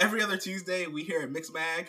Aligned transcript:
Every 0.00 0.20
other 0.22 0.36
Tuesday, 0.36 0.88
we 0.88 1.04
here 1.04 1.20
at 1.20 1.30
Mixmag, 1.30 1.86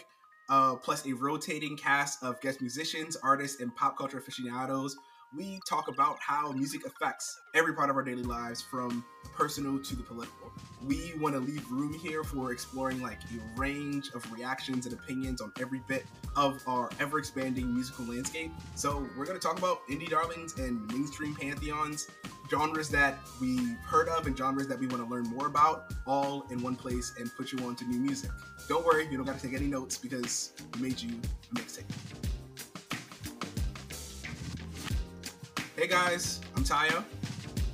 uh, 0.48 0.76
plus 0.76 1.08
a 1.08 1.14
rotating 1.14 1.76
cast 1.76 2.22
of 2.22 2.40
guest 2.40 2.62
musicians, 2.62 3.18
artists, 3.24 3.60
and 3.60 3.76
pop 3.76 3.98
culture 3.98 4.20
aficionados, 4.20 4.96
we 5.34 5.60
talk 5.68 5.88
about 5.88 6.18
how 6.20 6.52
music 6.52 6.86
affects 6.86 7.42
every 7.54 7.74
part 7.74 7.90
of 7.90 7.96
our 7.96 8.04
daily 8.04 8.24
lives, 8.24 8.62
from 8.62 9.04
personal 9.34 9.80
to 9.80 9.96
the 9.96 10.04
political. 10.04 10.52
We 10.86 11.14
want 11.20 11.36
to 11.36 11.42
leave 11.42 11.70
room 11.70 11.94
here 11.94 12.24
for 12.24 12.52
exploring 12.52 13.02
like 13.02 13.20
a 13.24 13.60
range 13.60 14.12
of 14.14 14.32
reactions 14.32 14.86
and 14.86 14.94
opinions 14.94 15.42
on 15.42 15.52
every 15.60 15.82
bit 15.88 16.06
of 16.36 16.62
our 16.68 16.90
ever 17.00 17.20
expanding 17.20 17.74
musical 17.74 18.06
landscape. 18.06 18.52
So, 18.76 19.08
we're 19.18 19.26
going 19.26 19.40
to 19.40 19.46
talk 19.46 19.58
about 19.58 19.86
indie 19.88 20.10
darlings 20.10 20.58
and 20.58 20.86
mainstream 20.92 21.36
pantheons, 21.36 22.08
genres 22.50 22.90
that 22.90 23.18
we've 23.42 23.78
heard 23.80 24.08
of 24.10 24.28
and 24.28 24.38
genres 24.38 24.68
that 24.68 24.80
we 24.80 24.88
want 24.88 25.04
to 25.04 25.10
learn 25.10 25.24
more 25.24 25.48
about, 25.48 25.94
all 26.06 26.46
in 26.50 26.62
one 26.62 26.76
place 26.76 27.14
and 27.20 27.34
put 27.36 27.52
you 27.52 27.60
on 27.66 27.76
to 27.76 27.86
new 27.86 28.00
music. 28.00 28.32
Don't 28.68 28.86
worry, 28.86 29.08
you 29.10 29.18
don't 29.18 29.26
got 29.26 29.40
to 29.40 29.48
take 29.48 29.56
any 29.56 29.68
notes 29.68 29.98
because 29.98 30.54
we 30.76 30.82
made 30.82 31.02
you 31.02 31.20
a 31.52 31.56
mixtape. 31.56 32.35
Hey 35.78 35.88
guys, 35.88 36.40
I'm 36.56 36.64
Tayo. 36.64 37.04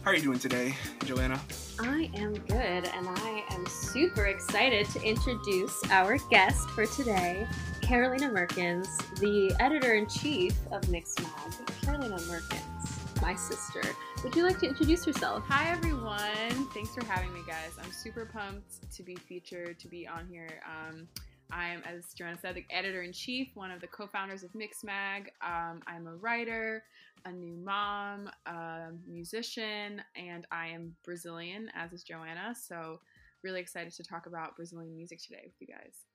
How 0.02 0.10
are 0.10 0.16
you 0.16 0.24
doing 0.24 0.40
today, 0.40 0.76
Joanna? 1.06 1.40
I 1.80 2.10
am 2.16 2.34
good, 2.34 2.88
and 2.88 3.08
I 3.08 3.44
am 3.52 3.64
super 3.68 4.26
excited 4.26 4.90
to 4.90 5.04
introduce 5.04 5.80
our 5.92 6.18
guest 6.32 6.68
for 6.72 6.88
today, 6.88 7.46
Carolina 7.84 8.28
Merkins, 8.28 8.88
the 9.20 9.56
editor 9.60 9.94
in 9.94 10.08
chief 10.08 10.54
of 10.72 10.82
Mixmag. 10.86 11.84
Carolina 11.84 12.18
Merkins, 12.22 13.22
my 13.22 13.36
sister. 13.36 13.84
Would 14.24 14.36
you 14.36 14.46
like 14.46 14.58
to 14.62 14.68
introduce 14.68 15.06
yourself? 15.06 15.44
Hi, 15.48 15.70
everyone. 15.70 16.70
Thanks 16.74 16.96
for 16.96 17.06
having 17.06 17.32
me, 17.32 17.42
guys. 17.46 17.78
I'm 17.80 17.92
super 17.92 18.26
pumped 18.26 18.92
to 18.96 19.04
be 19.04 19.16
featured, 19.16 19.78
to 19.78 19.88
be 19.88 20.08
on 20.08 20.26
here. 20.28 20.60
Um, 20.66 21.08
I'm, 21.52 21.84
as 21.84 22.14
Joanna 22.14 22.38
said, 22.42 22.56
the 22.56 22.66
editor 22.70 23.02
in 23.02 23.12
chief, 23.12 23.50
one 23.56 23.72
of 23.72 23.82
the 23.82 23.88
co 23.88 24.08
founders 24.08 24.44
of 24.44 24.52
Mixmag. 24.54 25.28
Um, 25.42 25.82
I'm 25.86 26.08
a 26.08 26.16
writer, 26.16 26.84
a 27.26 27.32
new 27.32 27.56
mom, 27.56 28.30
a 28.46 28.90
musician, 29.08 30.02
and 30.16 30.46
I 30.52 30.68
am 30.68 30.96
Brazilian, 31.04 31.70
as 31.76 31.94
is 31.94 32.04
Joanna. 32.04 32.56
So, 32.56 33.00
really 33.44 33.60
excited 33.60 33.94
to 33.94 34.04
talk 34.04 34.28
about 34.28 34.56
Brazilian 34.56 34.96
music 34.96 35.20
today 35.22 35.42
with 35.44 35.56
you 35.60 35.68
guys. 35.68 36.06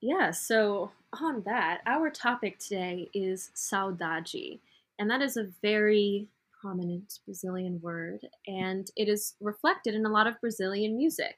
Yeah, 0.00 0.30
so 0.30 0.90
on 1.20 1.42
that, 1.44 1.80
our 1.86 2.10
topic 2.10 2.58
today 2.58 3.08
is 3.14 3.50
saudade, 3.54 4.60
and 4.98 5.10
that 5.10 5.22
is 5.22 5.36
a 5.36 5.48
very 5.62 6.28
prominent 6.60 7.20
Brazilian 7.24 7.80
word, 7.80 8.26
and 8.46 8.90
it 8.96 9.08
is 9.08 9.34
reflected 9.40 9.94
in 9.94 10.06
a 10.06 10.10
lot 10.10 10.26
of 10.26 10.40
Brazilian 10.40 10.96
music. 10.96 11.36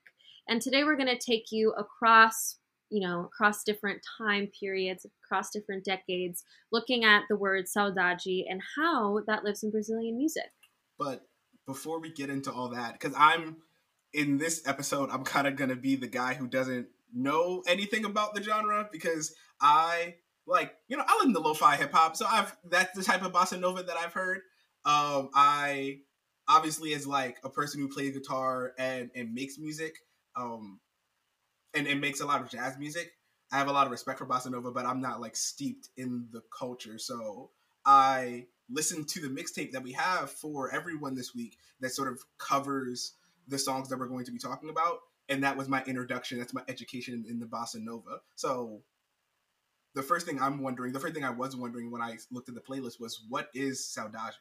And 0.48 0.61
today 0.61 0.85
we're 0.85 0.97
going 0.97 1.09
to 1.09 1.19
take 1.19 1.51
you 1.51 1.73
across 1.73 2.57
you 2.90 3.06
know, 3.06 3.24
across 3.27 3.64
different 3.64 4.00
time 4.18 4.48
periods, 4.58 5.06
across 5.24 5.50
different 5.50 5.84
decades, 5.84 6.44
looking 6.70 7.04
at 7.04 7.22
the 7.28 7.36
word 7.36 7.64
saudade 7.64 8.44
and 8.48 8.60
how 8.77 9.20
that 9.27 9.44
lives 9.44 9.62
in 9.62 9.70
Brazilian 9.70 10.16
music. 10.16 10.50
But 10.98 11.22
before 11.66 12.00
we 12.00 12.12
get 12.12 12.30
into 12.30 12.52
all 12.52 12.68
that, 12.70 12.92
because 12.92 13.14
I'm 13.16 13.56
in 14.12 14.38
this 14.38 14.66
episode, 14.66 15.10
I'm 15.10 15.24
kind 15.24 15.46
of 15.46 15.56
going 15.56 15.70
to 15.70 15.77
be 15.77 15.96
the 15.96 16.06
guy 16.06 16.34
who 16.34 16.46
doesn't 16.46 16.86
know 17.12 17.62
anything 17.66 18.05
about 18.05 18.34
the 18.34 18.42
genre 18.42 18.88
because 18.90 19.34
I 19.60 20.16
like, 20.46 20.74
you 20.88 20.96
know, 20.96 21.05
I 21.06 21.14
listen 21.16 21.34
to 21.34 21.40
lo-fi 21.40 21.77
hip 21.77 21.92
hop, 21.92 22.16
so 22.16 22.27
I've 22.27 22.55
that's 22.68 22.96
the 22.96 23.02
type 23.02 23.24
of 23.24 23.32
bossa 23.32 23.58
nova 23.58 23.82
that 23.82 23.96
I've 23.96 24.12
heard. 24.12 24.38
Um, 24.84 25.30
I 25.34 26.00
obviously 26.46 26.92
as 26.94 27.06
like 27.06 27.38
a 27.42 27.48
person 27.48 27.80
who 27.80 27.88
plays 27.88 28.16
guitar 28.16 28.72
and 28.78 29.10
and 29.14 29.32
makes 29.32 29.58
music, 29.58 29.94
um, 30.36 30.80
and, 31.75 31.86
and 31.86 32.00
makes 32.00 32.20
a 32.20 32.27
lot 32.27 32.41
of 32.41 32.50
jazz 32.50 32.78
music. 32.78 33.12
I 33.53 33.58
have 33.58 33.69
a 33.69 33.72
lot 33.72 33.86
of 33.86 33.92
respect 33.92 34.19
for 34.19 34.27
bossa 34.27 34.50
nova, 34.50 34.70
but 34.70 34.86
I'm 34.86 35.00
not 35.00 35.20
like 35.20 35.36
steeped 35.36 35.89
in 35.97 36.27
the 36.33 36.42
culture. 36.56 36.98
So 36.98 37.50
I 37.84 38.47
listened 38.70 39.08
to 39.08 39.20
the 39.20 39.28
mixtape 39.28 39.72
that 39.72 39.83
we 39.83 39.92
have 39.92 40.30
for 40.30 40.73
everyone 40.73 41.14
this 41.14 41.35
week 41.35 41.58
that 41.80 41.90
sort 41.90 42.08
of 42.08 42.20
covers 42.39 43.12
the 43.46 43.58
songs 43.58 43.89
that 43.89 43.98
we're 43.98 44.07
going 44.07 44.24
to 44.24 44.33
be 44.33 44.39
talking 44.39 44.70
about. 44.70 45.01
And 45.29 45.42
that 45.42 45.57
was 45.57 45.68
my 45.68 45.83
introduction. 45.85 46.39
That's 46.39 46.55
my 46.55 46.62
education 46.68 47.24
in 47.29 47.39
the 47.39 47.46
bossa 47.46 47.77
nova. 47.77 48.20
So 48.35 48.83
the 49.95 50.02
first 50.02 50.27
thing 50.27 50.41
I'm 50.41 50.62
wondering, 50.62 50.92
the 50.92 51.01
first 51.01 51.14
thing 51.14 51.24
I 51.24 51.30
was 51.30 51.56
wondering 51.56 51.91
when 51.91 52.02
I 52.02 52.18
looked 52.30 52.48
at 52.48 52.55
the 52.55 52.61
playlist 52.61 53.01
was 53.01 53.20
what 53.29 53.48
is 53.55 53.80
saudade? 53.80 54.33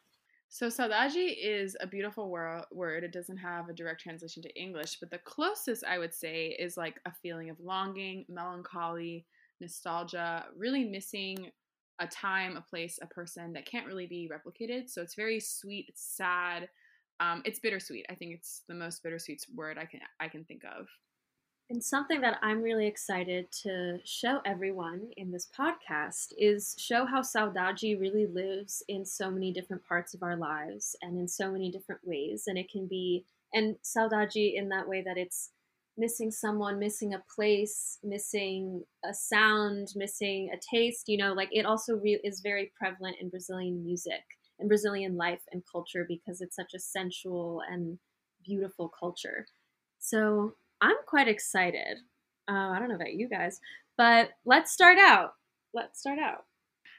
So 0.53 0.67
saudade 0.67 1.35
is 1.41 1.75
a 1.81 1.87
beautiful 1.87 2.29
wor- 2.29 2.67
word. 2.71 3.03
It 3.03 3.11
doesn't 3.11 3.37
have 3.37 3.69
a 3.69 3.73
direct 3.73 4.01
translation 4.01 4.43
to 4.43 4.55
English, 4.55 4.99
but 4.99 5.09
the 5.09 5.17
closest 5.17 5.83
I 5.83 5.97
would 5.97 6.13
say 6.13 6.55
is 6.59 6.77
like 6.77 6.99
a 7.07 7.11
feeling 7.11 7.49
of 7.49 7.59
longing, 7.59 8.23
melancholy, 8.29 9.25
nostalgia, 9.59 10.45
really 10.55 10.83
missing 10.83 11.49
a 11.97 12.05
time, 12.05 12.55
a 12.55 12.61
place, 12.61 12.99
a 13.01 13.07
person 13.07 13.51
that 13.53 13.65
can't 13.65 13.87
really 13.87 14.05
be 14.05 14.29
replicated. 14.31 14.91
So 14.91 15.01
it's 15.01 15.15
very 15.15 15.39
sweet, 15.39 15.89
sad, 15.95 16.69
um, 17.19 17.41
it's 17.45 17.57
bittersweet. 17.57 18.05
I 18.11 18.13
think 18.13 18.35
it's 18.35 18.61
the 18.67 18.75
most 18.75 19.01
bittersweet 19.01 19.43
word 19.55 19.79
I 19.79 19.85
can 19.85 20.01
I 20.19 20.27
can 20.27 20.45
think 20.45 20.61
of. 20.65 20.87
And 21.73 21.83
something 21.83 22.21
that 22.21 22.37
I'm 22.43 22.61
really 22.61 22.85
excited 22.85 23.51
to 23.63 23.97
show 24.05 24.41
everyone 24.45 25.09
in 25.17 25.31
this 25.31 25.49
podcast 25.57 26.31
is 26.37 26.75
show 26.77 27.03
how 27.03 27.21
saudade 27.21 27.99
really 27.99 28.27
lives 28.27 28.83
in 28.87 29.03
so 29.03 29.31
many 29.31 29.51
different 29.51 29.83
parts 29.83 30.13
of 30.13 30.21
our 30.21 30.35
lives 30.35 30.95
and 31.01 31.17
in 31.17 31.27
so 31.27 31.51
many 31.51 31.71
different 31.71 32.01
ways. 32.03 32.43
And 32.45 32.59
it 32.59 32.69
can 32.69 32.85
be, 32.85 33.25
and 33.55 33.75
saudade 33.81 34.53
in 34.53 34.69
that 34.69 34.87
way 34.87 35.01
that 35.01 35.17
it's 35.17 35.49
missing 35.97 36.29
someone, 36.29 36.77
missing 36.77 37.15
a 37.15 37.23
place, 37.35 37.97
missing 38.03 38.83
a 39.03 39.11
sound, 39.11 39.93
missing 39.95 40.51
a 40.53 40.59
taste, 40.59 41.09
you 41.09 41.17
know, 41.17 41.33
like 41.33 41.49
it 41.51 41.65
also 41.65 41.95
re- 41.95 42.21
is 42.23 42.41
very 42.41 42.71
prevalent 42.77 43.15
in 43.19 43.29
Brazilian 43.29 43.83
music 43.83 44.21
and 44.59 44.69
Brazilian 44.69 45.17
life 45.17 45.41
and 45.51 45.63
culture 45.65 46.05
because 46.07 46.39
it's 46.39 46.55
such 46.55 46.75
a 46.75 46.79
sensual 46.79 47.63
and 47.67 47.97
beautiful 48.45 48.89
culture. 48.89 49.47
So 49.97 50.53
I'm 50.83 50.97
quite 51.07 51.29
excited. 51.29 51.97
Uh, 52.49 52.71
I 52.71 52.77
don't 52.77 52.89
know 52.89 52.95
about 52.95 53.13
you 53.13 53.29
guys, 53.29 53.61
but 53.97 54.31
let's 54.45 54.73
start 54.73 54.97
out. 54.97 55.31
Let's 55.73 56.01
start 56.01 56.19
out. 56.19 56.43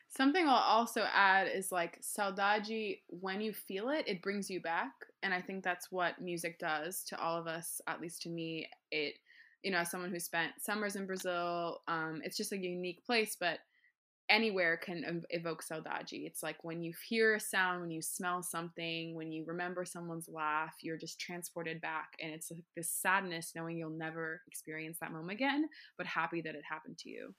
Something 0.09 0.49
I'll 0.49 0.55
also 0.55 1.05
add 1.13 1.49
is 1.55 1.71
like 1.71 2.01
saudade, 2.01 3.01
when 3.09 3.43
you 3.43 3.53
feel 3.53 3.91
it, 3.91 4.09
it 4.09 4.23
brings 4.23 4.49
you 4.49 4.63
back. 4.63 4.93
And 5.23 5.35
I 5.35 5.43
think 5.43 5.63
that's 5.63 5.93
what 5.93 6.21
music 6.21 6.59
does 6.59 7.03
to 7.09 7.21
all 7.21 7.37
of 7.37 7.47
us, 7.47 7.83
at 7.87 8.01
least 8.01 8.23
to 8.23 8.31
me. 8.31 8.67
It, 8.91 9.17
you 9.63 9.71
know, 9.71 9.79
as 9.79 9.91
someone 9.91 10.11
who 10.11 10.21
spent 10.21 10.53
summers 10.61 10.97
in 10.97 11.07
Brazil, 11.07 11.83
um, 11.87 12.23
it's 12.25 12.39
just 12.39 12.53
a 12.53 12.59
unique 12.59 13.05
place, 13.05 13.37
but 13.39 13.59
anywhere 14.29 14.77
can 14.77 15.23
evoke 15.31 15.63
saudade. 15.63 16.27
It's 16.27 16.43
like 16.43 16.57
when 16.63 16.83
you 16.83 16.93
hear 17.09 17.35
a 17.35 17.41
sound, 17.41 17.83
when 17.83 17.91
you 17.91 18.03
smell 18.03 18.43
something, 18.43 19.15
when 19.15 19.33
you 19.33 19.45
remember 19.47 19.85
someone's 19.85 20.29
laugh, 20.29 20.75
you're 20.83 20.97
just 20.97 21.21
transported 21.21 21.81
back. 21.81 22.11
And 22.21 22.33
it's 22.33 22.51
like 22.51 22.63
this 22.77 22.91
sadness 22.91 23.53
knowing 23.55 23.79
you'll 23.79 23.91
never 23.91 24.41
experience 24.47 24.99
that 25.01 25.13
moment 25.13 25.33
again, 25.33 25.69
but 25.99 26.07
happy 26.07 26.41
that 26.43 26.55
it 26.55 26.63
happened 26.69 26.99
to 26.99 27.11
you. 27.11 27.35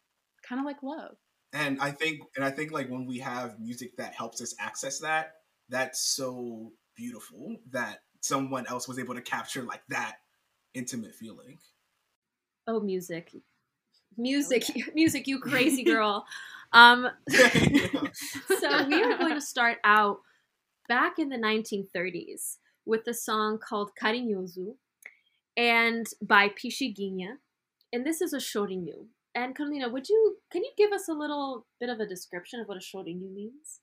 Kind 0.48 0.60
of 0.60 0.66
like 0.66 0.84
love. 0.84 1.16
And 1.54 1.80
I 1.82 1.92
think, 1.92 2.22
and 2.36 2.46
I 2.46 2.52
think 2.52 2.72
like 2.72 2.90
when 2.90 3.06
we 3.06 3.20
have 3.20 3.60
music 3.60 3.98
that 3.98 4.14
helps 4.14 4.42
us 4.42 4.54
access 4.60 5.00
that, 5.00 5.34
that's 5.70 6.16
so 6.16 6.74
beautiful 6.96 7.56
that 7.72 8.00
someone 8.22 8.68
else 8.68 8.88
was 8.88 9.00
able 9.00 9.16
to 9.16 9.22
capture 9.22 9.64
like 9.64 9.82
that 9.90 10.18
intimate 10.74 11.16
feeling. 11.16 11.58
Oh, 12.68 12.80
music. 12.80 13.32
Music, 14.18 14.64
yeah. 14.76 14.86
music, 14.96 15.28
you 15.28 15.40
crazy 15.40 15.84
girl. 15.94 16.26
Um, 16.74 17.10
so 17.30 18.88
we 18.88 19.02
are 19.04 19.18
going 19.18 19.36
to 19.36 19.42
start 19.42 19.78
out 19.84 20.20
back 20.88 21.20
in 21.20 21.30
the 21.30 21.38
1930s 21.38 22.58
with 22.86 23.08
a 23.08 23.14
song 23.14 23.58
called 23.58 23.92
Carinhoso 24.02 24.76
and 25.58 26.06
by 26.22 26.50
Pixinguinha. 26.50 27.38
And 27.94 28.06
this 28.06 28.22
is 28.22 28.34
a 28.34 28.38
chorinho. 28.38 29.06
And 29.34 29.56
Carolina, 29.56 29.90
would 29.90 30.10
you 30.10 30.38
can 30.52 30.64
you 30.64 30.72
give 30.78 30.92
us 30.92 31.08
a 31.10 31.14
little 31.14 31.66
bit 31.80 31.90
of 31.90 32.00
a 32.00 32.08
description 32.08 32.60
of 32.60 32.68
what 32.68 32.78
a 32.78 32.80
chorinho 32.80 33.34
means? 33.34 33.82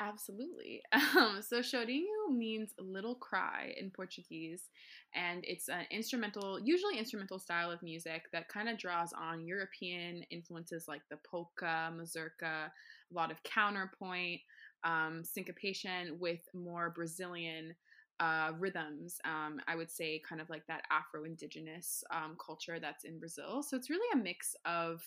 Absolutely. 0.00 0.82
Um, 1.16 1.42
so 1.42 1.60
chorinho 1.60 2.30
means 2.30 2.72
little 2.78 3.14
cry 3.14 3.74
in 3.78 3.90
Portuguese, 3.90 4.70
and 5.14 5.44
it's 5.46 5.68
an 5.68 5.84
instrumental, 5.90 6.58
usually 6.60 6.98
instrumental 6.98 7.38
style 7.38 7.70
of 7.70 7.82
music 7.82 8.22
that 8.32 8.48
kind 8.48 8.68
of 8.68 8.78
draws 8.78 9.12
on 9.12 9.44
European 9.46 10.22
influences 10.30 10.86
like 10.88 11.02
the 11.10 11.18
polka, 11.28 11.92
mazurka, 11.96 12.70
a 13.10 13.14
lot 13.14 13.30
of 13.30 13.42
counterpoint, 13.42 14.40
um, 14.84 15.22
syncopation 15.24 16.18
with 16.20 16.40
more 16.54 16.90
Brazilian 16.90 17.74
uh, 18.20 18.52
rhythms. 18.58 19.18
Um, 19.24 19.60
I 19.66 19.74
would 19.76 19.90
say 19.90 20.22
kind 20.28 20.40
of 20.40 20.48
like 20.48 20.66
that 20.68 20.82
Afro-Indigenous 20.90 22.04
um, 22.14 22.36
culture 22.44 22.78
that's 22.80 23.04
in 23.04 23.18
Brazil. 23.18 23.62
So 23.62 23.76
it's 23.76 23.90
really 23.90 24.08
a 24.20 24.22
mix 24.22 24.54
of 24.64 25.02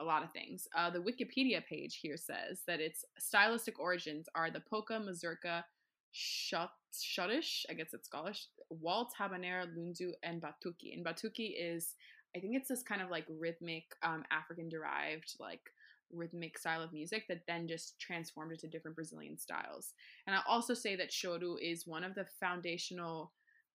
a 0.00 0.04
lot 0.04 0.24
of 0.24 0.32
things. 0.32 0.66
Uh, 0.76 0.90
the 0.90 0.98
Wikipedia 0.98 1.64
page 1.64 1.98
here 2.02 2.16
says 2.16 2.62
that 2.66 2.80
its 2.80 3.04
stylistic 3.18 3.78
origins 3.78 4.28
are 4.34 4.50
the 4.50 4.62
polka, 4.68 4.98
mazurka, 4.98 5.64
shut, 6.12 6.70
schottisch, 6.92 7.64
I 7.70 7.74
guess 7.74 7.92
it's 7.92 8.08
Scottish, 8.08 8.46
waltz, 8.70 9.14
habanera, 9.20 9.66
lundu, 9.76 10.12
and 10.22 10.42
batuque. 10.42 10.92
And 10.94 11.04
batuque 11.04 11.54
is 11.56 11.94
I 12.36 12.38
think 12.38 12.54
it's 12.56 12.68
this 12.68 12.82
kind 12.82 13.02
of 13.02 13.10
like 13.10 13.26
rhythmic, 13.28 13.84
um, 14.02 14.24
African 14.30 14.68
derived, 14.68 15.34
like 15.40 15.62
rhythmic 16.12 16.58
style 16.58 16.82
of 16.82 16.92
music 16.92 17.24
that 17.28 17.42
then 17.46 17.68
just 17.68 17.98
transformed 17.98 18.52
into 18.52 18.68
different 18.68 18.96
Brazilian 18.96 19.38
styles. 19.38 19.94
And 20.26 20.34
I'll 20.36 20.44
also 20.46 20.74
say 20.74 20.96
that 20.96 21.10
choro 21.10 21.56
is 21.60 21.86
one 21.86 22.04
of 22.04 22.14
the 22.14 22.26
foundational 22.38 23.32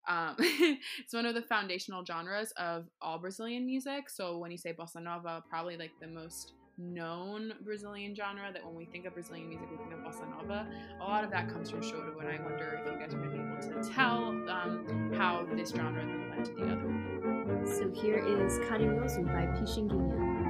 um, 0.07 0.35
it's 0.39 1.13
one 1.13 1.25
of 1.25 1.35
the 1.35 1.41
foundational 1.41 2.03
genres 2.05 2.51
of 2.57 2.85
all 3.01 3.17
Brazilian 3.17 3.65
music. 3.65 4.09
So 4.09 4.37
when 4.37 4.51
you 4.51 4.57
say 4.57 4.73
bossa 4.73 5.01
nova, 5.01 5.43
probably 5.49 5.77
like 5.77 5.91
the 5.99 6.07
most 6.07 6.53
known 6.77 7.53
Brazilian 7.63 8.13
genre 8.15 8.51
that 8.51 8.65
when 8.65 8.75
we 8.75 8.85
think 8.85 9.05
of 9.05 9.13
Brazilian 9.13 9.47
music, 9.49 9.67
we 9.71 9.77
think 9.77 9.93
of 9.93 9.99
bossa 9.99 10.29
nova. 10.29 10.67
A 10.99 11.03
lot 11.03 11.23
of 11.23 11.31
that 11.31 11.49
comes 11.49 11.69
from 11.69 11.81
choro, 11.81 12.19
and 12.19 12.27
I 12.27 12.43
wonder 12.43 12.79
if 12.81 12.91
you 12.91 12.99
guys 12.99 13.13
are 13.13 13.17
going 13.17 13.31
to 13.31 13.37
be 13.37 13.69
able 13.71 13.83
to 13.83 13.93
tell 13.93 14.27
um, 14.49 15.11
how 15.17 15.45
this 15.55 15.69
genre 15.69 16.05
then 16.05 16.29
led 16.29 16.45
to 16.45 16.53
the 16.53 16.65
other. 16.65 17.65
So 17.65 17.89
here 17.91 18.17
is 18.17 18.59
Carinhoso 18.59 19.25
by 19.25 19.47
Pixinguinha. 19.59 20.44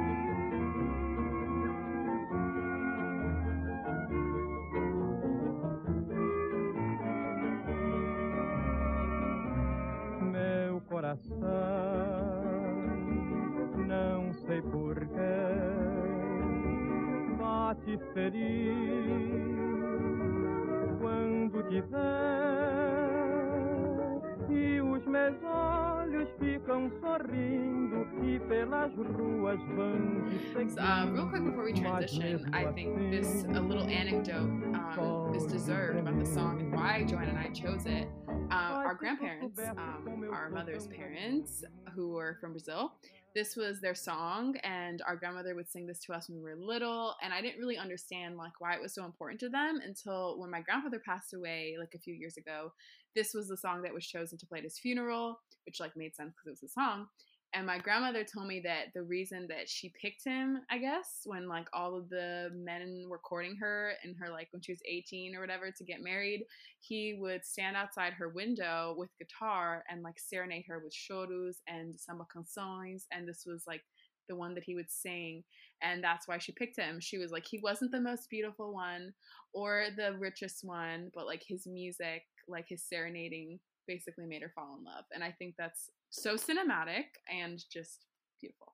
About 36.00 36.20
the 36.20 36.26
song 36.26 36.60
and 36.60 36.74
why 36.74 37.04
Joanna 37.08 37.30
and 37.30 37.40
I 37.40 37.50
chose 37.50 37.86
it. 37.86 38.08
Uh, 38.52 38.54
our 38.54 38.96
grandparents, 38.96 39.60
um, 39.60 40.30
our 40.32 40.50
mother's 40.50 40.88
parents, 40.88 41.64
who 41.94 42.10
were 42.10 42.38
from 42.42 42.52
Brazil, 42.52 42.94
this 43.36 43.56
was 43.56 43.82
their 43.82 43.94
song 43.94 44.56
and 44.64 45.02
our 45.06 45.16
grandmother 45.16 45.56
would 45.56 45.70
sing 45.70 45.86
this 45.86 46.00
to 46.00 46.14
us 46.14 46.30
when 46.30 46.38
we 46.38 46.50
were 46.50 46.56
little 46.56 47.16
and 47.22 47.34
i 47.34 47.42
didn't 47.42 47.60
really 47.60 47.78
understand 47.78 48.38
like 48.38 48.54
why 48.60 48.74
it 48.74 48.82
was 48.82 48.94
so 48.94 49.04
important 49.04 49.40
to 49.42 49.50
them 49.50 49.82
until 49.86 50.40
when 50.40 50.50
my 50.50 50.62
grandfather 50.62 51.02
passed 51.06 51.34
away 51.34 51.76
like 51.78 51.94
a 51.94 52.00
few 52.00 52.14
years 52.14 52.38
ago 52.38 52.72
this 53.14 53.34
was 53.34 53.50
the 53.50 53.58
song 53.58 53.82
that 53.82 53.94
was 53.94 54.08
chosen 54.08 54.38
to 54.38 54.46
play 54.46 54.60
at 54.60 54.64
his 54.64 54.80
funeral 54.80 55.38
which 55.66 55.82
like 55.82 55.96
made 55.98 56.16
sense 56.16 56.34
because 56.34 56.48
it 56.48 56.52
was 56.62 56.64
a 56.64 56.74
song 56.74 57.08
and 57.56 57.66
my 57.66 57.78
grandmother 57.78 58.26
told 58.26 58.48
me 58.48 58.60
that 58.66 58.88
the 58.94 59.04
reason 59.04 59.48
that 59.48 59.70
she 59.70 59.94
picked 60.02 60.26
him, 60.26 60.60
I 60.70 60.78
guess, 60.78 61.22
when 61.24 61.48
like 61.48 61.68
all 61.74 61.96
of 61.96 62.10
the 62.10 62.50
men 62.54 63.06
were 63.10 63.18
courting 63.18 63.56
her 63.56 63.94
and 64.04 64.16
her 64.20 64.30
like 64.30 64.50
when 64.52 64.62
she 64.62 64.74
was 64.74 64.82
18 64.86 65.36
or 65.36 65.40
whatever 65.40 65.72
to 65.72 65.84
get 65.86 66.04
married, 66.04 66.46
he 66.82 67.18
would 67.20 67.46
stand 67.46 67.78
outside 67.78 68.14
her 68.14 68.30
window 68.30 68.94
with 68.98 69.10
guitar 69.18 69.84
and 69.90 70.04
like 70.04 70.20
serenade 70.20 70.66
her 70.68 70.82
with 70.84 70.94
choros 70.94 71.56
and 71.68 71.98
samba 71.98 72.26
canções. 72.36 73.04
And 73.12 73.28
this 73.28 73.44
was 73.48 73.64
like 73.66 73.82
the 74.28 74.36
one 74.36 74.54
that 74.56 74.64
he 74.64 74.76
would 74.76 74.90
sing 74.90 75.44
and 75.82 76.04
that's 76.04 76.28
why 76.28 76.38
she 76.38 76.52
picked 76.52 76.80
him 76.80 77.00
she 77.00 77.18
was 77.18 77.32
like 77.32 77.46
he 77.46 77.60
wasn't 77.60 77.92
the 77.92 78.02
most 78.02 78.28
beautiful 78.30 78.74
one 78.74 79.14
or 79.54 79.88
the 79.98 80.14
richest 80.18 80.64
one 80.64 81.12
but 81.14 81.28
like 81.28 81.44
his 81.48 81.68
music 81.68 82.24
like 82.48 82.66
his 82.68 82.84
serenading 82.84 83.60
basically 83.88 84.26
made 84.26 84.42
her 84.42 84.52
fall 84.56 84.78
in 84.80 84.84
love 84.84 85.06
and 85.14 85.24
i 85.24 85.32
think 85.32 85.54
that's 85.58 85.90
so 86.16 86.36
cinematic 86.36 87.06
and 87.32 87.64
just 87.72 88.06
beautiful. 88.40 88.74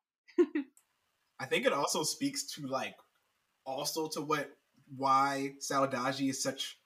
I 1.40 1.46
think 1.46 1.66
it 1.66 1.74
also 1.74 2.04
speaks 2.04 2.44
to 2.54 2.68
like 2.68 2.96
also 3.66 4.08
to 4.10 4.22
what 4.22 4.52
why 4.96 5.54
Saudade 5.60 6.30
is 6.30 6.42
such 6.42 6.78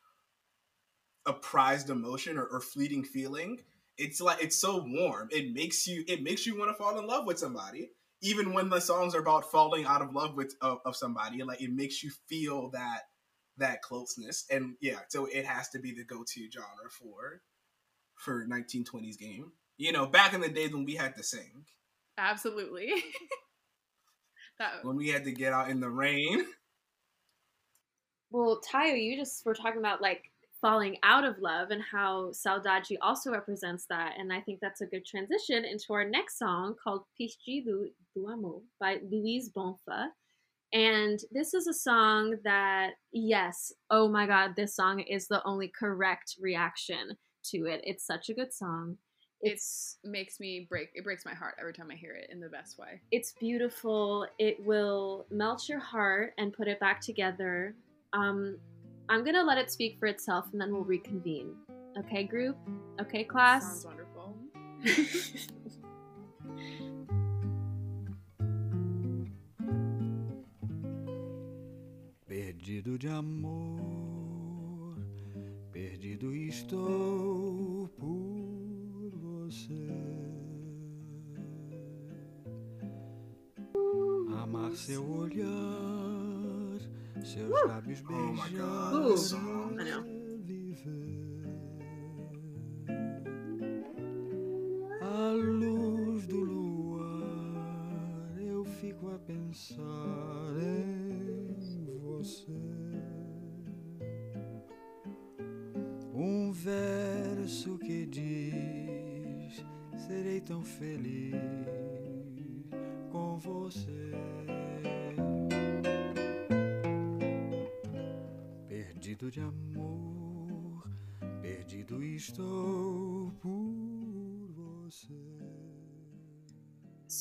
a 1.25 1.33
prized 1.33 1.89
emotion 1.89 2.37
or, 2.37 2.45
or 2.45 2.61
fleeting 2.61 3.03
feeling. 3.03 3.59
It's 3.97 4.21
like 4.21 4.41
it's 4.41 4.57
so 4.57 4.83
warm. 4.85 5.29
It 5.31 5.53
makes 5.53 5.87
you 5.87 6.03
it 6.07 6.23
makes 6.23 6.45
you 6.45 6.57
want 6.57 6.69
to 6.69 6.75
fall 6.75 6.99
in 6.99 7.07
love 7.07 7.25
with 7.25 7.39
somebody. 7.39 7.91
Even 8.21 8.53
when 8.53 8.69
the 8.69 8.79
songs 8.79 9.13
are 9.13 9.19
about 9.19 9.51
falling 9.51 9.85
out 9.85 10.01
of 10.01 10.13
love 10.13 10.35
with 10.35 10.55
of, 10.61 10.79
of 10.85 10.95
somebody, 10.95 11.43
like 11.43 11.61
it 11.61 11.71
makes 11.71 12.03
you 12.03 12.11
feel 12.27 12.69
that 12.71 13.01
that 13.57 13.81
closeness. 13.81 14.45
And 14.49 14.75
yeah, 14.81 14.99
so 15.09 15.25
it 15.25 15.45
has 15.45 15.69
to 15.69 15.79
be 15.79 15.93
the 15.93 16.03
go-to 16.03 16.49
genre 16.51 16.89
for 16.89 17.41
for 18.15 18.45
1920s 18.47 19.17
game 19.17 19.51
you 19.77 19.91
know, 19.91 20.05
back 20.05 20.33
in 20.33 20.41
the 20.41 20.49
days 20.49 20.73
when 20.73 20.85
we 20.85 20.95
had 20.95 21.15
to 21.15 21.23
sing. 21.23 21.65
Absolutely. 22.17 22.91
that 24.59 24.83
when 24.83 24.95
we 24.95 25.09
had 25.09 25.25
to 25.25 25.31
get 25.31 25.53
out 25.53 25.69
in 25.69 25.79
the 25.79 25.89
rain. 25.89 26.45
Well, 28.31 28.61
Tayo, 28.69 29.01
you 29.01 29.17
just 29.17 29.45
were 29.45 29.53
talking 29.53 29.79
about 29.79 30.01
like 30.01 30.23
falling 30.61 30.97
out 31.03 31.23
of 31.23 31.39
love 31.39 31.69
and 31.71 31.81
how 31.81 32.31
Saudade 32.31 32.97
also 33.01 33.31
represents 33.31 33.85
that. 33.89 34.15
And 34.17 34.31
I 34.33 34.41
think 34.41 34.59
that's 34.61 34.81
a 34.81 34.85
good 34.85 35.05
transition 35.05 35.63
into 35.65 35.93
our 35.93 36.07
next 36.07 36.39
song 36.39 36.75
called 36.81 37.03
Perdido 37.19 37.85
de 38.15 38.25
Amor 38.27 38.61
by 38.79 38.97
Luiz 39.11 39.51
Bonfa. 39.55 40.07
And 40.73 41.19
this 41.31 41.53
is 41.53 41.67
a 41.67 41.73
song 41.73 42.37
that, 42.43 42.93
yes, 43.13 43.71
oh 43.91 44.09
my 44.09 44.25
God, 44.25 44.51
this 44.55 44.75
song 44.75 45.01
is 45.01 45.27
the 45.27 45.41
only 45.45 45.71
correct 45.77 46.35
reaction 46.41 47.11
to 47.51 47.65
it. 47.65 47.81
It's 47.83 48.05
such 48.05 48.29
a 48.29 48.33
good 48.33 48.51
song 48.51 48.97
it's 49.41 49.97
it 50.03 50.09
makes 50.09 50.39
me 50.39 50.65
break 50.69 50.89
it 50.93 51.03
breaks 51.03 51.25
my 51.25 51.33
heart 51.33 51.55
every 51.59 51.73
time 51.73 51.89
I 51.91 51.95
hear 51.95 52.13
it 52.13 52.29
in 52.31 52.39
the 52.39 52.49
best 52.49 52.77
way. 52.77 53.01
It's 53.11 53.33
beautiful. 53.33 54.27
It 54.39 54.63
will 54.65 55.25
melt 55.29 55.67
your 55.69 55.79
heart 55.79 56.33
and 56.37 56.53
put 56.53 56.67
it 56.67 56.79
back 56.79 57.01
together. 57.01 57.75
Um, 58.13 58.57
I'm 59.09 59.23
gonna 59.23 59.43
let 59.43 59.57
it 59.57 59.71
speak 59.71 59.99
for 59.99 60.07
itself 60.07 60.47
and 60.51 60.59
then 60.59 60.71
we'll 60.71 60.83
reconvene. 60.83 61.53
Okay, 61.97 62.23
group? 62.23 62.57
Okay, 62.99 63.23
class? 63.23 63.63
Sounds 63.63 63.85
wonderful. 63.85 64.35
Perdido 72.27 72.97
de 72.97 73.07
amor, 73.07 74.97
perdido 75.71 76.33
estou 76.35 77.89
por 77.97 78.34
você. 79.55 79.73
Amar 84.43 84.71
seu 84.73 85.09
olhar, 85.09 85.47
seus 87.23 87.49
uh! 87.49 87.67
lábios 87.67 88.01
beijar, 88.01 88.93
uh! 88.93 90.14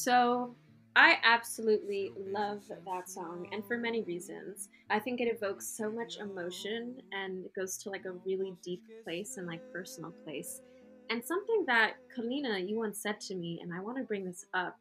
So, 0.04 0.54
I 0.96 1.16
absolutely 1.24 2.12
love 2.30 2.62
that 2.68 3.08
song, 3.08 3.48
and 3.52 3.64
for 3.64 3.78
many 3.78 4.02
reasons. 4.02 4.68
I 4.90 4.98
think 4.98 5.20
it 5.20 5.24
evokes 5.24 5.66
so 5.66 5.90
much 5.90 6.18
emotion 6.18 6.98
and 7.12 7.46
goes 7.56 7.78
to 7.78 7.88
like 7.88 8.04
a 8.04 8.12
really 8.26 8.54
deep 8.62 8.82
place 9.02 9.38
and 9.38 9.46
like 9.46 9.60
personal 9.72 10.12
place. 10.24 10.60
And 11.08 11.24
something 11.24 11.64
that 11.66 11.94
Kalina, 12.16 12.68
you 12.68 12.76
once 12.76 13.00
said 13.00 13.18
to 13.20 13.34
me, 13.34 13.60
and 13.62 13.72
I 13.72 13.80
want 13.80 13.96
to 13.96 14.04
bring 14.04 14.26
this 14.26 14.44
up 14.52 14.76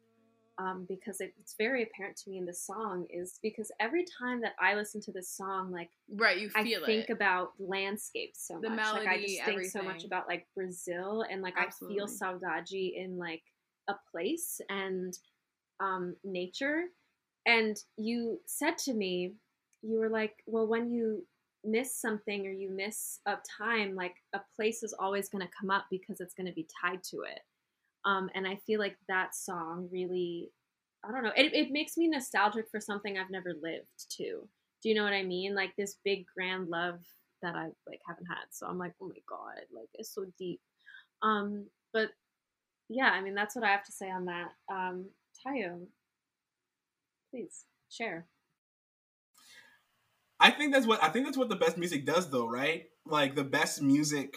um, 0.58 0.86
because 0.88 1.20
it, 1.20 1.32
it's 1.40 1.54
very 1.58 1.82
apparent 1.82 2.16
to 2.18 2.30
me 2.30 2.36
in 2.36 2.44
the 2.44 2.54
song, 2.54 3.06
is 3.10 3.40
because 3.42 3.72
every 3.80 4.04
time 4.20 4.42
that 4.42 4.52
I 4.60 4.74
listen 4.74 5.00
to 5.02 5.12
this 5.12 5.30
song, 5.30 5.72
like 5.72 5.90
right, 6.14 6.38
you 6.38 6.50
feel 6.50 6.82
I 6.82 6.86
think 6.86 7.08
about 7.08 7.52
landscapes 7.58 8.46
so 8.46 8.60
the 8.60 8.68
much. 8.68 8.76
Melody, 8.76 9.06
like 9.06 9.08
I 9.08 9.22
just 9.22 9.40
everything. 9.40 9.58
think 9.58 9.72
so 9.72 9.82
much 9.82 10.04
about 10.04 10.28
like 10.28 10.46
Brazil, 10.54 11.24
and 11.28 11.42
like 11.42 11.54
Absolutely. 11.56 12.02
I 12.02 12.06
feel 12.06 12.16
saudade 12.16 12.92
in 12.94 13.18
like 13.18 13.42
a 13.88 13.94
place 14.10 14.60
and 14.68 15.16
um, 15.80 16.16
nature. 16.24 16.84
And 17.46 17.76
you 17.96 18.40
said 18.46 18.78
to 18.78 18.94
me, 18.94 19.34
you 19.82 19.98
were 19.98 20.08
like, 20.08 20.36
well, 20.46 20.66
when 20.66 20.90
you 20.90 21.26
miss 21.62 21.94
something 21.94 22.46
or 22.46 22.50
you 22.50 22.70
miss 22.70 23.20
a 23.26 23.36
time, 23.58 23.94
like 23.94 24.14
a 24.34 24.40
place 24.56 24.82
is 24.82 24.94
always 24.98 25.28
going 25.28 25.44
to 25.44 25.52
come 25.58 25.70
up 25.70 25.86
because 25.90 26.20
it's 26.20 26.34
going 26.34 26.46
to 26.46 26.52
be 26.52 26.66
tied 26.82 27.02
to 27.04 27.22
it. 27.22 27.40
Um, 28.04 28.30
and 28.34 28.46
I 28.46 28.56
feel 28.66 28.80
like 28.80 28.96
that 29.08 29.34
song 29.34 29.88
really, 29.90 30.50
I 31.04 31.10
don't 31.10 31.22
know, 31.22 31.32
it, 31.36 31.54
it 31.54 31.70
makes 31.70 31.96
me 31.96 32.08
nostalgic 32.08 32.66
for 32.70 32.80
something 32.80 33.18
I've 33.18 33.30
never 33.30 33.54
lived 33.62 34.10
to. 34.16 34.48
Do 34.82 34.88
you 34.88 34.94
know 34.94 35.04
what 35.04 35.14
I 35.14 35.22
mean? 35.22 35.54
Like 35.54 35.74
this 35.76 35.96
big 36.04 36.26
grand 36.36 36.68
love 36.68 37.00
that 37.42 37.54
I 37.54 37.68
like 37.86 38.00
haven't 38.06 38.26
had. 38.26 38.44
So 38.50 38.66
I'm 38.66 38.78
like, 38.78 38.92
oh 39.00 39.08
my 39.08 39.20
god, 39.28 39.62
like 39.74 39.88
it's 39.94 40.14
so 40.14 40.26
deep. 40.38 40.60
Um, 41.22 41.66
but 41.92 42.10
yeah, 42.88 43.10
I 43.10 43.20
mean 43.20 43.34
that's 43.34 43.54
what 43.54 43.64
I 43.64 43.70
have 43.70 43.84
to 43.84 43.92
say 43.92 44.10
on 44.10 44.26
that. 44.26 44.48
Um, 44.70 45.06
Tayo, 45.46 45.86
please 47.30 47.64
share. 47.88 48.26
I 50.40 50.50
think 50.50 50.72
that's 50.72 50.86
what 50.86 51.02
I 51.02 51.08
think 51.08 51.26
that's 51.26 51.38
what 51.38 51.48
the 51.48 51.56
best 51.56 51.78
music 51.78 52.04
does 52.04 52.30
though, 52.30 52.48
right? 52.48 52.84
Like 53.06 53.34
the 53.34 53.44
best 53.44 53.82
music 53.82 54.36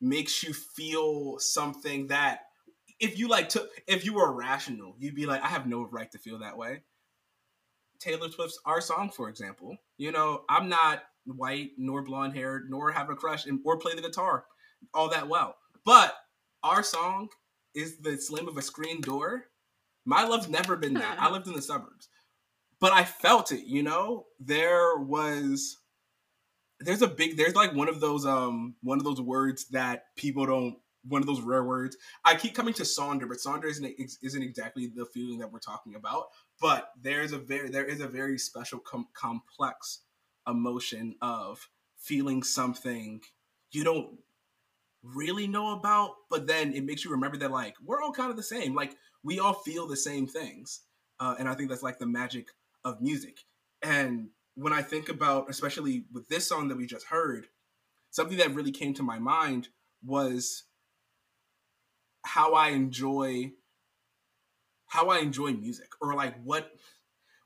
makes 0.00 0.42
you 0.42 0.52
feel 0.52 1.38
something 1.38 2.06
that 2.08 2.40
if 2.98 3.18
you 3.18 3.28
like 3.28 3.48
took 3.48 3.68
if 3.86 4.04
you 4.04 4.14
were 4.14 4.32
rational, 4.32 4.94
you'd 4.98 5.14
be 5.14 5.26
like, 5.26 5.42
I 5.42 5.48
have 5.48 5.66
no 5.66 5.88
right 5.90 6.10
to 6.12 6.18
feel 6.18 6.38
that 6.38 6.56
way. 6.56 6.82
Taylor 7.98 8.30
Swift's 8.30 8.58
Our 8.64 8.80
Song, 8.80 9.10
for 9.10 9.28
example. 9.28 9.76
You 9.98 10.12
know, 10.12 10.44
I'm 10.48 10.68
not 10.68 11.02
white 11.26 11.72
nor 11.76 12.02
blonde 12.02 12.34
haired 12.34 12.70
nor 12.70 12.90
have 12.92 13.10
a 13.10 13.14
crush 13.14 13.46
and, 13.46 13.60
or 13.64 13.78
play 13.78 13.94
the 13.94 14.02
guitar 14.02 14.44
all 14.94 15.10
that 15.10 15.28
well. 15.28 15.56
But 15.84 16.14
Our 16.62 16.82
Song 16.82 17.28
is 17.74 17.98
the 17.98 18.16
slam 18.18 18.48
of 18.48 18.56
a 18.56 18.62
screen 18.62 19.00
door. 19.00 19.44
My 20.04 20.24
love's 20.24 20.48
never 20.48 20.76
been 20.76 20.94
that. 20.94 21.16
I 21.20 21.30
lived 21.30 21.46
in 21.46 21.54
the 21.54 21.62
suburbs. 21.62 22.08
But 22.80 22.92
I 22.92 23.04
felt 23.04 23.52
it, 23.52 23.66
you 23.66 23.82
know? 23.82 24.26
There 24.38 24.96
was 24.96 25.78
there's 26.80 27.02
a 27.02 27.08
big 27.08 27.36
there's 27.36 27.54
like 27.54 27.74
one 27.74 27.88
of 27.88 28.00
those 28.00 28.24
um 28.24 28.74
one 28.82 28.98
of 28.98 29.04
those 29.04 29.20
words 29.20 29.66
that 29.68 30.04
people 30.16 30.46
don't 30.46 30.78
one 31.06 31.22
of 31.22 31.26
those 31.26 31.40
rare 31.40 31.64
words. 31.64 31.96
I 32.24 32.34
keep 32.34 32.54
coming 32.54 32.74
to 32.74 32.82
Sonder, 32.82 33.28
but 33.28 33.38
Sonder 33.38 33.64
isn't 33.66 33.94
isn't 34.22 34.42
exactly 34.42 34.86
the 34.86 35.06
feeling 35.06 35.38
that 35.38 35.52
we're 35.52 35.58
talking 35.58 35.94
about. 35.94 36.28
But 36.60 36.90
there's 37.00 37.32
a 37.32 37.38
very 37.38 37.70
there 37.70 37.84
is 37.84 38.00
a 38.00 38.08
very 38.08 38.38
special 38.38 38.78
com- 38.78 39.08
complex 39.14 40.00
emotion 40.46 41.14
of 41.20 41.68
feeling 41.98 42.42
something 42.42 43.20
you 43.72 43.84
don't 43.84 44.18
really 45.02 45.46
know 45.46 45.72
about, 45.72 46.14
but 46.28 46.46
then 46.46 46.72
it 46.74 46.84
makes 46.84 47.04
you 47.04 47.10
remember 47.10 47.36
that 47.38 47.50
like 47.50 47.74
we're 47.84 48.02
all 48.02 48.12
kind 48.12 48.30
of 48.30 48.36
the 48.36 48.42
same. 48.42 48.74
Like 48.74 48.96
we 49.22 49.38
all 49.38 49.54
feel 49.54 49.86
the 49.86 49.96
same 49.96 50.26
things, 50.26 50.80
uh, 51.18 51.34
and 51.38 51.48
I 51.48 51.54
think 51.54 51.70
that's 51.70 51.82
like 51.82 51.98
the 51.98 52.06
magic 52.06 52.48
of 52.84 53.00
music. 53.00 53.40
And 53.82 54.28
when 54.54 54.72
I 54.72 54.82
think 54.82 55.08
about, 55.08 55.48
especially 55.48 56.04
with 56.12 56.28
this 56.28 56.46
song 56.46 56.68
that 56.68 56.76
we 56.76 56.86
just 56.86 57.06
heard, 57.06 57.46
something 58.10 58.38
that 58.38 58.54
really 58.54 58.72
came 58.72 58.94
to 58.94 59.02
my 59.02 59.18
mind 59.18 59.68
was 60.04 60.64
how 62.24 62.54
I 62.54 62.68
enjoy 62.68 63.52
how 64.86 65.08
I 65.08 65.18
enjoy 65.18 65.52
music 65.52 65.92
or 66.00 66.14
like 66.14 66.34
what 66.42 66.72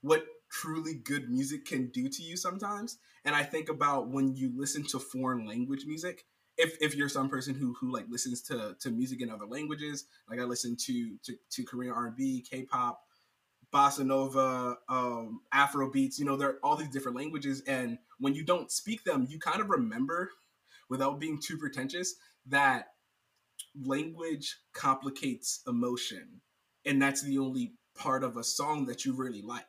what 0.01 0.25
truly 0.51 0.95
good 0.95 1.31
music 1.31 1.65
can 1.65 1.89
do 1.89 2.09
to 2.09 2.23
you 2.23 2.37
sometimes. 2.37 2.99
And 3.25 3.35
I 3.35 3.43
think 3.43 3.69
about 3.69 4.09
when 4.09 4.35
you 4.35 4.53
listen 4.55 4.85
to 4.85 4.99
foreign 4.99 5.47
language 5.47 5.85
music, 5.87 6.25
if, 6.57 6.77
if 6.81 6.95
you're 6.95 7.09
some 7.09 7.29
person 7.29 7.55
who 7.55 7.75
who 7.75 7.93
like 7.93 8.07
listens 8.09 8.43
to 8.43 8.77
to 8.81 8.91
music 8.91 9.21
in 9.21 9.31
other 9.31 9.47
languages, 9.47 10.07
like 10.29 10.41
I 10.41 10.45
listen 10.45 10.77
to 10.77 11.17
to, 11.25 11.35
to 11.51 11.65
Korean 11.65 11.93
R&B, 11.93 12.45
K-pop, 12.49 13.01
bossa 13.73 14.07
nova, 14.07 14.79
um, 14.89 15.41
Afro 15.53 15.91
beats, 15.91 16.19
you 16.19 16.25
know, 16.25 16.37
there 16.37 16.51
are 16.51 16.59
all 16.63 16.77
these 16.77 16.89
different 16.89 17.17
languages. 17.17 17.63
And 17.67 17.99
when 18.21 18.35
you 18.35 18.45
don't 18.45 18.71
speak 18.71 19.05
them, 19.05 19.27
you 19.29 19.39
kind 19.39 19.61
of 19.61 19.69
remember, 19.69 20.31
without 20.89 21.19
being 21.19 21.41
too 21.41 21.59
pretentious, 21.59 22.15
that 22.47 22.89
language 23.85 24.57
complicates 24.73 25.61
emotion. 25.67 26.41
And 26.87 27.03
that's 27.03 27.23
the 27.23 27.39
only 27.39 27.75
part 27.97 28.23
of 28.23 28.37
a 28.37 28.45
song 28.45 28.87
that 28.87 29.05
you 29.05 29.15
really 29.15 29.43
like. 29.43 29.65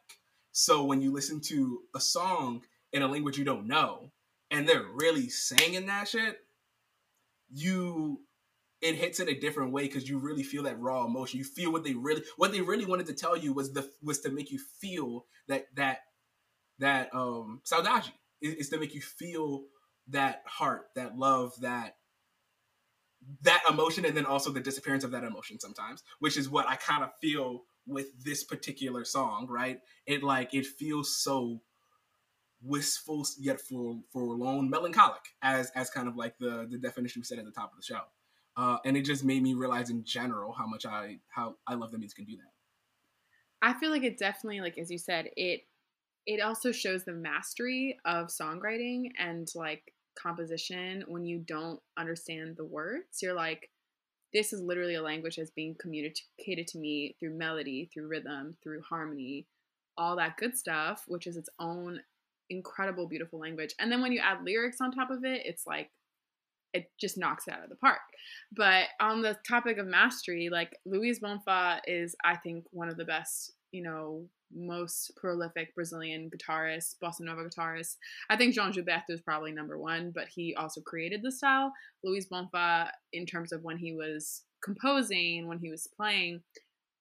So 0.52 0.84
when 0.84 1.02
you 1.02 1.12
listen 1.12 1.42
to 1.42 1.82
a 1.96 2.00
song 2.00 2.64
in 2.94 3.02
a 3.02 3.08
language 3.08 3.38
you 3.38 3.46
don't 3.46 3.68
know, 3.68 4.12
and 4.52 4.68
they're 4.68 4.86
really 4.94 5.30
singing 5.30 5.88
that 5.88 6.08
shit, 6.08 6.45
you 7.50 8.22
it 8.82 8.96
hits 8.96 9.20
in 9.20 9.30
a 9.30 9.40
different 9.40 9.72
way 9.72 9.84
because 9.84 10.08
you 10.08 10.20
really 10.20 10.44
feel 10.44 10.64
that 10.64 10.80
raw 10.80 11.06
emotion. 11.06 11.40
You 11.40 11.46
feel 11.46 11.72
what 11.72 11.84
they 11.84 11.94
really 11.94 12.24
what 12.38 12.52
they 12.52 12.62
really 12.62 12.86
wanted 12.86 13.08
to 13.08 13.14
tell 13.14 13.36
you 13.36 13.54
was 13.54 13.74
the 13.74 13.90
was 14.02 14.20
to 14.22 14.30
make 14.30 14.52
you 14.52 14.60
feel 14.80 15.26
that 15.48 15.68
that 15.76 16.00
that 16.80 17.10
um 17.14 17.62
saudade 17.66 18.12
is, 18.42 18.70
to 18.70 18.78
make 18.78 18.94
you 18.94 19.02
feel 19.02 19.64
that 20.10 20.44
heart, 20.46 20.88
that 20.96 21.18
love, 21.18 21.54
that 21.62 21.96
that 23.42 23.64
emotion, 23.70 24.06
and 24.06 24.16
then 24.16 24.26
also 24.26 24.52
the 24.52 24.60
disappearance 24.60 25.04
of 25.04 25.12
that 25.12 25.24
emotion 25.24 25.60
sometimes, 25.60 26.04
which 26.20 26.38
is 26.38 26.50
what 26.50 26.68
I 26.68 26.76
kind 26.76 27.04
of 27.04 27.10
feel 27.22 27.64
with 27.88 28.24
this 28.24 28.44
particular 28.44 29.06
song. 29.06 29.48
Right? 29.50 29.80
It 30.06 30.22
like 30.22 30.54
it 30.54 30.66
feels 30.66 31.18
so 31.18 31.62
wistful 32.66 33.26
yet 33.40 33.62
for 33.62 34.00
forlorn, 34.12 34.70
melancholic, 34.70 35.22
as 35.42 35.72
as 35.76 35.90
kind 35.90 36.08
of 36.08 36.16
like 36.16 36.38
the 36.40 36.68
the 36.70 36.78
definition 36.78 37.20
we 37.20 37.26
said 37.26 37.40
at 37.40 37.46
the 37.46 37.52
top 37.52 37.72
of 37.72 37.78
the 37.78 37.84
show. 37.84 38.02
Uh, 38.58 38.78
and 38.86 38.96
it 38.96 39.04
just 39.04 39.24
made 39.24 39.44
me 39.44 39.54
realize 39.54 39.90
in 39.90 40.04
general 40.04 40.54
how 40.54 40.66
much 40.66 40.86
I 40.86 41.20
how 41.30 41.56
I 41.68 41.76
love 41.76 41.92
that 41.92 42.00
music 42.00 42.18
can 42.18 42.26
do 42.26 42.38
that. 42.38 42.52
I 43.62 43.74
feel 43.80 43.92
like 43.92 44.04
it 44.04 44.18
definitely, 44.18 44.62
like 44.62 44.78
as 44.78 44.92
you 44.92 44.98
said, 44.98 45.30
it 45.36 45.62
it 46.26 46.42
also 46.42 46.72
shows 46.72 47.04
the 47.04 47.14
mastery 47.14 47.98
of 48.06 48.28
songwriting 48.28 49.12
and 49.20 49.48
like 49.56 49.94
composition 50.18 51.04
when 51.08 51.26
you 51.26 51.40
don't 51.40 51.80
understand 51.98 52.56
the 52.58 52.66
words. 52.66 53.22
You're 53.22 53.34
like, 53.34 53.70
this 54.34 54.54
is 54.54 54.62
literally 54.62 54.96
a 54.96 55.02
language 55.02 55.36
that's 55.36 55.52
being 55.52 55.76
communicated 55.80 56.68
to 56.68 56.78
me 56.78 57.16
through 57.20 57.38
melody, 57.38 57.90
through 57.94 58.08
rhythm, 58.08 58.56
through 58.64 58.82
harmony, 58.82 59.46
all 59.98 60.16
that 60.16 60.38
good 60.38 60.58
stuff, 60.58 61.04
which 61.08 61.28
is 61.28 61.38
its 61.38 61.50
own 61.60 62.00
incredible, 62.50 63.08
beautiful 63.08 63.40
language. 63.40 63.74
And 63.80 63.92
then 63.92 64.02
when 64.02 64.12
you 64.12 64.20
add 64.20 64.44
lyrics 64.44 64.82
on 64.82 64.92
top 64.92 65.10
of 65.12 65.24
it, 65.24 65.42
it's 65.46 65.66
like 65.66 65.90
it 66.74 66.92
just 67.00 67.18
knocks 67.18 67.48
it 67.48 67.54
out 67.54 67.64
of 67.64 67.70
the 67.70 67.76
park. 67.78 68.02
But 68.52 68.88
on 69.00 69.22
the 69.22 69.38
topic 69.48 69.78
of 69.78 69.88
mastery, 69.88 70.50
like 70.52 70.78
Luiz 70.86 71.20
Bonfa 71.20 71.80
is, 71.88 72.16
I 72.24 72.36
think, 72.36 72.66
one 72.72 72.90
of 72.90 72.98
the 72.98 73.06
best, 73.06 73.54
you 73.72 73.82
know, 73.82 74.28
most 74.54 75.12
prolific 75.16 75.74
Brazilian 75.74 76.30
guitarist, 76.30 76.96
bossa 77.04 77.22
nova 77.22 77.44
guitarist. 77.44 77.96
I 78.30 78.36
think 78.36 78.56
João 78.56 78.74
Gilberto 78.74 79.10
is 79.10 79.22
probably 79.22 79.52
number 79.52 79.78
one, 79.78 80.12
but 80.14 80.28
he 80.34 80.54
also 80.56 80.82
created 80.82 81.22
the 81.24 81.32
style. 81.32 81.72
Luiz 82.04 82.28
Bonfa, 82.28 82.90
in 83.14 83.26
terms 83.26 83.52
of 83.52 83.64
when 83.64 83.78
he 83.78 83.94
was 83.94 84.44
composing, 84.64 85.48
when 85.48 85.60
he 85.60 85.70
was 85.70 85.88
playing, 85.96 86.42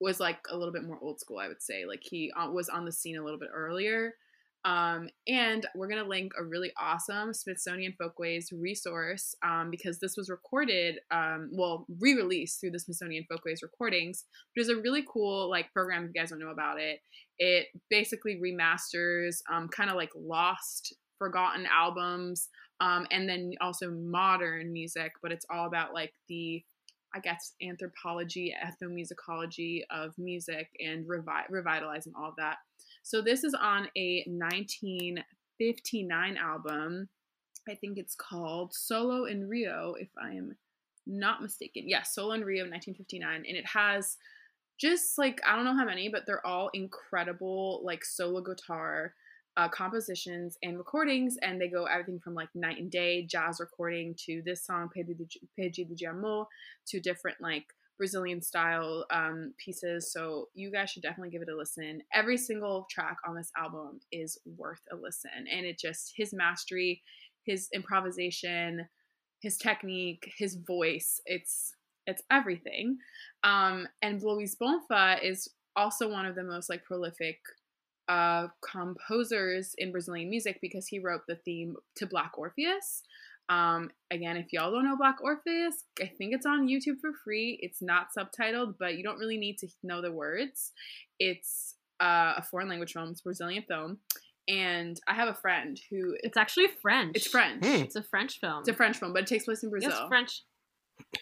was 0.00 0.20
like 0.20 0.38
a 0.50 0.56
little 0.56 0.72
bit 0.72 0.84
more 0.84 0.98
old 1.00 1.20
school, 1.20 1.38
I 1.38 1.48
would 1.48 1.62
say. 1.62 1.84
Like 1.84 2.02
he 2.02 2.32
uh, 2.38 2.50
was 2.50 2.68
on 2.68 2.84
the 2.84 2.92
scene 2.92 3.16
a 3.16 3.24
little 3.24 3.38
bit 3.38 3.50
earlier. 3.52 4.14
Um, 4.64 5.08
and 5.28 5.66
we're 5.74 5.88
going 5.88 6.02
to 6.02 6.08
link 6.08 6.32
a 6.38 6.44
really 6.44 6.72
awesome 6.80 7.34
Smithsonian 7.34 7.94
Folkways 7.98 8.50
resource 8.52 9.34
um, 9.44 9.70
because 9.70 9.98
this 9.98 10.16
was 10.16 10.30
recorded, 10.30 11.00
um, 11.10 11.50
well, 11.52 11.86
re 12.00 12.14
released 12.14 12.60
through 12.60 12.70
the 12.70 12.78
Smithsonian 12.78 13.26
Folkways 13.28 13.62
recordings. 13.62 14.24
There's 14.56 14.70
a 14.70 14.76
really 14.76 15.04
cool 15.06 15.50
like 15.50 15.72
program 15.72 16.04
if 16.04 16.10
you 16.14 16.20
guys 16.20 16.30
don't 16.30 16.38
know 16.38 16.48
about 16.50 16.80
it. 16.80 17.00
It 17.38 17.66
basically 17.90 18.40
remasters 18.42 19.36
um, 19.52 19.68
kind 19.68 19.90
of 19.90 19.96
like 19.96 20.10
lost, 20.16 20.94
forgotten 21.18 21.66
albums 21.66 22.48
um, 22.80 23.06
and 23.10 23.28
then 23.28 23.52
also 23.60 23.90
modern 23.90 24.72
music, 24.72 25.12
but 25.22 25.32
it's 25.32 25.46
all 25.50 25.66
about 25.66 25.94
like 25.94 26.12
the 26.28 26.62
I 27.16 27.20
guess 27.20 27.52
anthropology, 27.62 28.52
ethnomusicology 28.60 29.82
of 29.88 30.12
music 30.18 30.68
and 30.84 31.06
revi- 31.06 31.48
revitalizing 31.48 32.12
all 32.18 32.30
of 32.30 32.36
that. 32.38 32.56
So 33.04 33.20
this 33.20 33.44
is 33.44 33.54
on 33.54 33.88
a 33.96 34.24
1959 34.26 36.36
album. 36.38 37.10
I 37.68 37.74
think 37.74 37.98
it's 37.98 38.14
called 38.14 38.72
Solo 38.74 39.26
in 39.26 39.46
Rio, 39.46 39.94
if 39.98 40.08
I 40.20 40.30
am 40.30 40.56
not 41.06 41.42
mistaken. 41.42 41.86
Yes, 41.86 41.98
yeah, 41.98 42.02
Solo 42.02 42.32
in 42.32 42.44
Rio 42.44 42.62
1959. 42.62 43.44
And 43.46 43.58
it 43.58 43.66
has 43.66 44.16
just 44.80 45.18
like, 45.18 45.38
I 45.46 45.54
don't 45.54 45.66
know 45.66 45.76
how 45.76 45.84
many, 45.84 46.08
but 46.08 46.24
they're 46.26 46.46
all 46.46 46.70
incredible, 46.72 47.82
like 47.84 48.06
solo 48.06 48.40
guitar 48.40 49.12
uh, 49.58 49.68
compositions 49.68 50.56
and 50.62 50.78
recordings. 50.78 51.36
And 51.42 51.60
they 51.60 51.68
go 51.68 51.84
everything 51.84 52.20
from 52.20 52.34
like 52.34 52.48
night 52.54 52.78
and 52.78 52.90
day, 52.90 53.26
jazz 53.26 53.60
recording 53.60 54.14
to 54.24 54.40
this 54.46 54.64
song, 54.64 54.88
Perdido 54.88 55.26
de 55.94 56.06
Amor, 56.06 56.46
to 56.86 57.00
different 57.00 57.38
like 57.42 57.66
Brazilian 57.98 58.42
style 58.42 59.06
um, 59.10 59.54
pieces. 59.58 60.12
So 60.12 60.48
you 60.54 60.70
guys 60.70 60.90
should 60.90 61.02
definitely 61.02 61.30
give 61.30 61.42
it 61.42 61.48
a 61.48 61.56
listen. 61.56 62.00
Every 62.12 62.36
single 62.36 62.86
track 62.90 63.16
on 63.26 63.34
this 63.34 63.50
album 63.56 64.00
is 64.10 64.38
worth 64.44 64.82
a 64.92 64.96
listen. 64.96 65.30
And 65.50 65.64
it 65.64 65.78
just, 65.78 66.12
his 66.16 66.32
mastery, 66.32 67.02
his 67.44 67.68
improvisation, 67.72 68.86
his 69.40 69.56
technique, 69.58 70.30
his 70.38 70.56
voice, 70.66 71.20
it's, 71.26 71.72
it's 72.06 72.22
everything. 72.30 72.98
Um, 73.44 73.86
and 74.02 74.22
Luiz 74.22 74.56
Bonfa 74.60 75.22
is 75.22 75.48
also 75.76 76.10
one 76.10 76.26
of 76.26 76.34
the 76.34 76.44
most 76.44 76.68
like 76.68 76.84
prolific 76.84 77.38
uh, 78.08 78.48
composers 78.60 79.74
in 79.78 79.92
Brazilian 79.92 80.28
music 80.28 80.58
because 80.60 80.86
he 80.86 80.98
wrote 80.98 81.22
the 81.26 81.36
theme 81.36 81.74
to 81.96 82.06
Black 82.06 82.32
Orpheus, 82.36 83.02
Um, 83.48 83.90
again, 84.10 84.36
if 84.36 84.52
y'all 84.52 84.70
don't 84.70 84.84
know 84.84 84.96
Black 84.96 85.16
Orpheus, 85.22 85.84
I 86.00 86.06
think 86.06 86.34
it's 86.34 86.46
on 86.46 86.66
YouTube 86.68 87.00
for 87.00 87.12
free. 87.24 87.58
It's 87.60 87.82
not 87.82 88.08
subtitled, 88.16 88.74
but 88.78 88.96
you 88.96 89.02
don't 89.02 89.18
really 89.18 89.36
need 89.36 89.58
to 89.58 89.68
know 89.82 90.00
the 90.00 90.12
words. 90.12 90.72
It's 91.18 91.74
uh, 92.00 92.34
a 92.38 92.42
foreign 92.42 92.68
language 92.68 92.92
film. 92.92 93.10
It's 93.10 93.20
a 93.20 93.24
Brazilian 93.24 93.64
film. 93.68 93.98
And 94.48 95.00
I 95.06 95.14
have 95.14 95.28
a 95.28 95.34
friend 95.34 95.78
who 95.90 96.16
It's 96.22 96.36
actually 96.36 96.66
French. 96.82 97.16
it's 97.16 97.26
French. 97.26 97.64
Hmm. 97.64 97.82
It's 97.82 97.96
a 97.96 98.02
French 98.02 98.40
film. 98.40 98.60
It's 98.60 98.68
a 98.68 98.74
French 98.74 98.98
film, 98.98 99.12
but 99.12 99.22
it 99.22 99.26
takes 99.26 99.44
place 99.44 99.62
in 99.62 99.70
Brazil. 99.70 99.90
It's 99.90 100.08
French. 100.08 100.42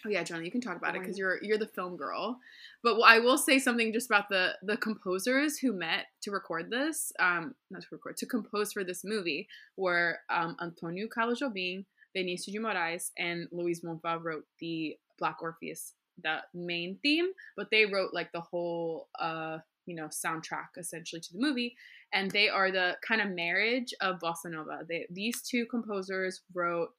Oh 0.05 0.09
yeah, 0.09 0.23
Johnny, 0.23 0.45
you 0.45 0.51
can 0.51 0.61
talk 0.61 0.77
about 0.77 0.95
it 0.95 1.01
because 1.01 1.17
you're 1.17 1.39
you're 1.41 1.57
the 1.57 1.67
film 1.67 1.97
girl. 1.97 2.37
But 2.83 2.99
I 3.01 3.19
will 3.19 3.37
say 3.39 3.57
something 3.59 3.91
just 3.91 4.07
about 4.09 4.29
the 4.29 4.55
the 4.61 4.77
composers 4.77 5.57
who 5.57 5.73
met 5.73 6.05
to 6.21 6.31
record 6.31 6.69
this, 6.69 7.11
um, 7.19 7.55
not 7.71 7.81
to 7.81 7.87
record, 7.91 8.17
to 8.17 8.25
compose 8.27 8.73
for 8.73 8.83
this 8.83 9.03
movie 9.03 9.47
were 9.75 10.19
um, 10.29 10.55
Antonio 10.61 11.07
Carlos 11.07 11.41
Jobim, 11.41 11.85
Vinícius 12.15 12.53
de 12.53 12.59
Moraes, 12.59 13.11
and 13.17 13.47
Luiz 13.51 13.81
Bonfa 13.81 14.21
wrote 14.21 14.45
the 14.59 14.97
Black 15.17 15.41
Orpheus, 15.41 15.93
the 16.21 16.37
main 16.53 16.99
theme, 17.01 17.31
but 17.55 17.69
they 17.71 17.85
wrote 17.85 18.13
like 18.13 18.31
the 18.31 18.41
whole 18.41 19.07
uh 19.19 19.57
you 19.85 19.95
know 19.95 20.07
soundtrack 20.07 20.77
essentially 20.77 21.21
to 21.21 21.33
the 21.33 21.39
movie. 21.39 21.75
And 22.13 22.29
they 22.29 22.47
are 22.47 22.71
the 22.71 22.97
kind 23.05 23.21
of 23.21 23.29
marriage 23.31 23.93
of 23.99 24.19
bossa 24.19 24.45
nova. 24.51 24.85
They, 24.87 25.07
these 25.09 25.41
two 25.41 25.65
composers 25.65 26.41
wrote 26.53 26.89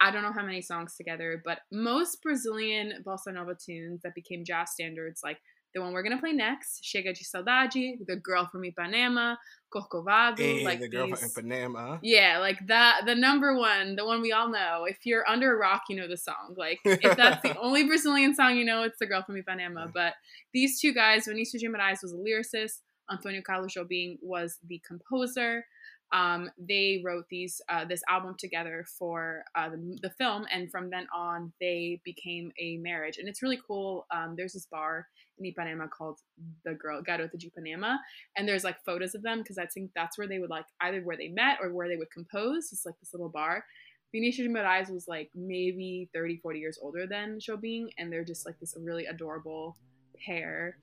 I 0.00 0.10
don't 0.10 0.22
know 0.22 0.32
how 0.32 0.44
many 0.44 0.62
songs 0.62 0.96
together, 0.96 1.40
but 1.44 1.60
most 1.70 2.22
Brazilian 2.22 3.04
bossa 3.06 3.32
nova 3.32 3.54
tunes 3.54 4.00
that 4.02 4.16
became 4.16 4.44
jazz 4.44 4.72
standards, 4.72 5.20
like 5.22 5.38
the 5.74 5.80
one 5.80 5.92
we're 5.92 6.02
gonna 6.02 6.18
play 6.18 6.32
next, 6.32 6.82
Chega 6.82 7.14
de 7.14 7.24
Saudade, 7.24 7.98
The 8.06 8.16
Girl 8.16 8.46
from 8.50 8.62
Ipanema, 8.62 9.36
Corcovado, 9.72 10.38
Hey, 10.38 10.64
like 10.64 10.80
the 10.80 10.88
girl 10.88 11.06
these, 11.06 11.32
from 11.32 11.44
Ipanema. 11.44 11.98
yeah, 12.02 12.38
like 12.38 12.66
that, 12.66 13.02
the 13.06 13.14
number 13.14 13.56
one, 13.56 13.96
the 13.96 14.04
one 14.04 14.20
we 14.20 14.32
all 14.32 14.48
know. 14.48 14.84
If 14.88 14.98
you're 15.04 15.26
under 15.28 15.54
a 15.54 15.56
rock, 15.56 15.82
you 15.88 15.96
know 15.96 16.08
the 16.08 16.16
song. 16.16 16.54
Like 16.56 16.80
if 16.84 17.16
that's 17.16 17.42
the 17.42 17.58
only 17.60 17.84
Brazilian 17.84 18.34
song 18.34 18.56
you 18.56 18.64
know, 18.64 18.82
it's 18.82 18.98
The 18.98 19.06
Girl 19.06 19.22
from 19.22 19.36
Ipanema. 19.42 19.92
But 19.92 20.14
these 20.52 20.80
two 20.80 20.92
guys, 20.92 21.26
Vinícius 21.26 21.60
de 21.60 21.68
Moraes 21.68 22.02
was 22.02 22.12
a 22.12 22.16
lyricist, 22.16 22.80
Antonio 23.10 23.40
Carlos 23.42 23.74
Jobim 23.74 24.18
was 24.22 24.58
the 24.68 24.80
composer. 24.86 25.64
Um, 26.12 26.50
they 26.58 27.02
wrote 27.04 27.24
these 27.30 27.60
uh, 27.68 27.84
this 27.86 28.02
album 28.08 28.36
together 28.38 28.84
for 28.98 29.44
uh, 29.54 29.70
the, 29.70 29.98
the 30.02 30.10
film, 30.10 30.44
and 30.52 30.70
from 30.70 30.90
then 30.90 31.06
on, 31.14 31.52
they 31.60 32.00
became 32.04 32.52
a 32.58 32.76
marriage. 32.78 33.18
And 33.18 33.28
it's 33.28 33.42
really 33.42 33.60
cool. 33.66 34.06
Um, 34.10 34.34
there's 34.36 34.52
this 34.52 34.66
bar 34.66 35.06
in 35.38 35.50
Ipanema 35.50 35.88
called 35.90 36.20
the 36.64 36.74
Girl 36.74 37.02
Garota 37.02 37.38
de 37.38 37.50
Ipanema, 37.50 37.96
and 38.36 38.46
there's 38.46 38.64
like 38.64 38.84
photos 38.84 39.14
of 39.14 39.22
them 39.22 39.38
because 39.38 39.58
I 39.58 39.66
think 39.66 39.90
that's 39.94 40.18
where 40.18 40.28
they 40.28 40.38
would 40.38 40.50
like 40.50 40.66
either 40.82 41.00
where 41.00 41.16
they 41.16 41.28
met 41.28 41.58
or 41.62 41.72
where 41.72 41.88
they 41.88 41.96
would 41.96 42.10
compose. 42.10 42.68
It's 42.72 42.84
like 42.84 42.98
this 43.00 43.14
little 43.14 43.30
bar. 43.30 43.64
Vinicius 44.12 44.48
Moraes 44.48 44.90
was 44.90 45.08
like 45.08 45.30
maybe 45.34 46.10
30, 46.12 46.36
40 46.42 46.58
years 46.58 46.78
older 46.82 47.06
than 47.06 47.38
Jobim, 47.38 47.86
and 47.96 48.12
they're 48.12 48.24
just 48.24 48.44
like 48.44 48.60
this 48.60 48.74
really 48.78 49.06
adorable 49.06 49.78
pair. 50.24 50.76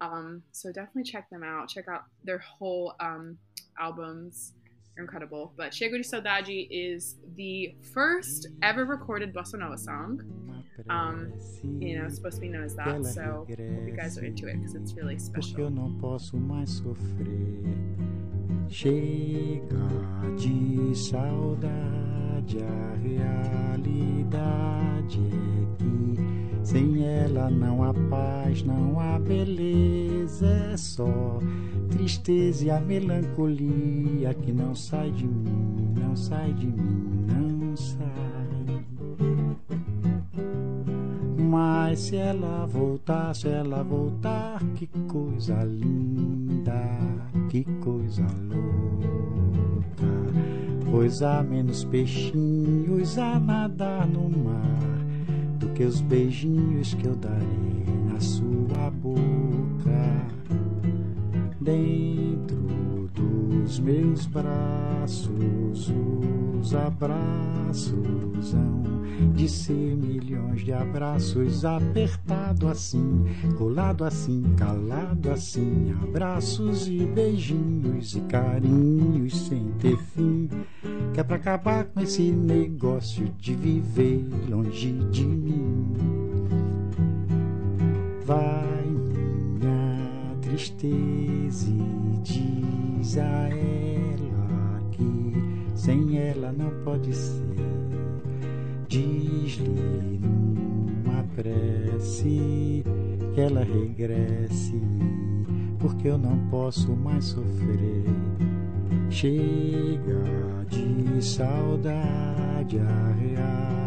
Um, 0.00 0.42
so 0.52 0.70
definitely 0.70 1.04
check 1.04 1.28
them 1.30 1.42
out. 1.42 1.68
Check 1.68 1.88
out 1.88 2.04
their 2.22 2.38
whole 2.38 2.94
um, 3.00 3.38
albums. 3.78 4.52
Incredible. 4.98 5.52
But 5.56 5.72
Chega 5.72 5.92
de 5.92 6.02
Saudade 6.02 6.66
is 6.70 7.16
the 7.36 7.74
first 7.92 8.48
ever 8.62 8.84
recorded 8.84 9.34
bossa 9.34 9.58
nova 9.58 9.76
song. 9.76 10.22
Um, 10.88 11.32
you 11.80 11.98
know, 11.98 12.04
it's 12.06 12.16
supposed 12.16 12.36
to 12.36 12.40
be 12.42 12.48
known 12.48 12.64
as 12.64 12.74
that. 12.76 13.04
So 13.04 13.46
hope 13.48 13.58
you 13.58 13.94
guys 13.96 14.16
are 14.18 14.24
into 14.24 14.46
it 14.48 14.58
because 14.58 14.74
it's 14.74 14.92
really 14.94 15.18
special. 15.18 15.70
Chega 18.68 19.88
de 20.36 20.94
saudade, 20.94 22.58
a 22.62 22.96
realidade 23.02 24.36
é 25.18 25.76
que 25.78 26.35
sem 26.66 27.04
ela 27.04 27.48
não 27.48 27.84
há 27.84 27.94
paz, 28.10 28.64
não 28.64 28.98
há 28.98 29.20
beleza, 29.20 30.48
é 30.72 30.76
só 30.76 31.38
tristeza 31.88 32.64
e 32.64 32.70
a 32.70 32.80
melancolia 32.80 34.34
que 34.34 34.50
não 34.50 34.74
sai 34.74 35.12
de 35.12 35.28
mim, 35.28 35.94
não 35.96 36.16
sai 36.16 36.52
de 36.54 36.66
mim, 36.66 37.24
não 37.28 37.76
sai. 37.76 37.96
Mas 41.38 42.00
se 42.00 42.16
ela 42.16 42.66
voltar, 42.66 43.32
se 43.32 43.46
ela 43.46 43.84
voltar, 43.84 44.60
que 44.74 44.88
coisa 45.06 45.62
linda, 45.62 46.98
que 47.48 47.62
coisa 47.80 48.26
louca. 48.42 50.04
Pois 50.90 51.22
há 51.22 51.44
menos 51.44 51.84
peixinhos 51.84 53.16
a 53.18 53.38
nadar 53.38 54.04
no 54.08 54.28
mar 54.28 54.95
que 55.76 55.84
os 55.84 56.00
beijinhos 56.00 56.94
que 56.94 57.06
eu 57.06 57.14
darei 57.14 57.84
na 58.10 58.18
sua 58.18 58.90
boca. 58.90 60.26
Dentro 61.60 63.10
dos 63.12 63.78
meus 63.80 64.24
braços, 64.26 65.92
os 66.66 66.74
abraços 66.74 68.52
hão 68.52 68.82
de 69.34 69.48
ser 69.48 69.96
milhões 69.96 70.64
de 70.64 70.72
abraços 70.72 71.64
apertado 71.64 72.66
assim, 72.66 73.24
colado 73.56 74.04
assim, 74.04 74.42
calado 74.56 75.30
assim, 75.30 75.94
abraços 76.02 76.88
e 76.88 77.06
beijinhos 77.06 78.16
e 78.16 78.20
carinhos 78.22 79.46
sem 79.46 79.68
ter 79.78 79.96
fim, 79.96 80.48
que 81.14 81.20
é 81.20 81.22
pra 81.22 81.36
acabar 81.36 81.84
com 81.84 82.00
esse 82.00 82.32
negócio 82.32 83.32
de 83.38 83.54
viver 83.54 84.26
longe 84.48 84.92
de 85.12 85.24
mim. 85.24 85.92
Vai 88.24 88.86
minha 88.88 90.36
tristeza 90.42 91.70
e 91.70 92.18
diz 92.24 93.18
a 93.18 93.48
ela 93.50 93.95
pode 96.86 97.12
ser. 97.12 97.42
Diz-lhe 98.86 100.20
numa 100.22 101.24
prece 101.34 102.84
que 103.34 103.40
ela 103.40 103.64
regresse, 103.64 104.80
porque 105.80 106.06
eu 106.06 106.16
não 106.16 106.38
posso 106.48 106.94
mais 106.94 107.24
sofrer. 107.24 108.04
Chega 109.10 110.22
de 110.70 111.24
saudade, 111.24 112.78
a 112.78 113.12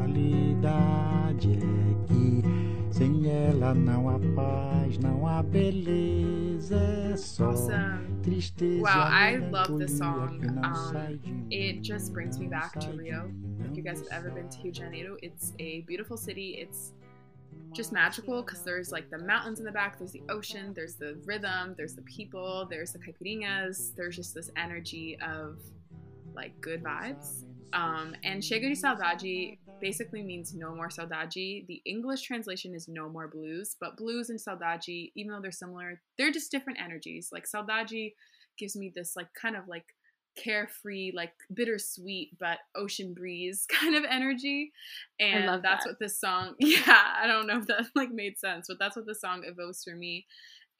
realidade 0.03 1.53
é 1.53 2.05
que 2.05 2.43
sem 2.91 3.29
ela 3.29 3.73
não 3.73 4.09
há 4.09 4.19
paz, 4.35 4.97
não 4.97 5.25
há 5.25 5.41
beleza, 5.41 6.75
é 6.75 7.15
só 7.15 7.51
Awesome. 7.51 8.08
Wow, 8.61 9.07
I 9.11 9.37
love 9.37 9.79
this 9.79 9.97
song. 9.97 10.59
Um, 10.63 10.93
sai 10.93 11.17
de 11.23 11.27
mim, 11.27 11.47
It 11.49 11.81
just 11.81 12.13
brings 12.13 12.37
me 12.37 12.47
back 12.47 12.79
to 12.79 12.91
Rio. 12.91 13.31
If 13.69 13.75
you 13.75 13.83
guys 13.83 13.99
have 13.99 14.09
ever 14.11 14.29
been 14.29 14.49
to. 14.49 14.57
Rio 14.61 14.71
de 14.71 14.79
Janeiro, 14.79 15.17
it's 15.23 15.53
a 15.59 15.81
beautiful 15.81 16.15
city. 16.15 16.57
It's 16.59 16.93
just 17.73 17.91
magical 17.91 18.41
because 18.41 18.61
there's 18.61 18.91
like 18.91 19.09
the 19.09 19.17
mountains 19.17 19.59
in 19.59 19.65
the 19.65 19.71
back, 19.71 19.97
there's 19.97 20.11
the 20.11 20.21
ocean, 20.29 20.73
there's 20.73 20.95
the 20.95 21.17
rhythm, 21.25 21.73
there's 21.77 21.93
the 21.93 22.01
people, 22.03 22.67
there's 22.69 22.91
the 22.91 22.99
caipirinhas, 22.99 23.95
there's 23.95 24.15
just 24.15 24.33
this 24.33 24.49
energy 24.55 25.17
of 25.21 25.59
like 26.35 26.59
good 26.61 26.83
vibes. 26.83 27.45
Um, 27.73 28.15
and 28.23 28.41
de 28.41 28.75
Saudade 28.75 29.57
basically 29.81 30.23
means 30.23 30.53
no 30.53 30.73
more 30.75 30.89
saudade. 30.89 31.67
The 31.67 31.81
English 31.85 32.23
translation 32.23 32.73
is 32.73 32.87
no 32.87 33.09
more 33.09 33.27
blues, 33.27 33.75
but 33.79 33.97
blues 33.97 34.29
and 34.29 34.39
saudade, 34.39 35.11
even 35.15 35.31
though 35.31 35.41
they're 35.41 35.51
similar, 35.51 36.01
they're 36.17 36.31
just 36.31 36.51
different 36.51 36.79
energies. 36.81 37.29
Like 37.31 37.45
saudade 37.45 38.13
gives 38.57 38.75
me 38.75 38.91
this 38.93 39.15
like 39.15 39.27
kind 39.39 39.55
of 39.55 39.67
like 39.67 39.85
carefree, 40.35 41.11
like 41.13 41.33
bittersweet 41.53 42.37
but 42.39 42.59
ocean 42.75 43.13
breeze 43.13 43.65
kind 43.69 43.95
of 43.95 44.03
energy. 44.09 44.71
And 45.19 45.45
love 45.45 45.61
that's 45.61 45.85
that. 45.85 45.91
what 45.91 45.99
this 45.99 46.19
song 46.19 46.55
yeah, 46.59 47.03
I 47.21 47.27
don't 47.27 47.47
know 47.47 47.57
if 47.57 47.67
that 47.67 47.85
like 47.95 48.11
made 48.11 48.37
sense, 48.37 48.67
but 48.67 48.77
that's 48.79 48.95
what 48.95 49.05
the 49.05 49.15
song 49.15 49.43
evokes 49.45 49.83
for 49.83 49.95
me. 49.95 50.25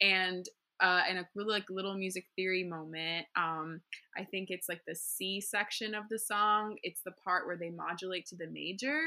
And 0.00 0.46
uh, 0.80 1.02
and 1.08 1.18
a 1.18 1.28
really 1.34 1.52
like 1.52 1.70
little 1.70 1.94
music 1.94 2.26
theory 2.36 2.64
moment. 2.64 3.26
Um, 3.36 3.80
I 4.16 4.24
think 4.24 4.50
it's 4.50 4.68
like 4.68 4.82
the 4.86 4.94
C 4.94 5.40
section 5.40 5.94
of 5.94 6.04
the 6.08 6.18
song. 6.18 6.76
It's 6.82 7.02
the 7.02 7.12
part 7.12 7.46
where 7.46 7.56
they 7.56 7.70
modulate 7.70 8.26
to 8.26 8.36
the 8.36 8.46
major. 8.46 9.00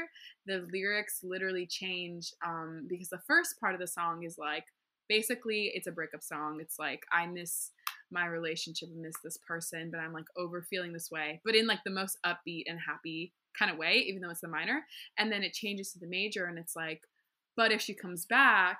The 0.46 0.66
lyrics 0.72 1.20
literally 1.22 1.66
change 1.66 2.32
um, 2.44 2.86
because 2.88 3.08
the 3.08 3.22
first 3.26 3.60
part 3.60 3.74
of 3.74 3.80
the 3.80 3.86
song 3.86 4.22
is 4.24 4.38
like 4.38 4.64
basically 5.08 5.72
it's 5.74 5.86
a 5.86 5.92
breakup 5.92 6.22
song. 6.22 6.58
It's 6.60 6.78
like 6.78 7.04
I 7.12 7.26
miss 7.26 7.70
my 8.10 8.26
relationship, 8.26 8.88
I 8.94 9.00
miss 9.00 9.16
this 9.22 9.36
person, 9.36 9.90
but 9.90 9.98
I'm 9.98 10.12
like 10.12 10.26
over 10.36 10.62
feeling 10.62 10.92
this 10.92 11.10
way, 11.10 11.40
but 11.44 11.54
in 11.54 11.66
like 11.66 11.80
the 11.84 11.90
most 11.90 12.18
upbeat 12.24 12.64
and 12.66 12.78
happy 12.78 13.32
kind 13.58 13.70
of 13.70 13.78
way, 13.78 14.04
even 14.06 14.22
though 14.22 14.30
it's 14.30 14.40
the 14.40 14.48
minor. 14.48 14.84
And 15.18 15.30
then 15.30 15.42
it 15.42 15.52
changes 15.52 15.92
to 15.92 15.98
the 15.98 16.06
major, 16.06 16.46
and 16.46 16.58
it's 16.58 16.76
like, 16.76 17.02
but 17.56 17.72
if 17.72 17.80
she 17.80 17.94
comes 17.94 18.26
back, 18.26 18.78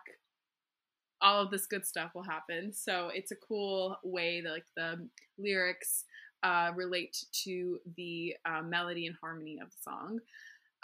all 1.24 1.42
of 1.42 1.50
this 1.50 1.66
good 1.66 1.86
stuff 1.86 2.12
will 2.14 2.22
happen. 2.22 2.72
So 2.72 3.10
it's 3.12 3.32
a 3.32 3.36
cool 3.36 3.96
way 4.04 4.42
that 4.42 4.50
like 4.50 4.66
the 4.76 5.08
lyrics 5.38 6.04
uh, 6.42 6.70
relate 6.76 7.16
to 7.44 7.78
the 7.96 8.36
uh, 8.44 8.62
melody 8.62 9.06
and 9.06 9.16
harmony 9.20 9.58
of 9.60 9.70
the 9.70 9.76
song. 9.82 10.20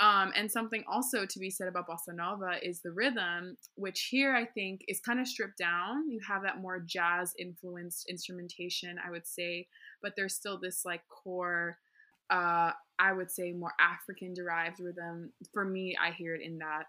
Um, 0.01 0.33
and 0.35 0.51
something 0.51 0.83
also 0.91 1.27
to 1.27 1.39
be 1.39 1.51
said 1.51 1.69
about 1.69 1.87
bossa 1.87 2.15
nova 2.15 2.53
is 2.67 2.81
the 2.81 2.91
rhythm, 2.91 3.59
which 3.75 4.09
here 4.11 4.35
I 4.35 4.47
think 4.47 4.81
is 4.89 4.99
kind 4.99 5.21
of 5.21 5.29
stripped 5.29 5.59
down. 5.59 6.09
You 6.09 6.21
have 6.27 6.43
that 6.43 6.63
more 6.63 6.81
jazz 6.81 7.35
influenced 7.39 8.09
instrumentation, 8.09 8.97
I 9.07 9.11
would 9.11 9.27
say, 9.27 9.67
but 10.01 10.15
there's 10.17 10.35
still 10.35 10.59
this 10.59 10.87
like 10.87 11.03
core, 11.11 11.77
uh, 12.31 12.71
I 12.99 13.13
would 13.13 13.31
say, 13.31 13.53
more 13.53 13.75
African 13.79 14.33
derived 14.33 14.81
rhythm. 14.81 15.35
For 15.53 15.67
me, 15.67 15.95
I 16.03 16.13
hear 16.13 16.35
it 16.35 16.41
in 16.41 16.57
that. 16.59 16.85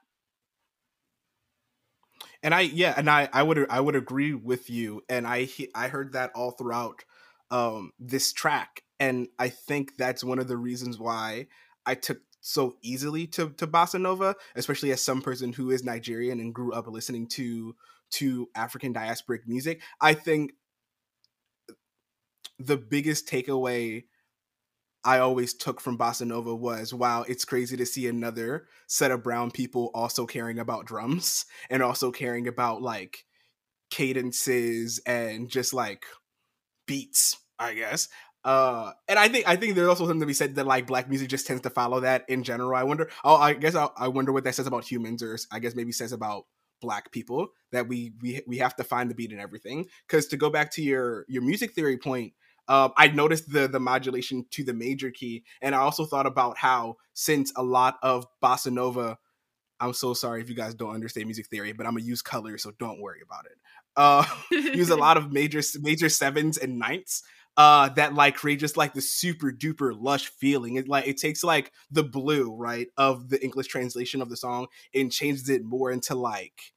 And 2.43 2.53
I 2.55 2.61
yeah, 2.61 2.93
and 2.97 3.09
I 3.09 3.29
I 3.31 3.43
would 3.43 3.69
I 3.69 3.79
would 3.79 3.95
agree 3.95 4.33
with 4.33 4.69
you, 4.69 5.03
and 5.09 5.27
I 5.27 5.47
I 5.75 5.87
heard 5.89 6.13
that 6.13 6.31
all 6.33 6.51
throughout 6.51 7.03
um, 7.51 7.91
this 7.99 8.33
track, 8.33 8.83
and 8.99 9.27
I 9.37 9.49
think 9.49 9.97
that's 9.97 10.23
one 10.23 10.39
of 10.39 10.47
the 10.47 10.57
reasons 10.57 10.97
why 10.97 11.47
I 11.85 11.95
took 11.95 12.19
so 12.41 12.77
easily 12.81 13.27
to 13.27 13.51
to 13.51 13.67
bossa 13.67 14.01
nova, 14.01 14.35
especially 14.55 14.91
as 14.91 15.01
some 15.01 15.21
person 15.21 15.53
who 15.53 15.69
is 15.69 15.83
Nigerian 15.83 16.39
and 16.39 16.53
grew 16.53 16.73
up 16.73 16.87
listening 16.87 17.27
to 17.29 17.75
to 18.11 18.49
African 18.55 18.93
diasporic 18.93 19.45
music. 19.47 19.81
I 20.01 20.15
think 20.15 20.53
the 22.59 22.77
biggest 22.77 23.27
takeaway 23.27 24.03
I 25.03 25.19
always 25.19 25.53
took 25.53 25.81
from 25.81 25.97
bossa 25.97 26.25
nova 26.27 26.55
was 26.55 26.93
wow, 26.93 27.23
it's 27.27 27.45
crazy 27.45 27.75
to 27.77 27.85
see 27.85 28.07
another 28.07 28.67
set 28.87 29.11
of 29.11 29.23
brown 29.23 29.51
people 29.51 29.91
also 29.93 30.25
caring 30.25 30.59
about 30.59 30.85
drums 30.85 31.45
and 31.69 31.81
also 31.81 32.11
caring 32.11 32.47
about 32.47 32.81
like 32.81 33.25
cadences 33.89 34.99
and 35.05 35.49
just 35.49 35.73
like 35.73 36.05
beats, 36.87 37.37
I 37.59 37.73
guess. 37.73 38.09
Uh, 38.43 38.91
and 39.07 39.19
I 39.19 39.27
think 39.27 39.47
I 39.47 39.55
think 39.55 39.75
there's 39.75 39.87
also 39.87 40.05
something 40.05 40.21
to 40.21 40.25
be 40.25 40.33
said 40.33 40.55
that 40.55 40.65
like 40.65 40.87
black 40.87 41.07
music 41.07 41.29
just 41.29 41.45
tends 41.45 41.61
to 41.63 41.69
follow 41.69 41.99
that 41.99 42.25
in 42.27 42.43
general. 42.43 42.75
I 42.75 42.83
wonder. 42.83 43.09
Oh, 43.23 43.35
I 43.35 43.53
guess 43.53 43.75
I, 43.75 43.89
I 43.97 44.07
wonder 44.07 44.31
what 44.31 44.43
that 44.45 44.55
says 44.55 44.67
about 44.67 44.89
humans, 44.89 45.21
or 45.21 45.37
I 45.51 45.59
guess 45.59 45.75
maybe 45.75 45.91
says 45.91 46.11
about 46.11 46.45
black 46.81 47.11
people 47.11 47.49
that 47.71 47.87
we 47.87 48.13
we 48.21 48.41
we 48.47 48.57
have 48.57 48.75
to 48.77 48.83
find 48.83 49.09
the 49.09 49.15
beat 49.15 49.31
in 49.31 49.39
everything. 49.39 49.85
Because 50.07 50.25
to 50.27 50.37
go 50.37 50.49
back 50.49 50.71
to 50.71 50.81
your 50.81 51.25
your 51.27 51.43
music 51.43 51.73
theory 51.73 51.97
point, 51.97 52.33
uh, 52.71 52.87
I 52.95 53.09
noticed 53.09 53.51
the 53.51 53.67
the 53.67 53.81
modulation 53.81 54.45
to 54.51 54.63
the 54.63 54.73
major 54.73 55.11
key, 55.11 55.43
and 55.61 55.75
I 55.75 55.79
also 55.79 56.05
thought 56.05 56.25
about 56.25 56.57
how 56.57 56.95
since 57.13 57.51
a 57.57 57.61
lot 57.61 57.97
of 58.01 58.25
bossa 58.41 58.71
nova, 58.71 59.17
I'm 59.81 59.91
so 59.91 60.13
sorry 60.13 60.39
if 60.39 60.47
you 60.47 60.55
guys 60.55 60.73
don't 60.73 60.93
understand 60.93 61.25
music 61.25 61.47
theory, 61.47 61.73
but 61.73 61.85
I'm 61.85 61.95
gonna 61.95 62.05
use 62.05 62.21
colors, 62.21 62.63
so 62.63 62.71
don't 62.79 63.01
worry 63.01 63.19
about 63.21 63.45
it. 63.45 63.57
Uh, 63.97 64.23
use 64.73 64.89
a 64.89 64.95
lot 64.95 65.17
of 65.17 65.33
major 65.33 65.61
major 65.81 66.07
sevens 66.07 66.57
and 66.57 66.79
ninths 66.79 67.23
uh 67.57 67.89
that 67.89 68.13
like 68.13 68.35
create 68.35 68.61
just 68.61 68.77
like 68.77 68.93
the 68.93 69.01
super 69.01 69.51
duper 69.51 69.93
lush 69.93 70.27
feeling 70.27 70.75
it 70.75 70.87
like 70.87 71.05
it 71.05 71.17
takes 71.17 71.43
like 71.43 71.73
the 71.91 72.01
blue 72.01 72.55
right 72.55 72.87
of 72.95 73.27
the 73.27 73.43
english 73.43 73.67
translation 73.67 74.21
of 74.21 74.29
the 74.29 74.37
song 74.37 74.67
and 74.95 75.11
changes 75.11 75.49
it 75.49 75.61
more 75.61 75.91
into 75.91 76.15
like 76.15 76.71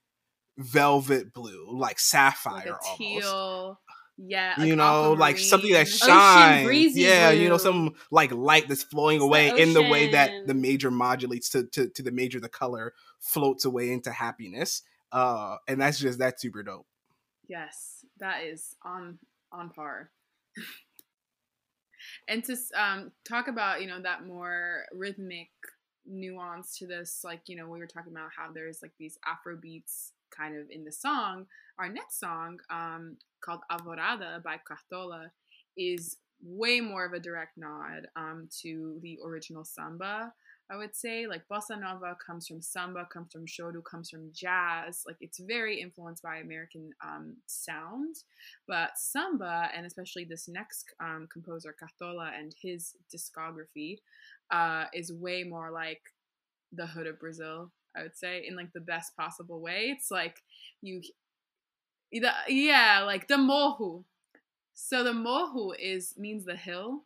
velvet 0.57 1.31
blue 1.31 1.65
like 1.71 1.97
sapphire 1.97 2.71
like 2.71 2.97
teal 2.97 3.25
almost. 3.25 3.79
Yeah 4.17 4.53
like 4.57 4.67
you 4.67 4.75
know 4.75 5.13
like 5.13 5.37
something 5.37 5.73
that 5.73 5.87
shines. 5.87 6.95
yeah 6.95 7.31
blue. 7.31 7.41
you 7.41 7.49
know 7.49 7.57
some 7.57 7.93
like 8.11 8.31
light 8.31 8.67
that's 8.67 8.83
flowing 8.83 9.17
it's 9.17 9.23
away 9.23 9.49
in 9.57 9.73
the 9.73 9.81
way 9.81 10.11
that 10.11 10.47
the 10.47 10.53
major 10.53 10.89
modulates 10.89 11.49
to, 11.49 11.63
to 11.63 11.89
to 11.89 12.01
the 12.01 12.11
major 12.11 12.39
the 12.39 12.47
color 12.47 12.93
floats 13.19 13.65
away 13.65 13.91
into 13.91 14.11
happiness 14.11 14.83
uh 15.11 15.57
and 15.67 15.81
that's 15.81 15.99
just 15.99 16.17
that's 16.17 16.41
super 16.41 16.63
dope. 16.63 16.87
Yes 17.47 18.05
that 18.19 18.43
is 18.43 18.75
on 18.83 19.19
on 19.51 19.69
par. 19.69 20.11
And 22.27 22.43
to 22.45 22.55
um, 22.75 23.11
talk 23.27 23.47
about 23.47 23.81
you 23.81 23.87
know 23.87 24.01
that 24.01 24.25
more 24.25 24.85
rhythmic 24.93 25.49
nuance 26.07 26.77
to 26.77 26.85
this 26.85 27.21
like 27.23 27.41
you 27.47 27.55
know 27.55 27.67
we 27.67 27.79
were 27.79 27.87
talking 27.87 28.11
about 28.11 28.29
how 28.35 28.51
there's 28.53 28.79
like 28.83 28.91
these 28.99 29.17
afro 29.25 29.57
beats 29.57 30.11
kind 30.35 30.57
of 30.57 30.69
in 30.69 30.83
the 30.83 30.91
song. 30.91 31.45
Our 31.77 31.89
next 31.89 32.19
song 32.19 32.59
um, 32.69 33.17
called 33.45 33.61
alvorada 33.71 34.41
by 34.43 34.57
cartola 34.67 35.29
is 35.77 36.17
way 36.43 36.81
more 36.81 37.05
of 37.05 37.13
a 37.13 37.19
direct 37.19 37.57
nod 37.57 38.07
um, 38.15 38.47
to 38.61 38.99
the 39.01 39.19
original 39.25 39.63
samba 39.63 40.33
I 40.69 40.77
would 40.77 40.95
say. 40.95 41.27
Like 41.27 41.47
bossa 41.51 41.79
nova 41.79 42.17
comes 42.25 42.47
from 42.47 42.61
samba, 42.61 43.07
comes 43.11 43.31
from 43.31 43.45
choro, 43.45 43.83
comes 43.83 44.09
from 44.09 44.31
jazz. 44.33 45.03
Like 45.05 45.17
it's 45.21 45.39
very 45.39 45.79
influenced 45.79 46.23
by 46.23 46.37
American 46.37 46.89
um, 47.03 47.35
sound. 47.45 48.17
But 48.67 48.97
samba, 48.97 49.69
and 49.75 49.85
especially 49.85 50.25
this 50.25 50.47
next 50.47 50.93
um, 50.99 51.27
composer, 51.31 51.75
Cartola, 51.79 52.31
and 52.37 52.55
his 52.59 52.95
discography, 53.15 53.99
uh, 54.51 54.85
is 54.93 55.13
way 55.13 55.43
more 55.43 55.71
like 55.71 56.01
the 56.71 56.87
hood 56.87 57.07
of 57.07 57.19
Brazil. 57.19 57.71
I 57.95 58.01
would 58.01 58.17
say 58.17 58.45
in 58.45 58.55
like 58.55 58.73
the 58.73 58.81
best 58.81 59.15
possible 59.15 59.61
way. 59.61 59.93
It's 59.95 60.11
like 60.11 60.37
you, 60.81 61.01
yeah, 62.47 63.03
like 63.05 63.27
the 63.27 63.37
morro. 63.37 64.03
So 64.73 65.03
the 65.03 65.13
morro 65.13 65.71
is 65.77 66.13
means 66.17 66.45
the 66.45 66.55
hill 66.55 67.03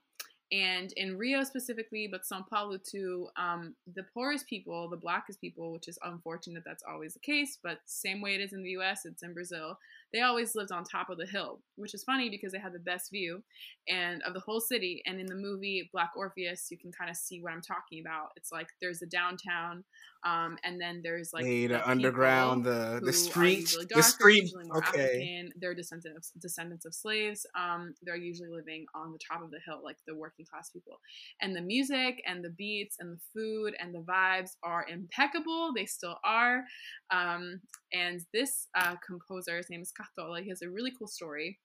and 0.51 0.91
in 0.93 1.17
Rio 1.17 1.43
specifically, 1.43 2.07
but 2.11 2.25
Sao 2.25 2.43
Paulo 2.49 2.77
too, 2.77 3.27
um, 3.37 3.75
the 3.93 4.03
poorest 4.03 4.47
people, 4.47 4.89
the 4.89 4.97
blackest 4.97 5.39
people, 5.39 5.71
which 5.71 5.87
is 5.87 5.99
unfortunate 6.03 6.63
that's 6.65 6.83
always 6.89 7.13
the 7.13 7.19
case, 7.19 7.59
but 7.61 7.79
same 7.85 8.21
way 8.21 8.35
it 8.35 8.41
is 8.41 8.53
in 8.53 8.63
the 8.63 8.71
US, 8.71 9.05
it's 9.05 9.21
in 9.21 9.33
Brazil 9.33 9.77
they 10.13 10.21
always 10.21 10.55
lived 10.55 10.71
on 10.71 10.83
top 10.83 11.09
of 11.09 11.17
the 11.17 11.25
hill, 11.25 11.61
which 11.75 11.93
is 11.93 12.03
funny 12.03 12.29
because 12.29 12.51
they 12.51 12.59
had 12.59 12.73
the 12.73 12.79
best 12.79 13.11
view 13.11 13.43
and 13.87 14.21
of 14.23 14.33
the 14.33 14.39
whole 14.39 14.59
city. 14.59 15.01
And 15.05 15.19
in 15.19 15.25
the 15.25 15.35
movie 15.35 15.89
Black 15.91 16.11
Orpheus, 16.15 16.67
you 16.71 16.77
can 16.77 16.91
kind 16.91 17.09
of 17.09 17.15
see 17.15 17.41
what 17.41 17.53
I'm 17.53 17.61
talking 17.61 18.01
about. 18.05 18.29
It's 18.35 18.51
like 18.51 18.67
there's 18.81 18.99
the 18.99 19.07
downtown, 19.07 19.83
um, 20.25 20.57
and 20.63 20.79
then 20.79 21.01
there's 21.03 21.31
like 21.33 21.45
the, 21.45 21.67
the 21.67 21.89
underground, 21.89 22.65
the 22.65 22.99
the 23.03 23.13
street, 23.13 23.69
darker, 23.71 23.87
the 23.95 24.03
street. 24.03 24.51
Okay, 24.75 25.03
African. 25.03 25.49
they're 25.59 25.73
descendants 25.73 26.31
of, 26.35 26.41
descendants 26.41 26.85
of 26.85 26.93
slaves. 26.93 27.45
Um, 27.57 27.93
they're 28.03 28.17
usually 28.17 28.49
living 28.49 28.85
on 28.93 29.11
the 29.11 29.19
top 29.19 29.43
of 29.43 29.51
the 29.51 29.59
hill, 29.65 29.79
like 29.83 29.97
the 30.07 30.15
working 30.15 30.45
class 30.45 30.69
people. 30.69 30.99
And 31.41 31.55
the 31.55 31.61
music 31.61 32.21
and 32.25 32.43
the 32.43 32.49
beats 32.49 32.97
and 32.99 33.13
the 33.13 33.19
food 33.33 33.75
and 33.79 33.93
the 33.93 33.99
vibes 33.99 34.51
are 34.63 34.85
impeccable. 34.89 35.71
They 35.75 35.85
still 35.85 36.17
are. 36.23 36.63
Um, 37.11 37.61
and 37.93 38.21
this 38.33 38.67
uh, 38.75 38.95
composer, 39.05 39.57
his 39.57 39.69
name 39.69 39.81
is 39.81 39.91
Cartola, 39.99 40.41
he 40.41 40.49
has 40.49 40.61
a 40.61 40.69
really 40.69 40.91
cool 40.97 41.07
story. 41.07 41.59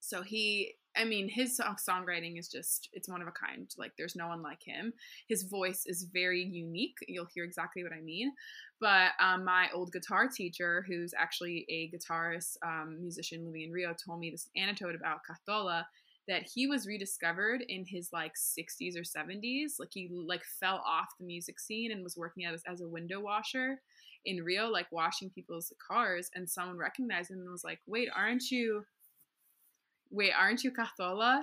So 0.00 0.22
he, 0.22 0.74
I 0.96 1.04
mean, 1.04 1.28
his 1.28 1.60
songwriting 1.88 2.38
is 2.38 2.48
just, 2.48 2.88
it's 2.92 3.08
one 3.08 3.20
of 3.20 3.28
a 3.28 3.32
kind. 3.32 3.68
Like, 3.76 3.92
there's 3.98 4.14
no 4.14 4.28
one 4.28 4.42
like 4.42 4.62
him. 4.62 4.92
His 5.28 5.42
voice 5.42 5.84
is 5.86 6.06
very 6.12 6.42
unique. 6.42 6.96
You'll 7.08 7.28
hear 7.34 7.44
exactly 7.44 7.82
what 7.82 7.92
I 7.92 8.00
mean. 8.00 8.32
But 8.80 9.12
um, 9.18 9.44
my 9.44 9.68
old 9.74 9.92
guitar 9.92 10.28
teacher, 10.28 10.84
who's 10.86 11.12
actually 11.18 11.66
a 11.68 11.90
guitarist, 11.90 12.56
um, 12.64 12.98
musician 13.00 13.44
living 13.44 13.62
in 13.62 13.72
Rio, 13.72 13.94
told 13.94 14.20
me 14.20 14.30
this 14.30 14.48
anecdote 14.56 14.94
about 14.94 15.20
Cartola 15.24 15.84
that 16.26 16.46
he 16.54 16.66
was 16.66 16.86
rediscovered 16.86 17.62
in 17.68 17.84
his 17.86 18.10
like 18.12 18.32
60s 18.34 18.96
or 18.96 19.02
70s 19.02 19.72
like 19.78 19.90
he 19.92 20.08
like 20.10 20.42
fell 20.58 20.82
off 20.86 21.08
the 21.18 21.26
music 21.26 21.60
scene 21.60 21.92
and 21.92 22.02
was 22.02 22.16
working 22.16 22.46
as, 22.46 22.62
as 22.66 22.80
a 22.80 22.88
window 22.88 23.20
washer 23.20 23.80
in 24.24 24.42
Rio, 24.44 24.68
like 24.68 24.90
washing 24.90 25.30
people's 25.30 25.72
cars, 25.86 26.30
and 26.34 26.48
someone 26.48 26.78
recognized 26.78 27.30
him 27.30 27.40
and 27.40 27.50
was 27.50 27.64
like, 27.64 27.80
"Wait, 27.86 28.08
aren't 28.14 28.50
you?" 28.50 28.84
Wait, 30.14 30.32
aren't 30.38 30.62
you 30.62 30.70
Cartola? 30.70 31.42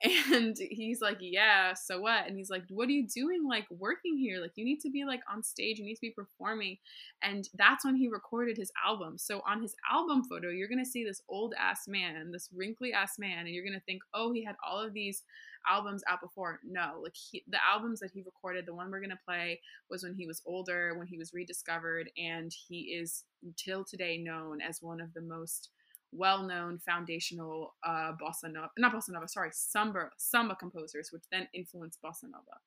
And 0.32 0.56
he's 0.56 1.00
like, 1.00 1.18
Yeah, 1.20 1.74
so 1.74 2.00
what? 2.00 2.26
And 2.26 2.36
he's 2.36 2.50
like, 2.50 2.62
What 2.68 2.88
are 2.88 2.92
you 2.92 3.06
doing 3.08 3.46
like 3.48 3.66
working 3.70 4.16
here? 4.16 4.40
Like 4.40 4.52
you 4.54 4.64
need 4.64 4.80
to 4.80 4.90
be 4.90 5.04
like 5.04 5.20
on 5.32 5.42
stage, 5.42 5.78
you 5.78 5.84
need 5.84 5.96
to 5.96 6.00
be 6.00 6.10
performing. 6.10 6.78
And 7.22 7.48
that's 7.54 7.84
when 7.84 7.96
he 7.96 8.08
recorded 8.08 8.56
his 8.56 8.70
album. 8.84 9.18
So 9.18 9.42
on 9.46 9.60
his 9.60 9.74
album 9.90 10.22
photo, 10.24 10.50
you're 10.50 10.68
gonna 10.68 10.84
see 10.84 11.04
this 11.04 11.22
old 11.28 11.54
ass 11.58 11.88
man, 11.88 12.30
this 12.30 12.48
wrinkly 12.54 12.92
ass 12.92 13.18
man, 13.18 13.46
and 13.46 13.48
you're 13.48 13.64
gonna 13.64 13.80
think, 13.80 14.02
Oh, 14.14 14.32
he 14.32 14.44
had 14.44 14.56
all 14.66 14.80
of 14.80 14.92
these 14.92 15.24
albums 15.68 16.02
out 16.08 16.20
before. 16.20 16.60
No, 16.64 17.00
like 17.02 17.14
he, 17.14 17.42
the 17.48 17.58
albums 17.64 18.00
that 18.00 18.10
he 18.12 18.22
recorded, 18.22 18.66
the 18.66 18.74
one 18.74 18.90
we're 18.90 19.00
gonna 19.00 19.18
play 19.24 19.60
was 19.90 20.02
when 20.02 20.14
he 20.14 20.26
was 20.26 20.42
older, 20.46 20.96
when 20.96 21.06
he 21.06 21.18
was 21.18 21.32
rediscovered, 21.32 22.10
and 22.16 22.52
he 22.68 22.94
is 23.00 23.24
till 23.56 23.84
today 23.84 24.18
known 24.18 24.60
as 24.60 24.82
one 24.82 25.00
of 25.00 25.12
the 25.14 25.20
most 25.22 25.70
well-known 26.12 26.78
foundational 26.78 27.74
uh, 27.84 28.12
bossa 28.20 28.52
nova, 28.52 28.68
not 28.76 28.92
bossa 28.92 29.10
nova, 29.10 29.28
sorry, 29.28 29.50
samba 29.52 30.10
samba 30.18 30.54
composers, 30.54 31.10
which 31.12 31.22
then 31.30 31.48
influenced 31.54 32.00
bossa 32.02 32.24
nova. 32.24 32.58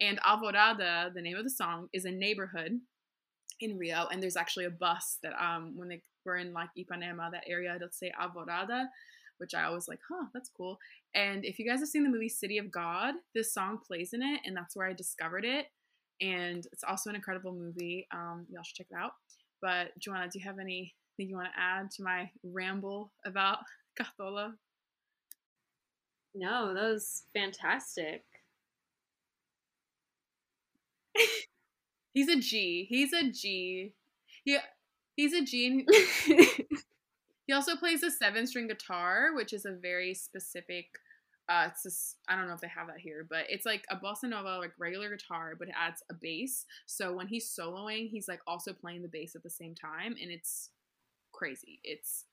And 0.00 0.20
Alvorada, 0.20 1.12
the 1.12 1.22
name 1.22 1.36
of 1.36 1.44
the 1.44 1.50
song, 1.50 1.88
is 1.92 2.04
a 2.04 2.10
neighborhood 2.10 2.80
in 3.60 3.78
Rio, 3.78 4.06
and 4.08 4.22
there's 4.22 4.36
actually 4.36 4.66
a 4.66 4.70
bus 4.70 5.18
that 5.22 5.32
um 5.42 5.74
when 5.76 5.88
they 5.88 6.02
were 6.24 6.36
in 6.36 6.52
like 6.52 6.70
Ipanema, 6.76 7.30
that 7.30 7.44
area, 7.46 7.74
it'll 7.76 7.88
say 7.90 8.12
Alvorada, 8.20 8.86
which 9.38 9.54
I 9.54 9.64
always 9.64 9.88
like, 9.88 10.00
huh, 10.08 10.26
that's 10.32 10.50
cool. 10.56 10.78
And 11.14 11.44
if 11.44 11.58
you 11.58 11.68
guys 11.68 11.80
have 11.80 11.88
seen 11.88 12.04
the 12.04 12.10
movie 12.10 12.28
City 12.28 12.58
of 12.58 12.70
God, 12.70 13.14
this 13.34 13.52
song 13.52 13.78
plays 13.86 14.12
in 14.12 14.22
it, 14.22 14.40
and 14.44 14.56
that's 14.56 14.76
where 14.76 14.86
I 14.88 14.92
discovered 14.92 15.44
it. 15.44 15.66
And 16.20 16.66
it's 16.72 16.84
also 16.84 17.10
an 17.10 17.16
incredible 17.16 17.52
movie. 17.52 18.06
Um, 18.12 18.46
y'all 18.50 18.62
should 18.62 18.76
check 18.76 18.86
it 18.90 18.96
out. 18.96 19.12
But 19.60 19.98
Joanna, 19.98 20.28
do 20.30 20.38
you 20.38 20.44
have 20.44 20.58
anything 20.58 20.92
you 21.18 21.36
want 21.36 21.48
to 21.54 21.60
add 21.60 21.90
to 21.92 22.02
my 22.02 22.30
ramble 22.42 23.12
about 23.24 23.58
Cartola? 23.98 24.54
No, 26.34 26.74
that 26.74 26.90
was 26.92 27.24
fantastic. 27.34 28.24
He's 32.14 32.28
a 32.28 32.36
G. 32.36 32.86
He's 32.88 33.12
a 33.12 33.30
G. 33.30 33.92
He 34.44 34.58
he's 35.16 35.32
a 35.32 35.42
G. 35.42 35.86
He 37.46 37.52
also 37.52 37.76
plays 37.76 38.02
a 38.02 38.10
seven 38.10 38.46
string 38.46 38.68
guitar, 38.68 39.34
which 39.34 39.52
is 39.52 39.64
a 39.64 39.72
very 39.72 40.14
specific. 40.14 40.86
Uh, 41.48 41.68
it's 41.70 41.84
just, 41.84 42.16
I 42.28 42.36
don't 42.36 42.48
know 42.48 42.54
if 42.54 42.60
they 42.60 42.68
have 42.68 42.88
that 42.88 42.98
here, 42.98 43.26
but 43.28 43.44
it's 43.48 43.64
like 43.66 43.84
a 43.90 43.96
bossa 43.96 44.24
nova, 44.24 44.58
like 44.58 44.72
regular 44.78 45.10
guitar, 45.10 45.54
but 45.58 45.68
it 45.68 45.74
adds 45.78 46.02
a 46.10 46.14
bass. 46.14 46.64
So 46.86 47.12
when 47.14 47.28
he's 47.28 47.48
soloing, 47.54 48.08
he's 48.10 48.28
like 48.28 48.40
also 48.46 48.72
playing 48.72 49.02
the 49.02 49.08
bass 49.08 49.36
at 49.36 49.42
the 49.44 49.50
same 49.50 49.74
time, 49.74 50.16
and 50.20 50.30
it's 50.30 50.70
crazy. 51.32 51.80
It's 51.84 52.24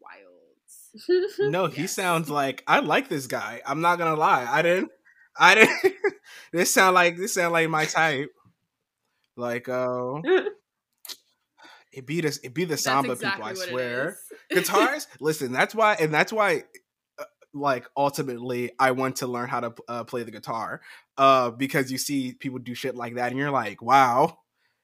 wild. 0.00 1.20
No, 1.40 1.66
he 1.66 1.82
Yes. 1.82 1.92
sounds 1.92 2.28
like 2.30 2.62
I 2.66 2.80
like 2.80 3.08
this 3.08 3.26
guy. 3.26 3.62
I'm 3.66 3.80
not 3.80 3.98
gonna 3.98 4.16
lie. 4.16 4.46
I 4.48 4.62
didn't. 4.62 4.90
I 5.38 5.54
didn't. 5.54 5.94
this 6.52 6.72
sound 6.72 6.94
like 6.94 7.16
this 7.16 7.34
sound 7.34 7.52
like 7.52 7.68
my 7.68 7.84
type. 7.86 8.30
Like, 9.36 9.68
uh, 9.68 10.22
it 11.98 12.06
be 12.06 12.20
this. 12.20 12.38
It 12.38 12.54
be 12.54 12.64
the 12.64 12.76
samba 12.76 13.12
exactly 13.12 13.54
people. 13.54 13.62
I 13.62 13.68
swear. 13.68 14.18
Guitars. 14.50 15.06
listen, 15.20 15.52
that's 15.52 15.74
why, 15.74 15.94
and 15.94 16.12
that's 16.12 16.32
why. 16.32 16.64
uh, 17.18 17.24
Like 17.52 17.86
ultimately, 17.96 18.72
I 18.78 18.92
want 18.92 19.16
to 19.16 19.26
learn 19.26 19.48
how 19.48 19.60
to 19.60 19.74
uh, 19.88 20.04
play 20.04 20.22
the 20.22 20.30
guitar, 20.30 20.80
uh, 21.16 21.50
because 21.50 21.90
you 21.92 21.98
see 21.98 22.32
people 22.32 22.58
do 22.58 22.74
shit 22.74 22.94
like 22.94 23.16
that, 23.16 23.30
and 23.30 23.38
you're 23.38 23.50
like, 23.50 23.82
wow, 23.82 24.38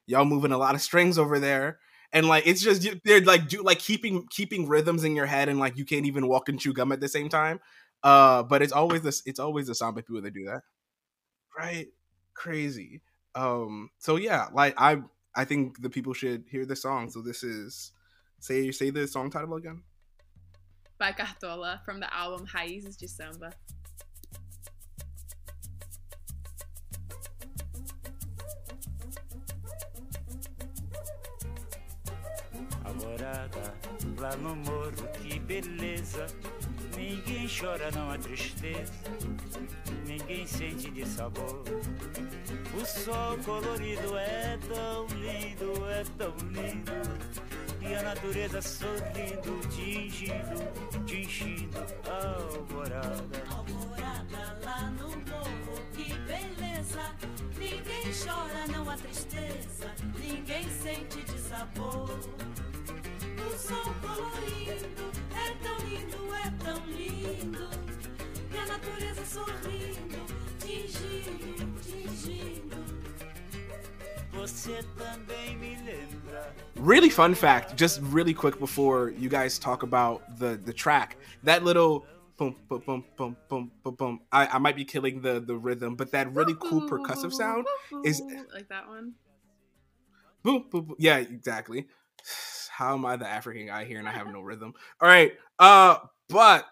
y'all 0.07 0.25
moving 0.25 0.53
a 0.53 0.59
lot 0.59 0.75
of 0.75 0.83
strings 0.83 1.19
over 1.19 1.39
there 1.39 1.79
and 2.13 2.29
like 2.29 2.47
it's 2.47 2.63
just 2.63 2.87
they're 3.05 3.21
like 3.21 3.49
do 3.49 3.63
like 3.63 3.79
keeping 3.79 4.27
keeping 4.31 4.67
rhythms 4.67 5.05
in 5.05 5.15
your 5.15 5.27
head 5.27 5.49
and 5.49 5.59
like 5.59 5.77
you 5.77 5.85
can't 5.85 6.07
even 6.07 6.29
walk 6.29 6.49
and 6.49 6.61
chew 6.61 6.73
gum 6.73 6.93
at 6.93 7.01
the 7.01 7.09
same 7.09 7.29
time 7.29 7.61
uh 8.03 8.43
but 8.43 8.63
it's 8.63 8.73
always 8.73 9.03
this 9.03 9.23
it's 9.27 9.41
always 9.41 9.67
the 9.67 9.75
samba 9.75 10.03
people 10.03 10.23
that 10.23 10.33
do 10.33 10.45
that 10.45 10.63
right 11.59 11.89
crazy 12.35 13.03
um 13.35 13.91
so 13.99 14.17
yeah 14.17 14.47
like 14.53 14.75
i 14.79 15.03
i 15.37 15.45
think 15.45 15.81
the 15.83 15.91
people 15.91 16.13
should 16.13 16.45
hear 16.51 16.65
the 16.65 16.77
song 16.77 17.11
so 17.11 17.21
this 17.21 17.43
is 17.43 17.93
say 18.41 18.71
say 18.71 18.91
the 18.91 19.07
song 19.07 19.31
title 19.31 19.55
again 19.55 19.83
By 20.99 21.13
Cartola 21.13 21.81
from 21.85 21.99
the 22.01 22.13
album 22.15 22.47
Raízes 22.47 22.97
de 22.97 23.09
Samba. 23.09 23.53
Alvorada, 33.05 33.75
lá 34.19 34.35
no 34.37 34.57
morro, 34.57 35.09
que 35.23 35.39
beleza. 35.41 36.27
Ninguém 36.97 37.47
chora, 37.47 37.91
não 37.91 38.11
há 38.11 38.19
tristeza. 38.19 38.93
Ninguém 40.07 40.47
sente 40.47 40.91
de 40.91 41.07
sabor. 41.07 41.65
O 42.75 42.87
sol 42.87 43.37
colorido 43.45 44.17
é 44.17 44.59
tão 44.69 45.07
lindo, 45.19 45.87
é 45.91 46.05
tão 46.17 46.35
lindo. 46.51 46.93
E 47.83 47.95
a 47.95 48.03
natureza 48.03 48.63
sorrindo, 48.63 49.61
tingindo, 49.69 51.05
tingindo 51.05 51.79
a 52.09 52.43
alvorada. 52.43 53.45
Alvorada 53.51 54.59
lá 54.65 54.91
no 54.93 55.11
morro, 55.11 55.83
que 55.93 56.15
beleza. 56.21 57.03
Ninguém 57.59 58.13
chora, 58.25 58.67
não 58.73 58.89
há 58.89 58.97
tristeza. 58.97 59.95
Ninguém 60.19 60.65
sente 60.71 61.23
de 61.23 61.39
sabor. 61.39 62.64
O 63.55 63.57
sol 63.57 63.95
colorido 64.03 65.13
é 65.33 65.55
tão 65.63 65.79
lindo, 65.87 66.35
é 66.35 66.51
tão 66.65 66.87
lindo. 66.87 67.69
E 68.53 68.59
a 68.59 68.67
natureza 68.67 69.25
sorrindo, 69.25 70.27
tingindo, 70.59 71.81
tingindo. 71.81 72.77
Você 74.33 74.83
também 74.99 75.57
me 75.57 75.77
lembra. 75.77 76.53
really 76.77 77.09
fun 77.09 77.35
fact 77.35 77.77
just 77.79 78.01
really 78.13 78.35
quick 78.35 78.59
before 78.59 79.11
you 79.17 79.29
guys 79.31 79.59
talk 79.59 79.83
about 79.85 80.21
the 80.39 80.57
the 80.67 80.73
track 80.73 81.17
that 81.45 81.63
little 81.65 82.05
boom 82.37 82.55
boom 82.69 82.81
boom 82.85 83.05
boom 83.17 83.37
boom 83.49 83.71
boom 83.83 83.95
boom 83.95 84.21
i, 84.33 84.47
I 84.49 84.59
might 84.59 84.77
be 84.77 84.85
killing 84.85 85.23
the 85.23 85.41
the 85.41 85.57
rhythm 85.57 85.95
but 85.95 86.11
that 86.11 86.35
really 86.35 86.55
cool 86.55 86.83
percussive 86.83 87.33
sound 87.33 87.65
is- 88.05 88.21
like 88.53 88.69
that 88.69 88.89
one. 88.89 89.15
boom, 90.43 90.65
boom, 90.71 90.85
boom. 90.87 90.97
Yeah, 90.99 91.19
exactly. 91.19 91.87
How 92.77 92.95
am 92.95 93.07
I 93.07 93.15
the 93.17 93.29
African 93.29 93.67
guy 93.67 93.85
here 93.85 94.01
and 94.01 94.09
I 94.09 94.13
have 94.13 94.27
no 94.27 94.41
rhythm? 94.41 94.75
All 95.01 95.07
right. 95.07 95.33
Uh, 95.61 95.99
but 96.29 96.67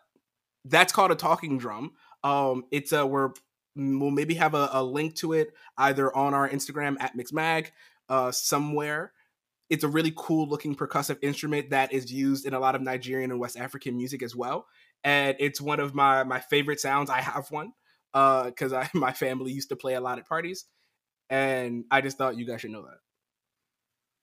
that's 0.64 0.92
called 0.92 1.12
a 1.12 1.14
talking 1.14 1.58
drum. 1.58 1.92
Um, 2.24 2.64
it's 2.72 2.92
a 2.92 3.06
we're 3.06 3.30
we'll 3.76 4.10
maybe 4.10 4.34
have 4.34 4.54
a, 4.54 4.68
a 4.72 4.82
link 4.82 5.14
to 5.16 5.32
it 5.32 5.54
either 5.78 6.14
on 6.16 6.34
our 6.34 6.48
Instagram 6.48 6.96
at 7.00 7.16
Mixmag, 7.16 7.68
uh, 8.08 8.32
somewhere. 8.32 9.12
It's 9.70 9.84
a 9.84 9.88
really 9.88 10.12
cool 10.16 10.48
looking 10.48 10.74
percussive 10.74 11.18
instrument 11.22 11.70
that 11.70 11.92
is 11.92 12.12
used 12.12 12.46
in 12.46 12.52
a 12.52 12.60
lot 12.60 12.74
of 12.74 12.82
Nigerian 12.82 13.30
and 13.30 13.38
West 13.40 13.56
African 13.56 13.96
music 13.96 14.22
as 14.22 14.34
well. 14.34 14.66
And 15.04 15.36
it's 15.38 15.60
one 15.60 15.78
of 15.78 15.94
my 15.94 16.24
my 16.24 16.40
favorite 16.40 16.80
sounds. 16.80 17.10
I 17.10 17.20
have 17.20 17.50
one 17.50 17.72
uh 18.12 18.44
because 18.44 18.72
I 18.72 18.90
my 18.94 19.12
family 19.12 19.52
used 19.52 19.68
to 19.68 19.76
play 19.76 19.94
a 19.94 20.00
lot 20.00 20.18
at 20.18 20.28
parties. 20.28 20.64
And 21.30 21.84
I 21.90 22.00
just 22.00 22.18
thought 22.18 22.36
you 22.36 22.44
guys 22.44 22.60
should 22.60 22.72
know 22.72 22.82
that. 22.82 22.98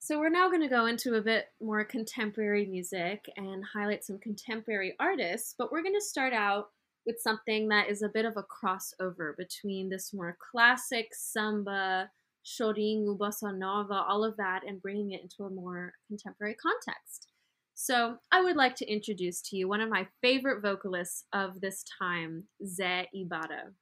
So 0.01 0.17
we're 0.17 0.29
now 0.29 0.47
going 0.47 0.61
to 0.61 0.69
go 0.69 0.85
into 0.85 1.15
a 1.15 1.21
bit 1.21 1.47
more 1.61 1.83
contemporary 1.83 2.65
music 2.65 3.25
and 3.35 3.63
highlight 3.73 4.05
some 4.05 4.17
contemporary 4.17 4.95
artists, 4.97 5.53
but 5.57 5.71
we're 5.71 5.83
going 5.83 5.93
to 5.93 6.01
start 6.01 6.31
out 6.31 6.69
with 7.05 7.19
something 7.19 7.67
that 7.67 7.89
is 7.89 8.01
a 8.01 8.09
bit 8.09 8.25
of 8.25 8.37
a 8.37 8.43
crossover 8.43 9.35
between 9.37 9.89
this 9.89 10.13
more 10.13 10.37
classic 10.51 11.09
samba, 11.11 12.09
chorinho, 12.45 13.17
bossa 13.17 13.55
nova, 13.55 14.05
all 14.07 14.23
of 14.23 14.37
that, 14.37 14.61
and 14.65 14.81
bringing 14.81 15.11
it 15.11 15.21
into 15.21 15.43
a 15.43 15.53
more 15.53 15.93
contemporary 16.07 16.55
context. 16.55 17.27
So 17.75 18.17
I 18.31 18.41
would 18.41 18.55
like 18.55 18.75
to 18.77 18.91
introduce 18.91 19.41
to 19.43 19.57
you 19.57 19.67
one 19.67 19.81
of 19.81 19.89
my 19.89 20.07
favorite 20.21 20.61
vocalists 20.61 21.25
of 21.33 21.59
this 21.61 21.83
time, 21.99 22.45
Zé 22.65 23.07
Ibarra. 23.13 23.73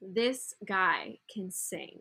This 0.00 0.54
guy 0.66 1.18
can 1.32 1.50
sing 1.50 2.00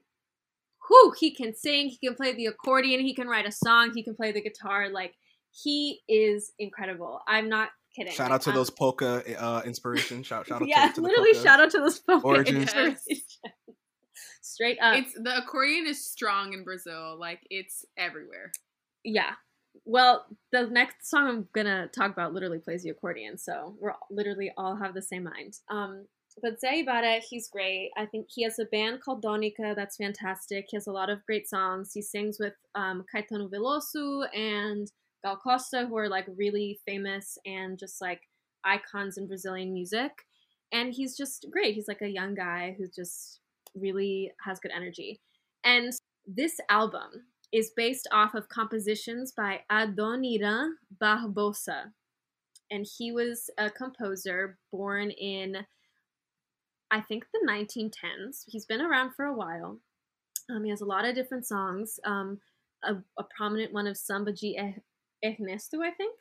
whew, 0.87 1.13
he 1.19 1.33
can 1.33 1.55
sing, 1.55 1.89
he 1.89 1.97
can 2.07 2.15
play 2.15 2.33
the 2.33 2.47
accordion, 2.47 2.99
he 2.99 3.13
can 3.13 3.27
write 3.27 3.45
a 3.45 3.51
song, 3.51 3.91
he 3.93 4.03
can 4.03 4.15
play 4.15 4.31
the 4.31 4.41
guitar. 4.41 4.89
Like 4.89 5.13
he 5.51 6.01
is 6.07 6.51
incredible. 6.59 7.21
I'm 7.27 7.49
not 7.49 7.69
kidding. 7.95 8.13
Shout 8.13 8.31
out 8.31 8.41
to 8.43 8.49
I'm- 8.49 8.57
those 8.57 8.69
polka 8.69 9.23
uh, 9.39 9.61
inspiration. 9.65 10.23
Shout, 10.23 10.47
shout 10.47 10.61
out 10.61 10.67
yeah, 10.67 10.87
to, 10.87 10.93
to 10.95 11.01
the 11.01 11.07
literally 11.07 11.33
polka. 11.33 11.47
shout 11.47 11.59
out 11.59 11.71
to 11.71 11.77
those 11.79 11.99
folk 11.99 12.23
origins. 12.25 12.71
Straight 14.41 14.77
up. 14.81 14.95
it's 14.97 15.13
the 15.13 15.37
accordion 15.37 15.87
is 15.87 16.05
strong 16.05 16.53
in 16.53 16.63
Brazil. 16.63 17.17
Like 17.19 17.39
it's 17.49 17.85
everywhere. 17.97 18.51
yeah. 19.03 19.31
Well, 19.85 20.25
the 20.51 20.67
next 20.67 21.09
song 21.09 21.27
I'm 21.27 21.47
gonna 21.53 21.87
talk 21.87 22.11
about 22.11 22.33
literally 22.33 22.59
plays 22.59 22.83
the 22.83 22.89
accordion, 22.91 23.37
so 23.37 23.75
we're 23.81 23.91
all, 23.91 24.07
literally 24.11 24.51
all 24.55 24.75
have 24.75 24.93
the 24.93 25.01
same 25.01 25.23
mind. 25.23 25.55
Um, 25.69 26.05
but 26.41 26.59
Zé 26.59 26.81
Ibarra, 26.81 27.19
he's 27.29 27.49
great. 27.49 27.91
I 27.97 28.05
think 28.05 28.27
he 28.29 28.43
has 28.43 28.59
a 28.59 28.65
band 28.65 29.01
called 29.01 29.21
Donica 29.21 29.73
that's 29.75 29.97
fantastic. 29.97 30.65
He 30.69 30.77
has 30.77 30.87
a 30.87 30.91
lot 30.91 31.09
of 31.09 31.25
great 31.25 31.47
songs. 31.47 31.91
He 31.93 32.01
sings 32.01 32.37
with 32.39 32.53
um, 32.75 33.05
Caetano 33.13 33.49
Veloso 33.49 34.25
and 34.35 34.91
Gal 35.23 35.37
Costa, 35.37 35.85
who 35.87 35.97
are 35.97 36.09
like 36.09 36.25
really 36.35 36.79
famous 36.85 37.37
and 37.45 37.77
just 37.77 38.01
like 38.01 38.21
icons 38.65 39.17
in 39.17 39.27
Brazilian 39.27 39.73
music. 39.73 40.11
And 40.71 40.93
he's 40.93 41.15
just 41.15 41.45
great. 41.51 41.75
He's 41.75 41.87
like 41.87 42.01
a 42.01 42.09
young 42.09 42.33
guy 42.33 42.75
who 42.77 42.85
just 42.93 43.39
really 43.75 44.31
has 44.45 44.59
good 44.59 44.71
energy. 44.75 45.19
And 45.63 45.93
this 46.25 46.59
album 46.69 47.27
is 47.51 47.71
based 47.75 48.07
off 48.11 48.33
of 48.33 48.49
compositions 48.49 49.31
by 49.35 49.61
Adoniran 49.71 50.71
Barbosa. 51.01 51.91
And 52.71 52.87
he 52.97 53.11
was 53.11 53.49
a 53.59 53.69
composer 53.69 54.57
born 54.71 55.11
in, 55.11 55.57
I 56.93 57.01
think, 57.01 57.25
the 57.33 57.45
1910s. 57.49 58.43
He's 58.45 58.67
been 58.67 58.79
around 58.79 59.15
for 59.15 59.25
a 59.25 59.35
while. 59.35 59.79
Um, 60.49 60.63
he 60.63 60.69
has 60.69 60.81
a 60.81 60.85
lot 60.85 61.05
of 61.05 61.15
different 61.15 61.47
songs. 61.47 61.99
Um, 62.05 62.37
a, 62.83 62.95
a 63.17 63.23
prominent 63.35 63.73
one 63.73 63.87
of 63.87 63.97
Samba 63.97 64.31
Er- 64.31 64.75
Ernesto, 65.25 65.81
I 65.81 65.89
think. 65.89 66.15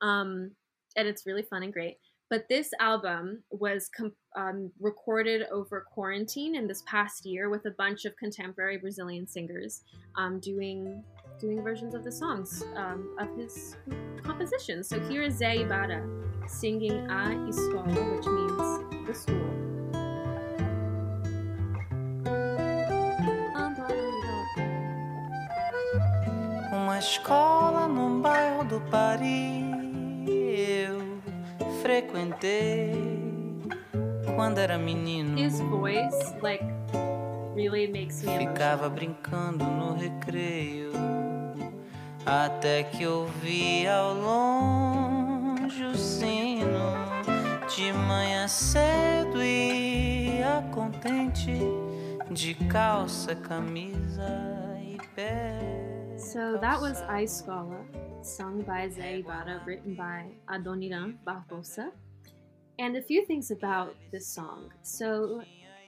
Um, 0.00 0.52
and 0.96 1.06
it's 1.06 1.26
really 1.26 1.42
fun 1.42 1.62
and 1.62 1.72
great. 1.72 1.98
But 2.30 2.46
this 2.48 2.70
album 2.80 3.42
was 3.50 3.90
com- 3.94 4.16
um, 4.34 4.72
recorded 4.80 5.42
over 5.52 5.84
quarantine 5.92 6.56
in 6.56 6.66
this 6.66 6.82
past 6.86 7.26
year 7.26 7.50
with 7.50 7.66
a 7.66 7.70
bunch 7.72 8.06
of 8.06 8.16
contemporary 8.16 8.78
Brazilian 8.78 9.26
singers 9.26 9.82
um, 10.16 10.40
doing 10.40 11.04
doing 11.38 11.62
versions 11.62 11.94
of 11.94 12.04
the 12.04 12.12
songs 12.12 12.64
um, 12.76 13.14
of 13.18 13.28
his 13.36 13.76
compositions. 14.22 14.88
So 14.88 15.00
here 15.00 15.22
is 15.22 15.38
Zé 15.38 15.62
Ibarra 15.62 16.08
singing 16.46 16.92
A 17.10 17.34
Escola, 17.50 18.16
which 18.16 18.26
means 18.26 19.06
the 19.06 19.14
school. 19.14 19.73
Escola 27.04 27.86
num 27.86 28.22
bairro 28.22 28.64
do 28.64 28.80
Paris 28.90 29.62
eu 30.26 31.20
frequentei 31.82 32.92
quando 34.34 34.58
era 34.58 34.78
menino. 34.78 35.38
His 35.38 35.60
voice, 35.60 36.34
like 36.42 36.64
really 37.54 37.88
makes 37.88 38.22
me 38.22 38.38
Ficava 38.38 38.86
emotional. 38.86 38.90
brincando 38.90 39.64
no 39.66 39.94
recreio, 39.94 40.92
até 42.24 42.84
que 42.84 43.06
ouvi 43.06 43.86
ao 43.86 44.14
longe 44.14 45.84
o 45.84 45.94
sino 45.94 46.94
de 47.76 47.92
manhã 47.92 48.48
cedo 48.48 49.42
ia 49.42 50.64
contente 50.72 51.52
de 52.30 52.54
calça, 52.54 53.34
camisa 53.36 54.26
e 54.80 54.96
pé. 55.14 55.83
So 56.24 56.56
that 56.58 56.80
was 56.80 57.02
A 57.02 57.24
Escola, 57.24 57.84
sung 58.24 58.62
by 58.62 58.88
Zé 58.88 59.20
Ibarra, 59.20 59.60
written 59.66 59.94
by 59.94 60.24
Adoniran 60.48 61.18
Barbosa. 61.24 61.90
And 62.78 62.96
a 62.96 63.02
few 63.02 63.26
things 63.26 63.50
about 63.50 63.94
this 64.10 64.26
song. 64.26 64.70
So 64.80 65.42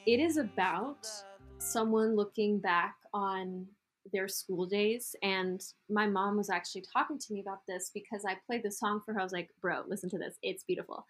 it 0.06 0.20
is 0.20 0.36
about 0.36 1.06
someone 1.58 2.14
looking 2.14 2.58
back 2.58 2.96
on 3.14 3.66
their 4.12 4.28
school 4.28 4.66
days. 4.66 5.16
And 5.22 5.60
my 5.88 6.06
mom 6.06 6.36
was 6.36 6.50
actually 6.50 6.84
talking 6.92 7.18
to 7.18 7.32
me 7.32 7.40
about 7.40 7.60
this 7.66 7.90
because 7.94 8.24
I 8.28 8.36
played 8.46 8.62
the 8.62 8.70
song 8.70 9.00
for 9.06 9.14
her. 9.14 9.20
I 9.20 9.24
was 9.24 9.32
like, 9.32 9.48
bro, 9.62 9.84
listen 9.88 10.10
to 10.10 10.18
this. 10.18 10.36
It's 10.42 10.64
beautiful. 10.64 11.06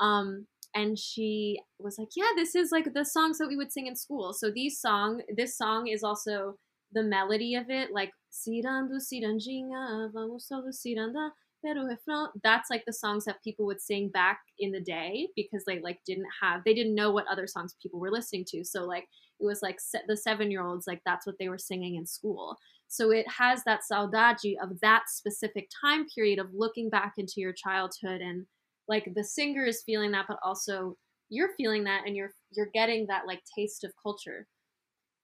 Um, 0.00 0.46
and 0.74 0.98
she 0.98 1.60
was 1.78 1.98
like, 1.98 2.08
yeah, 2.16 2.30
this 2.34 2.54
is 2.54 2.72
like 2.72 2.94
the 2.94 3.04
songs 3.04 3.36
that 3.38 3.48
we 3.48 3.56
would 3.56 3.72
sing 3.72 3.88
in 3.88 3.94
school. 3.94 4.32
So 4.32 4.50
these 4.50 4.80
song, 4.80 5.20
this 5.36 5.56
song 5.58 5.86
is 5.86 6.02
also 6.02 6.56
the 6.92 7.02
melody 7.02 7.54
of 7.54 7.70
it, 7.70 7.92
like 7.92 8.10
ciranda, 8.30 9.00
cirandinha, 9.00 10.10
vamos 10.12 10.46
todos 10.46 10.80
cirandar, 10.80 11.32
pero 11.62 11.84
refrão. 11.84 12.30
That's 12.42 12.70
like 12.70 12.84
the 12.86 12.92
songs 12.92 13.24
that 13.24 13.42
people 13.42 13.66
would 13.66 13.80
sing 13.80 14.08
back 14.08 14.40
in 14.58 14.72
the 14.72 14.80
day 14.80 15.28
because 15.36 15.64
they 15.64 15.80
like 15.80 16.00
didn't 16.06 16.28
have, 16.40 16.62
they 16.64 16.74
didn't 16.74 16.94
know 16.94 17.10
what 17.10 17.26
other 17.28 17.46
songs 17.46 17.76
people 17.82 18.00
were 18.00 18.10
listening 18.10 18.44
to. 18.48 18.64
So 18.64 18.84
like 18.84 19.08
it 19.40 19.44
was 19.44 19.62
like 19.62 19.80
se- 19.80 20.06
the 20.06 20.16
seven 20.16 20.50
year 20.50 20.62
olds, 20.62 20.86
like 20.86 21.02
that's 21.04 21.26
what 21.26 21.36
they 21.38 21.48
were 21.48 21.58
singing 21.58 21.96
in 21.96 22.06
school. 22.06 22.56
So 22.88 23.10
it 23.10 23.26
has 23.28 23.62
that 23.64 23.80
saudade 23.90 24.56
of 24.62 24.80
that 24.80 25.04
specific 25.08 25.68
time 25.80 26.06
period 26.14 26.38
of 26.38 26.52
looking 26.52 26.90
back 26.90 27.14
into 27.18 27.34
your 27.36 27.52
childhood 27.52 28.20
and 28.20 28.46
like 28.88 29.12
the 29.14 29.22
singer 29.24 29.64
is 29.64 29.82
feeling 29.84 30.10
that, 30.12 30.26
but 30.28 30.38
also 30.44 30.96
you're 31.28 31.54
feeling 31.56 31.84
that 31.84 32.02
and 32.06 32.16
you're 32.16 32.32
you're 32.52 32.70
getting 32.74 33.06
that 33.06 33.26
like 33.26 33.42
taste 33.56 33.84
of 33.84 33.92
culture. 34.02 34.46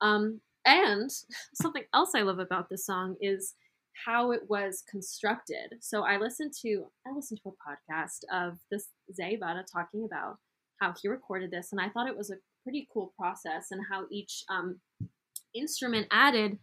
Um, 0.01 0.41
and 0.67 1.11
something 1.55 1.85
else 1.95 2.11
I 2.15 2.23
love 2.23 2.39
about 2.39 2.69
this 2.69 2.85
song 2.85 3.17
is 3.21 3.55
how 4.05 4.33
it 4.33 4.43
was 4.49 4.83
constructed. 4.91 5.75
So 5.81 6.03
I 6.03 6.19
listened 6.19 6.53
to 6.63 6.87
I 7.07 7.15
listened 7.15 7.41
to 7.43 7.51
a 7.51 7.53
podcast 7.53 8.25
of 8.31 8.59
this 8.71 8.89
Zé 9.19 9.35
Ibarra 9.35 9.65
talking 9.73 10.05
about 10.05 10.37
how 10.81 10.93
he 11.01 11.09
recorded 11.09 11.51
this, 11.51 11.73
and 11.73 11.81
I 11.81 11.89
thought 11.89 12.09
it 12.09 12.17
was 12.17 12.31
a 12.31 12.37
pretty 12.63 12.87
cool 12.93 13.15
process 13.17 13.69
and 13.71 13.81
how 13.91 14.05
each 14.11 14.45
um, 14.51 14.81
instrument 15.55 16.07
added 16.11 16.59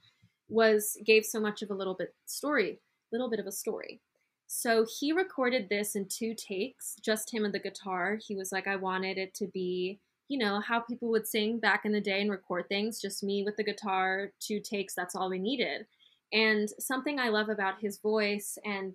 was 0.49 0.97
gave 1.05 1.25
so 1.25 1.39
much 1.39 1.61
of 1.61 1.71
a 1.71 1.73
little 1.73 1.95
bit 1.95 2.13
story, 2.25 2.79
little 3.11 3.29
bit 3.29 3.39
of 3.39 3.47
a 3.47 3.51
story. 3.51 4.01
So 4.47 4.85
he 4.99 5.11
recorded 5.13 5.67
this 5.69 5.95
in 5.95 6.07
two 6.07 6.35
takes, 6.35 6.95
just 7.03 7.33
him 7.33 7.43
and 7.43 7.53
the 7.53 7.59
guitar. 7.59 8.19
He 8.25 8.35
was 8.35 8.51
like, 8.51 8.67
I 8.67 8.75
wanted 8.75 9.17
it 9.17 9.33
to 9.35 9.47
be, 9.47 9.99
you 10.29 10.38
know, 10.38 10.62
how 10.62 10.79
people 10.79 11.09
would 11.09 11.27
sing 11.27 11.59
back 11.59 11.86
in 11.86 11.91
the 11.91 12.01
day 12.01 12.21
and 12.21 12.31
record 12.31 12.65
things, 12.69 13.01
just 13.01 13.23
me 13.23 13.43
with 13.43 13.55
the 13.57 13.63
guitar, 13.63 14.31
two 14.39 14.59
takes, 14.59 14.95
that's 14.95 15.15
all 15.15 15.29
we 15.29 15.39
needed. 15.39 15.86
And 16.31 16.67
something 16.79 17.19
I 17.19 17.29
love 17.29 17.49
about 17.49 17.79
his 17.79 17.99
voice, 17.99 18.57
and 18.63 18.93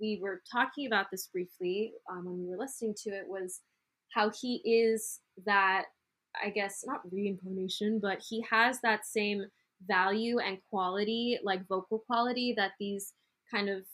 we 0.00 0.18
were 0.20 0.42
talking 0.50 0.86
about 0.86 1.06
this 1.10 1.28
briefly 1.32 1.92
um, 2.10 2.24
when 2.24 2.38
we 2.42 2.48
were 2.48 2.58
listening 2.58 2.94
to 3.04 3.10
it, 3.10 3.24
was 3.28 3.60
how 4.14 4.30
he 4.30 4.56
is 4.64 5.20
that, 5.44 5.84
I 6.42 6.50
guess, 6.50 6.84
not 6.86 7.00
reincarnation, 7.10 8.00
but 8.00 8.22
he 8.28 8.44
has 8.50 8.80
that 8.80 9.06
same 9.06 9.44
value 9.86 10.38
and 10.38 10.58
quality, 10.70 11.38
like 11.44 11.68
vocal 11.68 12.00
quality, 12.06 12.54
that 12.56 12.72
these 12.80 13.12
kind 13.52 13.68
of 13.68 13.84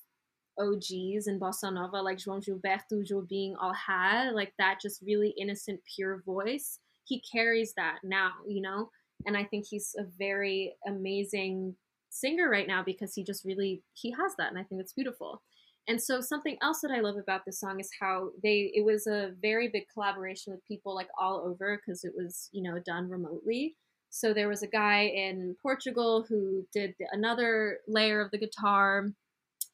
OGs 0.59 1.27
in 1.27 1.39
bossa 1.41 1.73
nova, 1.73 1.97
like 2.03 2.19
João 2.19 2.43
Gilberto, 2.45 3.03
Jobim, 3.03 3.55
all 3.61 3.75
had, 3.75 4.33
like 4.33 4.53
that 4.59 4.81
just 4.81 5.03
really 5.03 5.35
innocent, 5.39 5.81
pure 5.97 6.23
voice. 6.25 6.79
He 7.05 7.21
carries 7.21 7.75
that 7.75 7.99
now, 8.05 8.33
you 8.47 8.63
know, 8.63 8.91
and 9.27 9.37
I 9.37 9.45
think 9.45 9.67
he's 9.69 9.95
a 9.99 10.05
very 10.19 10.75
amazing 10.87 11.77
singer 12.11 12.49
right 12.49 12.67
now 12.67 12.83
because 12.85 13.15
he 13.15 13.25
just 13.25 13.45
really 13.45 13.83
he 13.95 14.11
has 14.13 14.35
that, 14.39 14.51
and 14.51 14.59
I 14.59 14.65
think 14.65 14.81
it's 14.81 14.93
beautiful. 14.93 15.43
And 15.89 16.01
so 16.01 16.21
something 16.21 16.57
else 16.63 16.81
that 16.83 16.93
I 16.93 17.01
love 17.01 17.17
about 17.17 17.45
this 17.45 17.59
song 17.59 17.81
is 17.81 17.91
how 18.01 18.31
they 18.43 18.71
it 18.75 18.85
was 18.85 19.07
a 19.07 19.33
very 19.41 19.69
big 19.69 19.85
collaboration 19.93 20.53
with 20.53 20.65
people 20.65 20.95
like 20.95 21.09
all 21.19 21.41
over 21.45 21.77
because 21.77 22.05
it 22.05 22.13
was 22.17 22.49
you 22.53 22.63
know 22.63 22.79
done 22.79 23.09
remotely. 23.09 23.77
So 24.11 24.35
there 24.35 24.49
was 24.49 24.63
a 24.63 24.69
guy 24.69 25.05
in 25.05 25.57
Portugal 25.63 26.25
who 26.29 26.67
did 26.73 26.95
another 27.13 27.79
layer 27.89 28.21
of 28.21 28.31
the 28.31 28.39
guitar. 28.39 29.09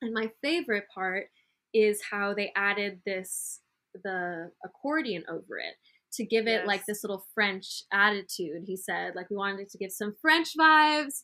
And 0.01 0.15
my 0.15 0.31
favorite 0.43 0.85
part 0.95 1.27
is 1.75 2.01
how 2.11 2.35
they 2.35 2.53
added 2.57 3.01
this 3.05 3.61
the 4.05 4.51
accordion 4.65 5.25
over 5.29 5.59
it 5.59 5.75
to 6.13 6.25
give 6.25 6.47
it 6.47 6.67
like 6.67 6.87
this 6.87 7.03
little 7.03 7.27
French 7.35 7.83
attitude. 7.93 8.63
He 8.67 8.77
said 8.77 9.15
like 9.15 9.31
we 9.31 9.37
wanted 9.37 9.61
it 9.61 9.71
to 9.71 9.79
give 9.79 9.93
some 9.93 10.15
French 10.21 10.51
vibes. 10.59 11.23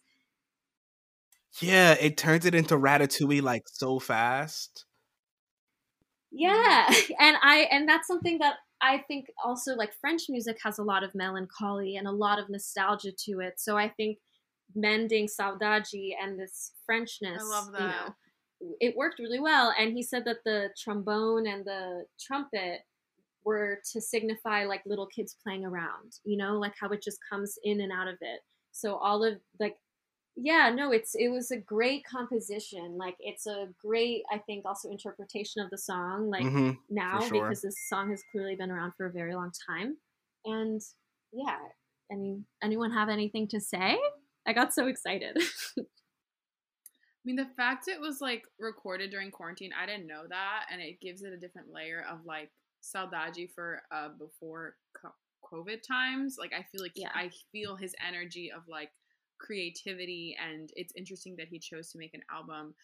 Yeah, 1.60 1.94
it 2.00 2.16
turns 2.16 2.46
it 2.46 2.54
into 2.54 2.76
Ratatouille 2.76 3.42
like 3.42 3.62
so 3.66 3.98
fast. 3.98 4.86
Yeah, 6.32 6.86
and 7.20 7.36
I 7.42 7.68
and 7.70 7.88
that's 7.88 8.08
something 8.08 8.38
that 8.38 8.56
I 8.82 8.98
think 9.06 9.26
also 9.42 9.74
like 9.74 9.92
French 10.00 10.22
music 10.28 10.58
has 10.64 10.78
a 10.78 10.82
lot 10.82 11.04
of 11.04 11.14
melancholy 11.14 11.96
and 11.96 12.06
a 12.08 12.12
lot 12.12 12.38
of 12.38 12.50
nostalgia 12.50 13.12
to 13.26 13.40
it. 13.40 13.54
So 13.58 13.76
I 13.78 13.88
think 13.88 14.18
mending 14.74 15.28
saudade 15.28 16.14
and 16.20 16.38
this 16.38 16.72
Frenchness, 16.90 17.40
I 17.40 17.44
love 17.44 17.66
you 17.66 17.72
that. 17.78 18.06
know, 18.08 18.14
it 18.80 18.96
worked 18.96 19.18
really 19.18 19.40
well. 19.40 19.72
And 19.78 19.92
he 19.92 20.02
said 20.02 20.24
that 20.26 20.44
the 20.44 20.70
trombone 20.78 21.46
and 21.46 21.64
the 21.64 22.06
trumpet 22.20 22.82
were 23.44 23.80
to 23.92 24.00
signify 24.00 24.64
like 24.64 24.82
little 24.86 25.06
kids 25.06 25.36
playing 25.42 25.64
around, 25.64 26.14
you 26.24 26.36
know, 26.36 26.58
like 26.58 26.74
how 26.80 26.88
it 26.90 27.02
just 27.02 27.18
comes 27.28 27.58
in 27.62 27.80
and 27.80 27.92
out 27.92 28.08
of 28.08 28.18
it. 28.20 28.40
So 28.72 28.96
all 28.96 29.24
of 29.24 29.40
like 29.60 29.76
yeah, 30.36 30.70
no, 30.70 30.90
it's 30.92 31.14
it 31.14 31.28
was 31.28 31.50
a 31.50 31.56
great 31.58 32.04
composition. 32.06 32.96
Like 32.98 33.16
it's 33.20 33.46
a 33.46 33.68
great, 33.78 34.24
I 34.32 34.38
think, 34.38 34.64
also 34.66 34.90
interpretation 34.90 35.62
of 35.62 35.70
the 35.70 35.78
song. 35.78 36.28
Like 36.30 36.48
Mhm, 36.48 36.78
now 36.90 37.28
sure. 37.28 37.30
because 37.30 37.62
this 37.62 37.76
song 37.88 38.10
has 38.10 38.22
clearly 38.32 38.56
been 38.56 38.70
around 38.70 38.94
for 38.96 39.06
a 39.06 39.12
very 39.12 39.34
long 39.34 39.52
time. 39.68 39.98
And 40.44 40.80
yeah, 41.32 41.58
any 42.10 42.44
anyone 42.62 42.90
have 42.92 43.08
anything 43.08 43.46
to 43.48 43.60
say? 43.60 43.98
I 44.46 44.52
got 44.52 44.74
so 44.74 44.86
excited. 44.88 45.38
I 47.24 47.26
mean, 47.26 47.36
the 47.36 47.46
fact 47.56 47.88
it 47.88 48.00
was 48.00 48.20
like 48.20 48.44
recorded 48.58 49.10
during 49.10 49.30
quarantine, 49.30 49.72
I 49.72 49.86
didn't 49.86 50.06
know 50.06 50.24
that, 50.28 50.66
and 50.70 50.80
it 50.82 51.00
gives 51.00 51.22
it 51.22 51.32
a 51.32 51.38
different 51.38 51.70
layer 51.72 52.04
of 52.10 52.24
like 52.26 52.50
saudade 52.82 53.50
for 53.54 53.82
uh 53.90 54.10
before 54.10 54.76
COVID 55.50 55.82
times. 55.86 56.36
Like, 56.38 56.52
I 56.52 56.62
feel 56.70 56.82
like 56.82 56.94
Yeah. 56.94 57.10
I 57.14 57.30
feel 57.52 57.76
his 57.76 57.94
energy 58.06 58.52
of 58.52 58.62
like 58.68 58.90
creativity, 59.38 60.36
and 60.40 60.70
it's 60.76 60.92
interesting 60.96 61.36
that 61.36 61.48
he 61.48 61.58
chose 61.58 61.90
to 61.92 61.98
make 61.98 62.14
an 62.14 62.22
album 62.30 62.74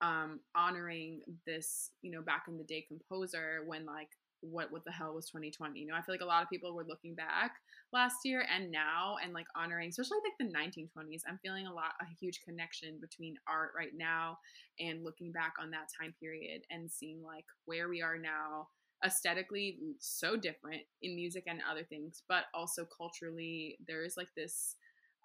um 0.00 0.40
honoring 0.54 1.20
this, 1.46 1.90
you 2.00 2.10
know, 2.10 2.22
back 2.22 2.44
in 2.48 2.56
the 2.56 2.64
day 2.64 2.84
composer 2.88 3.62
when 3.66 3.84
like 3.84 4.08
what 4.42 4.72
what 4.72 4.84
the 4.86 4.90
hell 4.92 5.12
was 5.14 5.28
2020 5.28 5.78
you 5.80 5.86
know 5.86 5.94
i 5.94 6.00
feel 6.00 6.14
like 6.14 6.22
a 6.22 6.24
lot 6.24 6.42
of 6.42 6.48
people 6.48 6.74
were 6.74 6.82
looking 6.82 7.14
back 7.14 7.56
last 7.92 8.18
year 8.24 8.44
and 8.54 8.70
now 8.70 9.16
and 9.22 9.32
like 9.32 9.46
honoring 9.56 9.88
especially 9.88 10.18
like 10.24 10.38
the 10.38 10.56
1920s 10.56 11.22
i'm 11.28 11.38
feeling 11.42 11.66
a 11.66 11.72
lot 11.72 11.92
a 12.00 12.04
huge 12.20 12.40
connection 12.44 12.98
between 13.00 13.36
art 13.48 13.72
right 13.76 13.92
now 13.96 14.38
and 14.78 15.04
looking 15.04 15.32
back 15.32 15.54
on 15.60 15.70
that 15.70 15.88
time 16.00 16.14
period 16.20 16.62
and 16.70 16.90
seeing 16.90 17.22
like 17.22 17.44
where 17.64 17.88
we 17.88 18.00
are 18.00 18.18
now 18.18 18.68
aesthetically 19.04 19.78
so 19.98 20.36
different 20.36 20.82
in 21.02 21.16
music 21.16 21.44
and 21.46 21.60
other 21.68 21.84
things 21.84 22.22
but 22.28 22.44
also 22.54 22.86
culturally 22.96 23.76
there 23.86 24.04
is 24.04 24.16
like 24.16 24.28
this 24.36 24.76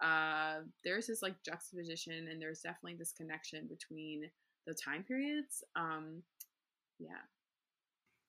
uh 0.02 0.56
there's 0.84 1.06
this 1.06 1.22
like 1.22 1.34
juxtaposition 1.44 2.28
and 2.30 2.40
there's 2.40 2.60
definitely 2.60 2.96
this 2.98 3.12
connection 3.12 3.66
between 3.68 4.22
the 4.66 4.74
time 4.74 5.04
periods 5.04 5.62
um 5.76 6.22
yeah 6.98 7.22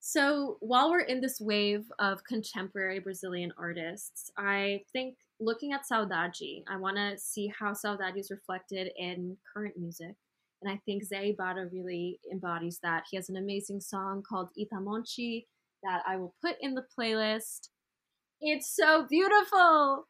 So, 0.10 0.56
while 0.62 0.90
we're 0.90 1.02
in 1.02 1.20
this 1.20 1.42
wave 1.42 1.84
of 2.00 2.24
contemporary 2.24 3.00
Brazilian 3.00 3.52
artists, 3.58 4.32
I 4.38 4.84
think 4.94 5.18
looking 5.42 5.74
at 5.74 5.82
Saudade, 5.86 6.64
I 6.70 6.78
want 6.78 6.96
to 6.96 7.18
see 7.18 7.52
how 7.60 7.74
Saudade 7.74 8.18
is 8.18 8.32
reflected 8.32 8.90
in 8.98 9.36
current 9.54 9.76
music. 9.78 10.16
And 10.62 10.72
I 10.72 10.80
think 10.86 11.04
Zé 11.04 11.32
Ibarra 11.32 11.68
really 11.74 12.22
embodies 12.32 12.80
that. 12.84 13.04
He 13.12 13.18
has 13.18 13.28
an 13.28 13.36
amazing 13.36 13.82
song 13.82 14.24
called 14.24 14.48
Itamonte 14.58 15.46
that 15.84 16.04
I 16.08 16.16
will 16.16 16.34
put 16.42 16.56
in 16.62 16.74
the 16.74 16.86
playlist. 16.98 17.68
It's 18.40 18.74
so 18.74 19.06
beautiful. 19.10 20.08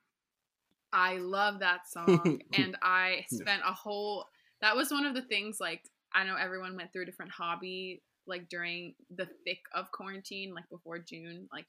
I 0.93 1.17
love 1.17 1.57
that 1.61 1.89
song, 1.89 2.39
and 2.53 2.77
I 2.83 3.25
spent 3.31 3.63
a 3.65 3.73
whole. 3.73 4.25
That 4.61 4.75
was 4.75 4.91
one 4.91 5.07
of 5.07 5.15
the 5.15 5.23
things. 5.23 5.57
Like 5.59 5.81
I 6.13 6.23
know 6.23 6.35
everyone 6.35 6.75
went 6.75 6.93
through 6.93 7.01
a 7.01 7.05
different 7.07 7.31
hobby, 7.31 8.03
like 8.27 8.49
during 8.49 8.93
the 9.15 9.27
thick 9.45 9.59
of 9.73 9.91
quarantine, 9.91 10.53
like 10.53 10.69
before 10.69 10.99
June, 10.99 11.47
like 11.51 11.65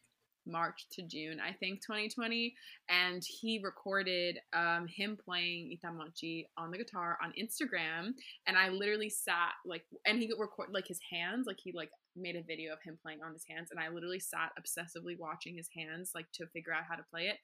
March 0.49 0.87
to 0.93 1.03
June, 1.03 1.39
I 1.41 1.53
think 1.53 1.81
2020, 1.83 2.55
and 2.89 3.23
he 3.25 3.61
recorded 3.63 4.39
um, 4.53 4.87
him 4.89 5.17
playing 5.23 5.77
Itamonte 5.77 6.47
on 6.57 6.71
the 6.71 6.79
guitar 6.79 7.19
on 7.23 7.33
Instagram, 7.39 8.13
and 8.47 8.57
I 8.57 8.71
literally 8.71 9.11
sat 9.11 9.53
like, 9.65 9.85
and 10.07 10.19
he 10.19 10.29
could 10.29 10.41
record 10.41 10.71
like 10.73 10.89
his 10.89 11.01
hands, 11.11 11.47
like 11.47 11.59
he 11.63 11.73
like 11.73 11.91
made 12.17 12.37
a 12.37 12.43
video 12.43 12.73
of 12.73 12.83
him 12.83 12.99
playing 13.03 13.21
on 13.25 13.33
his 13.33 13.45
hands, 13.49 13.71
and 13.71 13.79
I 13.79 13.89
literally 13.91 14.21
sat 14.21 14.53
obsessively 14.59 15.19
watching 15.19 15.57
his 15.57 15.69
hands 15.77 16.13
like 16.15 16.27
to 16.35 16.47
figure 16.49 16.73
out 16.73 16.85
how 16.89 16.97
to 16.97 17.05
play 17.13 17.29
it, 17.29 17.37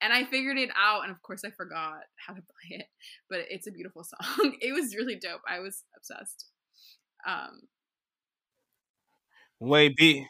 and 0.00 0.12
I 0.12 0.24
figured 0.24 0.58
it 0.58 0.70
out, 0.80 1.02
and 1.02 1.10
of 1.10 1.20
course 1.22 1.42
I 1.44 1.50
forgot 1.50 2.02
how 2.26 2.34
to 2.34 2.42
play 2.68 2.78
it, 2.78 2.86
but 3.28 3.40
it's 3.50 3.66
a 3.66 3.72
beautiful 3.72 4.04
song. 4.38 4.56
it 4.60 4.72
was 4.72 4.94
really 4.96 5.16
dope. 5.16 5.42
I 5.48 5.58
was 5.58 5.82
obsessed. 5.96 6.46
Um, 7.26 7.62
Wait, 9.64 9.96
be 9.96 10.26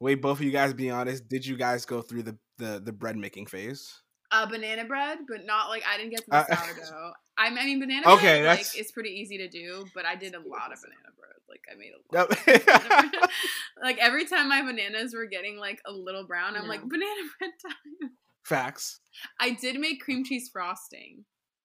wait, 0.00 0.16
both 0.16 0.38
of 0.38 0.44
you 0.44 0.50
guys 0.50 0.72
be 0.74 0.90
honest. 0.90 1.28
Did 1.28 1.44
you 1.46 1.56
guys 1.56 1.84
go 1.86 2.02
through 2.02 2.24
the 2.24 2.38
the, 2.58 2.80
the 2.84 2.92
bread 2.92 3.16
making 3.16 3.46
phase? 3.46 4.00
uh, 4.32 4.46
banana 4.46 4.84
bread, 4.84 5.18
but 5.28 5.44
not 5.44 5.68
like 5.70 5.82
I 5.92 5.96
didn't 5.96 6.10
get 6.10 6.20
to 6.20 6.30
the 6.30 6.36
Uh, 6.36 6.56
sourdough. 6.56 7.12
I, 7.36 7.46
I 7.58 7.64
mean, 7.64 7.80
banana 7.80 8.08
Okay, 8.12 8.40
bread 8.40 8.44
that's- 8.44 8.74
like 8.74 8.80
it's 8.80 8.92
pretty 8.92 9.10
easy 9.10 9.38
to 9.38 9.48
do, 9.48 9.84
but 9.94 10.04
I 10.06 10.14
did 10.14 10.34
a 10.34 10.38
lot 10.38 10.72
of 10.72 10.78
banana 10.80 11.10
bread. 11.18 11.34
Like 11.48 11.60
I 11.70 11.74
made 11.76 11.90
a 11.94 12.16
lot. 12.16 12.28
Yep. 12.46 12.58
of 12.60 12.64
banana 12.66 13.10
bread. 13.10 13.30
like 13.82 13.98
every 13.98 14.26
time 14.26 14.48
my 14.48 14.62
bananas 14.62 15.14
were 15.14 15.26
getting 15.26 15.58
like 15.58 15.80
a 15.86 15.92
little 15.92 16.24
brown, 16.26 16.56
I'm 16.56 16.68
like 16.68 16.80
banana 16.82 17.22
bread 17.38 17.50
time. 17.60 18.10
Facts. 18.44 19.00
I 19.40 19.50
did 19.50 19.78
make 19.80 20.00
cream 20.00 20.24
cheese 20.24 20.48
frosting, 20.52 21.24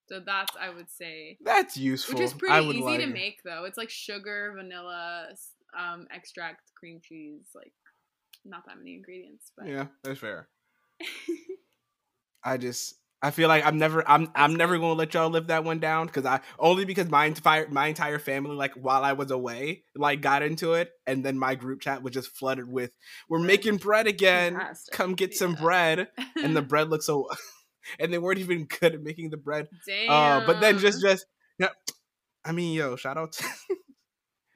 so 0.10 0.20
that's 0.26 0.52
I 0.60 0.70
would 0.72 0.90
say, 0.90 1.38
That's 1.44 1.78
useful. 1.78 2.16
which 2.16 2.24
is 2.24 2.34
pretty 2.34 2.66
easy 2.68 2.82
like 2.82 2.98
to 3.00 3.04
it. 3.06 3.14
make 3.14 3.42
though. 3.46 3.66
It's 3.66 3.78
like 3.78 3.90
sugar, 3.92 4.54
vanilla, 4.58 5.28
s- 5.32 5.52
um, 5.78 6.08
extract, 6.14 6.72
cream 6.78 7.00
cheese, 7.04 7.48
like 7.54 7.74
not 8.44 8.66
that 8.68 8.78
many 8.78 8.96
ingredients, 8.96 9.52
but 9.58 9.68
Yeah, 9.68 9.88
that's 10.04 10.20
fair. 10.20 10.48
I 12.44 12.58
just 12.58 12.96
I 13.22 13.32
feel 13.32 13.50
like 13.50 13.66
I'm 13.66 13.80
never 13.80 14.08
I'm 14.08 14.30
I'm 14.36 14.56
never 14.56 14.78
gonna 14.78 14.94
let 14.94 15.14
y'all 15.16 15.30
live 15.30 15.48
that 15.48 15.64
one 15.64 15.80
down 15.80 16.06
because 16.06 16.26
I 16.26 16.42
only 16.60 16.86
because 16.86 17.10
my 17.10 17.26
entire 17.26 17.68
my 17.70 17.88
entire 17.88 18.20
family 18.20 18.56
like 18.56 18.74
while 18.74 19.04
I 19.04 19.14
was 19.14 19.32
away 19.32 19.84
like 19.96 20.22
got 20.22 20.44
into 20.44 20.74
it 20.74 20.92
and 21.08 21.26
then 21.26 21.40
my 21.40 21.56
group 21.56 21.82
chat 21.82 22.04
was 22.04 22.14
just 22.14 22.38
flooded 22.38 22.70
with 22.70 22.92
we're 23.28 23.40
making 23.40 23.78
bread 23.78 24.06
again 24.06 24.54
Fantastic. 24.54 24.94
come 24.94 25.16
get 25.16 25.34
some 25.34 25.56
bread 25.56 26.08
and 26.36 26.56
the 26.56 26.62
bread 26.74 26.90
looks 26.92 27.08
so 27.08 27.28
and 28.00 28.14
they 28.14 28.20
weren't 28.20 28.40
even 28.40 28.66
good 28.66 28.94
at 28.94 29.02
making 29.02 29.32
the 29.32 29.38
bread 29.38 29.70
Damn. 29.88 30.12
uh 30.12 30.46
but 30.46 30.62
then 30.62 30.78
just 30.78 31.02
just 31.02 31.26
yeah 31.58 31.70
I 32.46 32.52
mean 32.52 32.76
yo 32.76 32.96
shout 32.96 33.18
out 33.18 33.32
to 33.34 33.46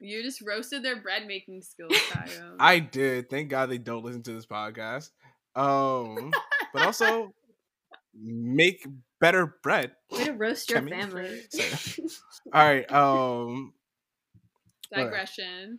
you 0.00 0.22
just 0.22 0.40
roasted 0.40 0.82
their 0.82 1.00
bread 1.00 1.26
making 1.26 1.62
skills, 1.62 1.92
Kyle. 2.10 2.56
I 2.58 2.78
did 2.78 3.30
thank 3.30 3.50
God 3.50 3.70
they 3.70 3.78
don't 3.78 4.04
listen 4.04 4.22
to 4.24 4.32
this 4.32 4.46
podcast 4.46 5.10
um 5.56 6.30
but 6.72 6.82
also 6.82 7.32
make 8.14 8.86
better 9.20 9.56
bread 9.62 9.92
Way 10.12 10.24
to 10.24 10.32
roast 10.32 10.70
your 10.70 10.82
family. 10.86 11.42
Sorry. 11.50 12.08
all 12.54 12.66
right 12.66 12.92
um 12.92 13.72
digression. 14.94 15.78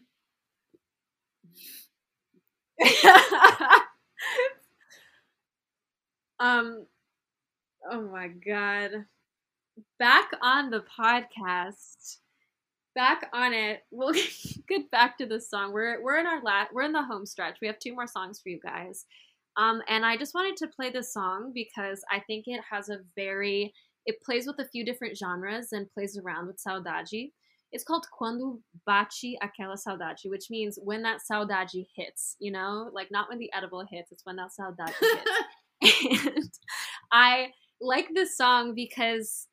um 6.40 6.86
oh 7.92 8.02
my 8.12 8.28
god 8.28 9.06
back 10.00 10.32
on 10.42 10.70
the 10.70 10.84
podcast 11.00 12.18
back 12.96 13.30
on 13.34 13.54
it. 13.54 13.82
We'll 13.92 14.14
get 14.68 14.90
back 14.92 15.18
to 15.18 15.26
the 15.26 15.40
song. 15.40 15.74
We're 15.74 16.02
we're 16.02 16.18
in 16.18 16.28
our 16.28 16.42
lat 16.42 16.70
we're 16.74 16.84
in 16.84 16.92
the 16.92 17.04
home 17.04 17.26
stretch. 17.26 17.58
We 17.62 17.68
have 17.68 17.80
two 17.80 17.94
more 17.94 18.08
songs 18.08 18.40
for 18.40 18.50
you 18.50 18.60
guys. 18.64 19.06
Um 19.58 19.82
and 19.88 20.06
i 20.06 20.18
just 20.18 20.34
wanted 20.34 20.58
to 20.58 20.68
play 20.68 20.90
this 20.92 21.14
song 21.14 21.52
because 21.54 22.04
i 22.10 22.20
think 22.20 22.46
it 22.48 22.62
has 22.70 22.90
a 22.90 23.00
very 23.16 23.74
it 24.06 24.22
plays 24.24 24.48
with 24.48 24.60
a 24.60 24.68
few 24.70 24.84
different 24.84 25.18
genres 25.18 25.74
and 25.74 25.92
plays 25.94 26.18
around 26.18 26.48
with 26.48 26.62
saudade. 26.66 27.32
It's 27.74 27.84
called 27.84 28.06
quando 28.18 28.60
bate 28.88 29.38
aquela 29.44 29.78
saudade 29.78 30.26
which 30.26 30.50
means 30.50 30.80
when 30.82 31.04
that 31.04 31.20
saudade 31.30 31.86
hits 31.96 32.36
you 32.40 32.52
know? 32.52 32.90
Like 32.94 33.10
not 33.12 33.30
when 33.30 33.40
the 33.40 33.52
edible 33.54 33.86
hits 33.90 34.12
it's 34.12 34.26
when 34.26 34.38
that 34.38 34.52
saudade 34.58 34.94
hits. 35.82 36.26
And 36.36 36.50
I 37.12 37.52
like 37.82 38.10
this 38.14 38.38
song 38.38 38.74
because 38.76 39.48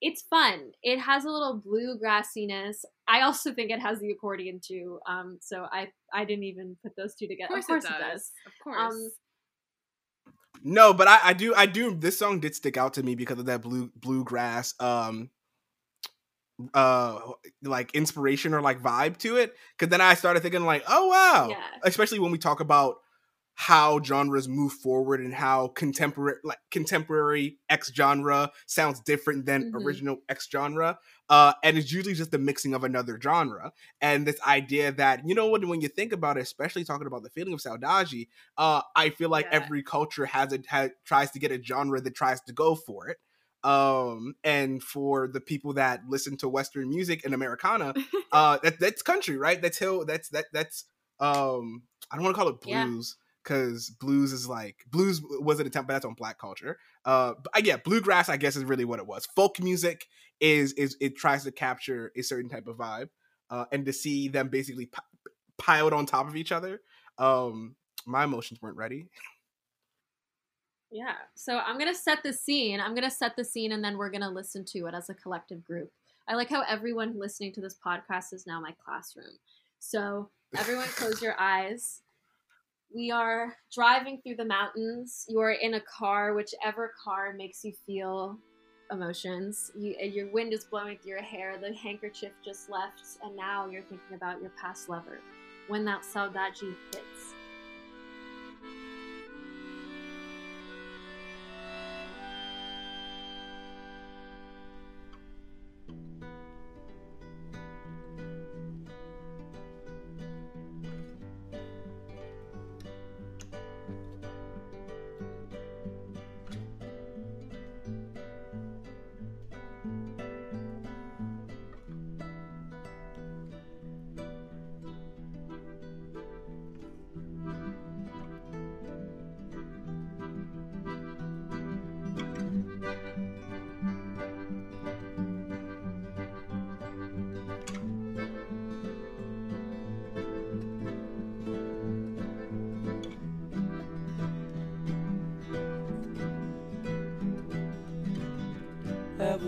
it's 0.00 0.22
fun. 0.22 0.72
It 0.82 0.98
has 0.98 1.24
a 1.24 1.30
little 1.30 1.60
bluegrassiness. 1.60 2.76
I 3.06 3.22
also 3.22 3.52
think 3.52 3.70
it 3.70 3.80
has 3.80 4.00
the 4.00 4.10
accordion 4.10 4.60
too. 4.64 4.98
Um, 5.06 5.38
so 5.40 5.66
I 5.70 5.88
I 6.12 6.24
didn't 6.24 6.44
even 6.44 6.76
put 6.82 6.96
those 6.96 7.14
two 7.14 7.28
together. 7.28 7.56
Of 7.56 7.66
together. 7.66 7.80
course, 7.80 8.00
it, 8.00 8.12
does. 8.12 8.30
Of 8.46 8.52
course. 8.64 8.94
Um, 8.94 9.10
No, 10.62 10.92
but 10.92 11.08
I, 11.08 11.18
I 11.24 11.32
do 11.32 11.54
I 11.54 11.66
do 11.66 11.94
this 11.94 12.18
song 12.18 12.40
did 12.40 12.54
stick 12.54 12.76
out 12.76 12.94
to 12.94 13.02
me 13.02 13.14
because 13.14 13.38
of 13.38 13.46
that 13.46 13.62
blue 13.62 13.90
bluegrass 13.96 14.74
um 14.80 15.30
uh 16.74 17.18
like 17.62 17.94
inspiration 17.94 18.52
or 18.52 18.60
like 18.60 18.80
vibe 18.82 19.16
to 19.18 19.36
it. 19.36 19.54
Cause 19.78 19.88
then 19.88 20.00
I 20.00 20.14
started 20.14 20.40
thinking 20.42 20.64
like, 20.64 20.84
oh 20.88 21.08
wow. 21.08 21.48
Yeah. 21.50 21.56
Especially 21.82 22.18
when 22.18 22.30
we 22.30 22.38
talk 22.38 22.60
about 22.60 22.96
how 23.68 24.00
genres 24.02 24.48
move 24.48 24.72
forward 24.72 25.20
and 25.20 25.34
how 25.34 25.68
contemporary 25.68 26.38
like 26.44 26.58
contemporary 26.70 27.58
X 27.68 27.92
genre 27.94 28.50
sounds 28.66 29.00
different 29.00 29.44
than 29.44 29.64
Mhm. 29.64 29.74
original 29.74 30.16
X 30.30 30.48
genre. 30.50 30.98
Uh 31.28 31.52
and 31.62 31.76
it's 31.76 31.92
usually 31.92 32.14
just 32.14 32.30
the 32.30 32.38
mixing 32.38 32.72
of 32.72 32.84
another 32.84 33.20
genre. 33.20 33.72
And 34.00 34.26
this 34.26 34.40
idea 34.42 34.92
that, 34.92 35.28
you 35.28 35.34
know 35.34 35.46
what, 35.46 35.62
when 35.66 35.82
you 35.82 35.88
think 35.88 36.12
about 36.12 36.38
it, 36.38 36.40
especially 36.40 36.84
talking 36.84 37.06
about 37.06 37.22
the 37.22 37.28
feeling 37.30 37.52
of 37.52 37.60
saudade, 37.60 38.28
uh, 38.56 38.80
I 38.96 39.10
feel 39.10 39.28
like 39.28 39.46
Yeah. 39.52 39.58
every 39.60 39.82
culture 39.82 40.24
has 40.26 40.54
a 40.54 40.90
tries 41.04 41.30
to 41.32 41.38
get 41.38 41.52
a 41.52 41.62
genre 41.62 42.00
that 42.00 42.14
tries 42.14 42.40
to 42.42 42.52
go 42.54 42.74
for 42.74 43.08
it. 43.08 43.18
Um, 43.62 44.36
and 44.42 44.82
for 44.82 45.28
the 45.28 45.40
people 45.40 45.74
that 45.74 46.00
listen 46.08 46.38
to 46.38 46.48
Western 46.48 46.88
music 46.88 47.26
and 47.26 47.34
Americana, 47.34 47.92
uh, 48.32 48.58
that 48.62 48.80
that's 48.80 49.02
country, 49.02 49.36
right? 49.36 49.60
That's 49.60 49.76
hill. 49.78 50.06
That's 50.06 50.30
that 50.30 50.46
that's 50.52 50.86
um. 51.20 51.82
I 52.10 52.16
don't 52.16 52.24
want 52.24 52.34
to 52.34 52.40
call 52.42 52.48
it 52.48 52.60
Yeah. 52.64 52.88
Because 53.50 53.90
blues 53.90 54.32
is 54.32 54.48
like 54.48 54.76
blues 54.90 55.20
was 55.24 55.58
an 55.58 55.66
attempt, 55.66 55.88
but 55.88 55.94
that's 55.94 56.04
on 56.04 56.14
black 56.14 56.38
culture. 56.38 56.78
Uh, 57.04 57.34
but 57.42 57.64
yeah, 57.64 57.76
bluegrass, 57.76 58.28
I 58.28 58.36
guess, 58.36 58.54
is 58.54 58.64
really 58.64 58.84
what 58.84 59.00
it 59.00 59.06
was. 59.06 59.26
Folk 59.34 59.58
music 59.60 60.06
is 60.38 60.72
is 60.74 60.96
it 61.00 61.16
tries 61.16 61.42
to 61.44 61.50
capture 61.50 62.12
a 62.16 62.22
certain 62.22 62.48
type 62.48 62.68
of 62.68 62.76
vibe, 62.76 63.08
uh, 63.50 63.64
and 63.72 63.84
to 63.86 63.92
see 63.92 64.28
them 64.28 64.48
basically 64.48 64.86
pi- 64.86 65.02
piled 65.58 65.92
on 65.92 66.06
top 66.06 66.28
of 66.28 66.36
each 66.36 66.52
other, 66.52 66.80
um, 67.18 67.74
my 68.06 68.24
emotions 68.24 68.62
weren't 68.62 68.76
ready. 68.76 69.08
Yeah. 70.92 71.14
So 71.34 71.58
I'm 71.58 71.78
gonna 71.78 71.94
set 71.94 72.22
the 72.22 72.32
scene. 72.32 72.80
I'm 72.80 72.94
gonna 72.94 73.10
set 73.10 73.34
the 73.34 73.44
scene, 73.44 73.72
and 73.72 73.82
then 73.82 73.98
we're 73.98 74.10
gonna 74.10 74.30
listen 74.30 74.64
to 74.66 74.86
it 74.86 74.94
as 74.94 75.10
a 75.10 75.14
collective 75.14 75.64
group. 75.64 75.90
I 76.28 76.34
like 76.36 76.48
how 76.48 76.62
everyone 76.68 77.18
listening 77.18 77.52
to 77.54 77.60
this 77.60 77.76
podcast 77.84 78.32
is 78.32 78.46
now 78.46 78.60
my 78.60 78.74
classroom. 78.84 79.36
So 79.80 80.30
everyone, 80.56 80.86
close 80.86 81.20
your 81.20 81.34
eyes. 81.40 82.02
We 82.94 83.12
are 83.12 83.56
driving 83.72 84.20
through 84.20 84.36
the 84.36 84.44
mountains. 84.44 85.24
You 85.28 85.40
are 85.40 85.52
in 85.52 85.74
a 85.74 85.80
car, 85.80 86.34
whichever 86.34 86.92
car 87.02 87.32
makes 87.32 87.64
you 87.64 87.72
feel 87.86 88.36
emotions. 88.90 89.70
You, 89.78 89.94
your 90.00 90.32
wind 90.32 90.52
is 90.52 90.64
blowing 90.64 90.98
through 90.98 91.12
your 91.12 91.22
hair. 91.22 91.56
The 91.56 91.72
handkerchief 91.72 92.32
just 92.44 92.68
left, 92.68 93.02
and 93.22 93.36
now 93.36 93.68
you're 93.68 93.82
thinking 93.82 94.16
about 94.16 94.40
your 94.40 94.50
past 94.60 94.88
lover. 94.88 95.20
When 95.68 95.84
that 95.84 96.02
saudade 96.02 96.58
hits. 96.58 97.19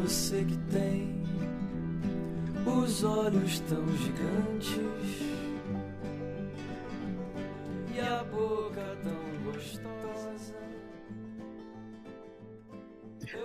Você 0.03 0.44
que 0.44 0.57
tem 0.72 1.22
os 2.66 3.05
olhos 3.05 3.61
tão 3.61 3.86
gigantes 3.96 5.20
e 7.94 8.00
a 8.00 8.24
boca 8.24 8.96
tão 9.03 9.53
gostosa. 9.53 10.55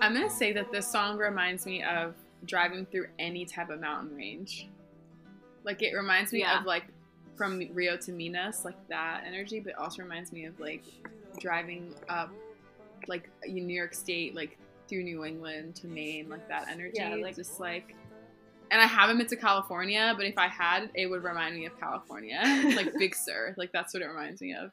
I'm 0.01 0.13
gonna 0.13 0.29
say 0.29 0.53
that 0.53 0.71
this 0.71 0.87
song 0.91 1.17
reminds 1.17 1.65
me 1.65 1.83
of 1.83 2.13
driving 2.45 2.85
through 2.85 3.07
any 3.19 3.45
type 3.45 3.69
of 3.69 3.79
mountain 3.79 4.15
range. 4.15 4.69
Like 5.63 5.81
it 5.81 5.93
reminds 5.95 6.31
me 6.31 6.39
Yeah. 6.39 6.59
of 6.59 6.65
like 6.65 6.85
from 7.35 7.59
Rio 7.73 7.97
to 7.97 8.11
Minas, 8.11 8.65
like 8.65 8.77
that 8.89 9.23
energy, 9.25 9.59
but 9.59 9.75
also 9.75 10.01
reminds 10.01 10.31
me 10.31 10.45
of 10.45 10.59
like 10.59 10.83
driving 11.39 11.93
up 12.09 12.31
like 13.07 13.29
in 13.45 13.67
New 13.67 13.75
York 13.75 13.93
State, 13.93 14.33
like 14.35 14.57
through 14.87 15.03
New 15.03 15.23
England 15.25 15.75
to 15.77 15.87
Maine, 15.87 16.29
like 16.29 16.47
that 16.49 16.67
energy. 16.69 16.93
Yeah, 16.97 17.15
like- 17.15 17.35
just 17.35 17.59
like 17.59 17.95
and 18.69 18.81
I 18.81 18.85
haven't 18.85 19.17
been 19.17 19.27
to 19.27 19.35
California, 19.37 20.13
but 20.17 20.25
if 20.25 20.37
I 20.37 20.47
had, 20.49 20.89
it 20.93 21.07
would 21.07 21.23
remind 21.23 21.55
me 21.55 21.65
of 21.67 21.79
California. 21.79 22.41
like 22.75 22.91
Big 22.99 23.15
Sur. 23.15 23.53
Like 23.57 23.71
that's 23.71 23.93
what 23.93 24.03
it 24.03 24.07
reminds 24.07 24.41
me 24.41 24.53
of. 24.53 24.71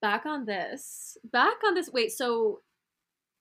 back 0.00 0.26
on 0.26 0.44
this 0.44 1.16
back 1.32 1.54
on 1.66 1.74
this 1.74 1.90
wait 1.92 2.12
so 2.12 2.60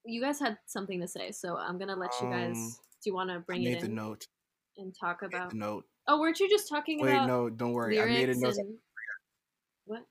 you 0.05 0.21
guys 0.21 0.39
had 0.39 0.57
something 0.65 1.01
to 1.01 1.07
say 1.07 1.29
so 1.31 1.57
i'm 1.57 1.77
gonna 1.77 1.95
let 1.95 2.11
you 2.21 2.29
guys 2.29 2.55
Um, 2.55 2.71
do 3.03 3.09
you 3.09 3.13
want 3.13 3.29
to 3.31 3.39
bring 3.39 3.61
I 3.61 3.63
bring 3.63 3.63
made 3.63 3.77
it 3.77 3.81
the 3.81 3.85
in 3.87 3.95
note. 3.95 4.27
and 4.77 4.95
talk 4.97 5.21
Made 5.21 5.33
about 5.33 5.49
the 5.49 5.57
note. 5.57 5.83
oh 6.07 6.19
weren't 6.21 6.39
you 6.39 6.49
just 6.49 6.69
talking 6.69 7.01
Wait, 7.01 7.11
about 7.11 7.27
no, 7.27 7.49
don't 7.49 7.73
worry. 7.73 7.99
I 8.01 8.05
made 8.05 8.29
a 8.29 8.35
note. 8.39 8.55
and 8.57 8.77
what 9.85 10.03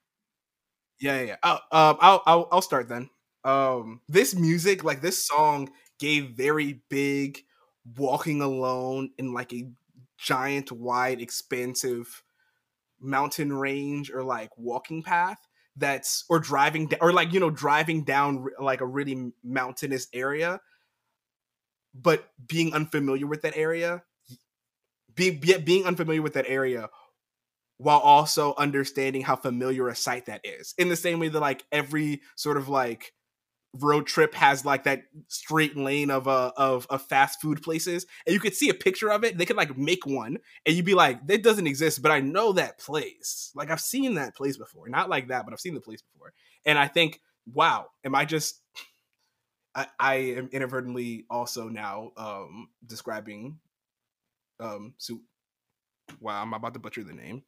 Yeah, 1.01 1.21
yeah. 1.21 1.27
yeah. 1.27 1.37
Oh, 1.43 1.53
um, 1.73 1.97
I'll, 2.01 2.23
I'll 2.27 2.49
I'll 2.53 2.63
start 2.63 2.87
then. 2.89 3.09
Um, 3.45 4.01
this 4.09 4.35
music, 4.35 4.85
like 4.85 5.03
this 5.03 5.25
song, 5.25 5.71
gave 5.99 6.31
very 6.31 6.83
big, 6.89 7.43
walking 7.97 8.41
alone 8.41 9.11
in 9.19 9.33
like 9.33 9.53
a 9.53 9.69
giant, 10.19 10.71
wide, 10.71 11.21
expansive 11.21 12.23
mountain 13.01 13.53
range 13.53 14.11
or 14.11 14.23
like 14.23 14.51
walking 14.57 15.03
path. 15.03 15.39
That's 15.75 16.25
or 16.29 16.39
driving 16.39 16.91
or 17.01 17.13
like 17.13 17.33
you 17.33 17.41
know 17.41 17.49
driving 17.49 18.05
down 18.05 18.47
like 18.61 18.83
a 18.83 18.87
really 18.87 19.33
mountainous 19.43 20.07
area, 20.13 20.61
but 21.95 22.29
being 22.47 22.75
unfamiliar 22.75 23.27
with 23.27 23.41
that 23.43 23.57
area, 23.57 24.03
being 25.15 25.41
being 25.65 25.87
unfamiliar 25.87 26.21
with 26.21 26.35
that 26.35 26.47
area 26.47 26.91
while 27.79 27.99
also 27.99 28.55
understanding 28.59 29.23
how 29.23 29.35
familiar 29.35 29.89
a 29.89 29.97
site 29.97 30.27
that 30.27 30.41
is. 30.45 30.75
In 30.79 30.89
the 30.89 30.97
same 30.97 31.19
way 31.19 31.29
that 31.29 31.41
like 31.41 31.65
every 31.73 32.21
sort 32.37 32.57
of 32.57 32.69
like 32.69 33.13
road 33.75 34.07
trip 34.07 34.35
has 34.35 34.65
like 34.65 34.85
that 34.85 35.05
straight 35.29 35.77
lane 35.77 36.11
of 36.11 36.29
uh 36.29 36.53
of, 36.57 36.87
of 36.91 37.03
fast 37.03 37.41
food 37.41 37.63
places 37.63 38.07
and 38.27 38.35
you 38.35 38.41
could 38.41 38.55
see 38.55 38.69
a 38.69 38.75
picture 38.75 39.11
of 39.11 39.25
it 39.25 39.39
they 39.39 39.47
could 39.47 39.57
like 39.57 39.77
make 39.79 40.05
one 40.05 40.37
and 40.67 40.77
you'd 40.77 40.85
be 40.85 40.95
like 40.95 41.27
that 41.27 41.43
doesn't 41.43 41.67
exist 41.67 42.03
but 42.03 42.11
i 42.13 42.21
know 42.21 42.53
that 42.53 42.79
place. 42.79 43.51
Like 43.55 43.71
i've 43.71 43.81
seen 43.81 44.15
that 44.15 44.37
place 44.37 44.59
before 44.59 44.89
not 44.89 45.09
like 45.09 45.29
that 45.29 45.45
but 45.45 45.55
i've 45.55 45.61
seen 45.61 45.75
the 45.75 45.81
place 45.81 46.03
before 46.03 46.35
and 46.67 46.79
i 46.79 46.87
think 46.87 47.21
wow 47.53 47.87
am 48.05 48.15
i 48.15 48.27
just 48.27 48.61
i, 49.75 49.87
I 49.99 50.15
am 50.15 50.51
inadvertently 50.53 51.25
also 51.31 51.69
now 51.69 52.13
um 52.19 52.69
describing 52.87 53.59
um 54.61 54.95
su- 54.99 55.23
wow 56.21 56.43
i'm 56.43 56.53
about 56.53 56.75
to 56.75 56.81
butcher 56.81 57.05
the 57.05 57.15
name 57.15 57.43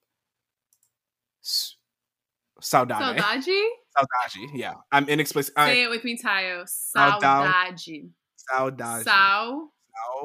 Saudade. 2.64 3.18
Saudade? 3.18 3.68
Saudade. 3.96 4.48
Yeah, 4.54 4.74
I'm 4.90 5.08
inexplicit. 5.08 5.52
I, 5.56 5.68
Say 5.68 5.82
it 5.84 5.90
with 5.90 6.02
me, 6.02 6.18
Tayo. 6.18 6.64
Saudade. 6.64 8.08
Saudade. 8.50 9.04
Saudade. 9.04 9.04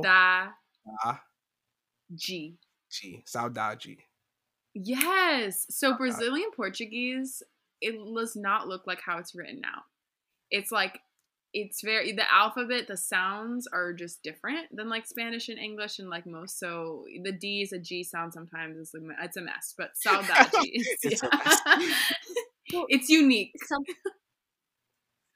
Saudade. 0.02 0.52
Saudade. 2.88 3.24
Saudade. 3.28 3.98
Yes. 4.74 5.66
So 5.70 5.98
Brazilian 5.98 6.50
Portuguese, 6.56 7.44
it 7.82 7.96
does 8.16 8.36
not 8.36 8.68
look 8.68 8.88
like 8.88 9.02
how 9.06 9.18
it's 9.18 9.36
written 9.36 9.62
out. 9.66 9.84
It's 10.50 10.72
like 10.72 11.00
it's 11.54 11.82
very 11.82 12.12
the 12.12 12.32
alphabet, 12.32 12.88
the 12.88 12.98
sounds 12.98 13.68
are 13.68 13.94
just 13.94 14.22
different 14.24 14.68
than 14.76 14.90
like 14.90 15.06
Spanish 15.08 15.50
and 15.50 15.58
English 15.60 16.00
and 16.00 16.10
like 16.10 16.26
most. 16.26 16.60
So 16.60 17.06
the 17.24 17.32
D 17.32 17.62
is 17.62 17.72
a 17.74 17.80
G 17.80 18.04
sound 18.04 18.34
sometimes. 18.34 18.78
It's 18.78 18.94
a, 18.94 19.00
it's 19.24 19.38
a 19.38 19.42
mess, 19.42 19.74
but 19.78 19.92
is- 20.74 20.98
It's. 21.04 21.22
Well, 21.24 22.86
it's 22.90 23.10
unique. 23.10 23.54
some, 23.66 23.84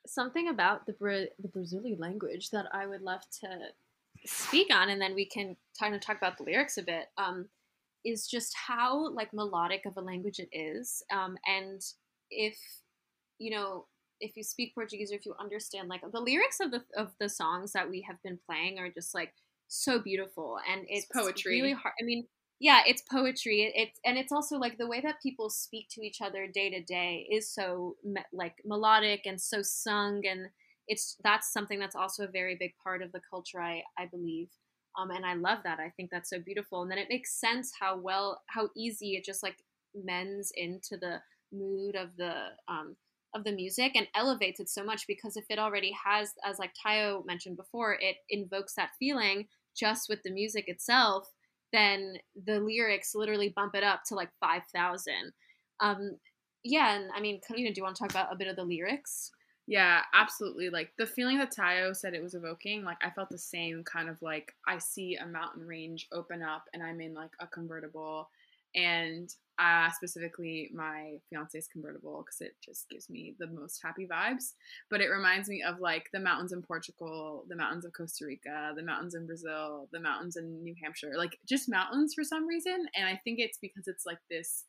something 0.05 0.47
about 0.49 0.85
the 0.85 0.93
Bra- 0.93 1.31
the 1.39 1.47
Brazilian 1.47 1.99
language 1.99 2.49
that 2.51 2.65
I 2.73 2.85
would 2.85 3.01
love 3.01 3.21
to 3.41 3.47
speak 4.25 4.67
on, 4.73 4.89
and 4.89 5.01
then 5.01 5.15
we 5.15 5.25
can 5.25 5.57
kind 5.79 5.95
of 5.95 6.01
talk 6.01 6.17
about 6.17 6.37
the 6.37 6.43
lyrics 6.43 6.77
a 6.77 6.83
bit. 6.83 7.05
Um, 7.17 7.47
is 8.05 8.27
just 8.27 8.53
how 8.67 9.09
like 9.13 9.33
melodic 9.33 9.85
of 9.85 9.95
a 9.95 10.01
language 10.01 10.39
it 10.39 10.49
is, 10.51 11.01
um, 11.11 11.37
and 11.47 11.81
if 12.29 12.57
you 13.39 13.51
know 13.51 13.85
if 14.23 14.37
you 14.37 14.43
speak 14.43 14.73
Portuguese 14.73 15.11
or 15.11 15.15
if 15.15 15.25
you 15.25 15.35
understand 15.39 15.89
like 15.89 16.01
the 16.11 16.19
lyrics 16.19 16.59
of 16.59 16.71
the 16.71 16.81
of 16.95 17.11
the 17.19 17.29
songs 17.29 17.73
that 17.73 17.89
we 17.89 18.01
have 18.07 18.21
been 18.23 18.39
playing 18.47 18.79
are 18.79 18.89
just 18.89 19.13
like 19.13 19.33
so 19.67 19.99
beautiful, 19.99 20.59
and 20.69 20.85
it's, 20.87 21.05
It's 21.05 21.17
poetry. 21.21 21.61
Really 21.61 21.73
hard. 21.73 21.93
I 22.01 22.03
mean, 22.05 22.27
yeah, 22.59 22.81
it's 22.85 23.01
poetry. 23.01 23.61
It, 23.63 23.73
it's 23.75 23.99
and 24.05 24.17
it's 24.17 24.31
also 24.31 24.57
like 24.57 24.77
the 24.77 24.87
way 24.87 25.01
that 25.01 25.21
people 25.21 25.49
speak 25.49 25.87
to 25.91 26.01
each 26.01 26.21
other 26.21 26.47
day 26.47 26.69
to 26.69 26.81
day 26.81 27.27
is 27.31 27.49
so 27.53 27.97
me- 28.03 28.31
like 28.31 28.55
melodic 28.65 29.21
and 29.25 29.39
so 29.41 29.61
sung, 29.61 30.21
and 30.25 30.49
it's 30.87 31.17
that's 31.23 31.51
something 31.51 31.79
that's 31.79 31.95
also 31.95 32.23
a 32.23 32.31
very 32.31 32.55
big 32.59 32.73
part 32.83 33.01
of 33.01 33.11
the 33.11 33.21
culture. 33.29 33.61
I 33.61 33.83
I 33.97 34.05
believe. 34.05 34.49
Um, 34.95 35.09
and 35.09 35.25
I 35.25 35.33
love 35.33 35.59
that. 35.63 35.79
I 35.79 35.89
think 35.89 36.11
that's 36.11 36.29
so 36.29 36.39
beautiful. 36.39 36.83
And 36.83 36.91
then 36.91 36.99
it 36.99 37.07
makes 37.09 37.39
sense 37.39 37.71
how 37.79 37.97
well, 37.97 38.43
how 38.47 38.69
easy 38.77 39.15
it 39.15 39.25
just 39.25 39.41
like 39.41 39.57
mends 39.95 40.51
into 40.55 40.97
the 40.97 41.19
mood 41.51 41.95
of 41.95 42.15
the 42.17 42.49
um, 42.67 42.95
of 43.35 43.43
the 43.43 43.51
music 43.51 43.93
and 43.95 44.07
elevates 44.15 44.59
it 44.59 44.69
so 44.69 44.83
much 44.83 45.07
because 45.07 45.37
if 45.37 45.45
it 45.49 45.59
already 45.59 45.93
has, 46.05 46.33
as 46.45 46.59
like 46.59 46.71
Tayo 46.73 47.25
mentioned 47.25 47.57
before, 47.57 47.97
it 47.99 48.17
invokes 48.29 48.75
that 48.75 48.91
feeling 48.99 49.47
just 49.75 50.09
with 50.09 50.21
the 50.23 50.31
music 50.31 50.65
itself. 50.67 51.29
Then 51.71 52.17
the 52.45 52.59
lyrics 52.59 53.15
literally 53.15 53.49
bump 53.49 53.75
it 53.75 53.83
up 53.83 54.01
to 54.07 54.15
like 54.15 54.29
five 54.39 54.63
thousand. 54.73 55.33
Um, 55.79 56.17
yeah, 56.63 56.95
and 56.95 57.11
I 57.15 57.19
mean, 57.19 57.41
do 57.47 57.55
you 57.57 57.83
want 57.83 57.95
to 57.95 58.01
talk 58.01 58.11
about 58.11 58.31
a 58.31 58.37
bit 58.37 58.47
of 58.47 58.55
the 58.55 58.63
lyrics? 58.63 59.31
Yeah, 59.65 60.01
absolutely. 60.13 60.69
Like 60.69 60.91
the 60.97 61.05
feeling 61.05 61.37
that 61.37 61.53
Tayo 61.53 61.95
said 61.95 62.13
it 62.13 62.21
was 62.21 62.35
evoking, 62.35 62.83
like 62.83 62.97
I 63.01 63.09
felt 63.09 63.29
the 63.29 63.37
same 63.37 63.83
kind 63.83 64.09
of 64.09 64.21
like 64.21 64.53
I 64.67 64.77
see 64.77 65.15
a 65.15 65.25
mountain 65.25 65.65
range 65.65 66.07
open 66.11 66.43
up 66.43 66.65
and 66.73 66.83
I'm 66.83 66.99
in 66.99 67.13
like 67.13 67.31
a 67.39 67.47
convertible 67.47 68.29
and 68.75 69.33
uh 69.59 69.89
specifically 69.91 70.71
my 70.73 71.13
fiance's 71.29 71.67
convertible 71.71 72.23
because 72.25 72.41
it 72.41 72.55
just 72.63 72.89
gives 72.89 73.09
me 73.09 73.35
the 73.39 73.47
most 73.47 73.79
happy 73.83 74.07
vibes 74.11 74.53
but 74.89 75.01
it 75.01 75.09
reminds 75.09 75.47
me 75.47 75.61
of 75.61 75.79
like 75.79 76.09
the 76.11 76.19
mountains 76.19 76.51
in 76.51 76.61
portugal 76.61 77.45
the 77.49 77.55
mountains 77.55 77.85
of 77.85 77.93
costa 77.93 78.25
rica 78.25 78.73
the 78.75 78.83
mountains 78.83 79.13
in 79.13 79.27
brazil 79.27 79.87
the 79.91 79.99
mountains 79.99 80.37
in 80.37 80.63
new 80.63 80.73
hampshire 80.81 81.13
like 81.17 81.37
just 81.47 81.69
mountains 81.69 82.13
for 82.15 82.23
some 82.23 82.47
reason 82.47 82.87
and 82.95 83.07
i 83.07 83.19
think 83.23 83.39
it's 83.39 83.59
because 83.61 83.87
it's 83.87 84.05
like 84.05 84.19
this 84.29 84.65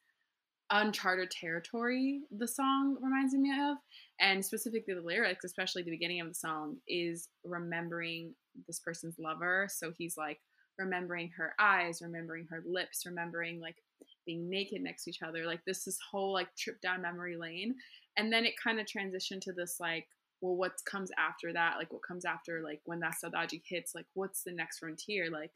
uncharted 0.71 1.31
territory 1.31 2.21
the 2.39 2.49
song 2.49 2.97
reminds 3.01 3.35
me 3.35 3.51
of 3.51 3.77
and 4.19 4.45
specifically 4.45 4.95
the 4.95 5.01
lyrics 5.01 5.45
especially 5.45 5.83
the 5.83 5.91
beginning 5.91 6.21
of 6.21 6.29
the 6.29 6.35
song 6.35 6.77
is 6.89 7.29
remembering 7.45 8.35
this 8.67 8.81
person's 8.81 9.19
lover 9.19 9.69
so 9.71 9.93
he's 9.97 10.17
like 10.17 10.41
remembering 10.79 11.31
her 11.37 11.55
eyes 11.59 12.01
remembering 12.03 12.47
her 12.51 12.63
lips 12.67 13.05
remembering 13.05 13.61
like 13.61 13.77
being 14.25 14.49
naked 14.49 14.83
next 14.83 15.05
to 15.05 15.11
each 15.11 15.23
other 15.23 15.47
like 15.47 15.65
this 15.65 15.85
this 15.85 15.99
whole 16.11 16.33
like 16.33 16.55
trip 16.57 16.81
down 16.81 17.03
memory 17.03 17.37
lane. 17.37 17.75
And 18.17 18.33
then 18.33 18.45
it 18.45 18.55
kind 18.63 18.79
of 18.81 18.87
transitioned 18.87 19.41
to 19.43 19.53
this 19.53 19.77
like 19.81 20.07
well 20.41 20.57
what 20.57 20.73
comes 20.85 21.11
after 21.19 21.53
that? 21.53 21.77
Like 21.79 21.93
what 21.93 22.03
comes 22.07 22.25
after 22.25 22.63
like 22.63 22.81
when 22.85 23.01
that 23.01 23.15
saudade 23.23 23.63
hits 23.67 23.95
like 23.95 24.07
what's 24.15 24.43
the 24.43 24.53
next 24.53 24.79
frontier? 24.79 25.31
Like 25.31 25.51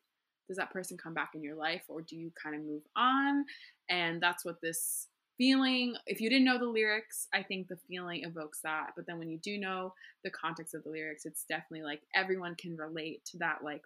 does 0.48 0.56
that 0.56 0.72
person 0.72 0.96
come 0.96 1.14
back 1.14 1.32
in 1.34 1.42
your 1.42 1.54
life 1.54 1.82
or 1.88 2.00
do 2.00 2.16
you 2.16 2.32
kind 2.42 2.56
of 2.56 2.62
move 2.62 2.82
on? 2.96 3.44
And 3.90 4.20
that's 4.20 4.44
what 4.44 4.60
this 4.62 5.08
feeling 5.36 5.94
if 6.06 6.20
you 6.20 6.28
didn't 6.28 6.44
know 6.44 6.58
the 6.58 6.66
lyrics 6.66 7.28
i 7.32 7.40
think 7.40 7.68
the 7.68 7.78
feeling 7.88 8.24
evokes 8.24 8.60
that. 8.62 8.88
But 8.96 9.06
then 9.06 9.20
when 9.20 9.30
you 9.30 9.38
do 9.38 9.56
know 9.56 9.94
the 10.24 10.30
context 10.30 10.74
of 10.74 10.82
the 10.82 10.90
lyrics 10.90 11.24
it's 11.24 11.44
definitely 11.48 11.84
like 11.84 12.02
everyone 12.14 12.56
can 12.56 12.76
relate 12.76 13.24
to 13.26 13.38
that 13.38 13.62
like 13.62 13.82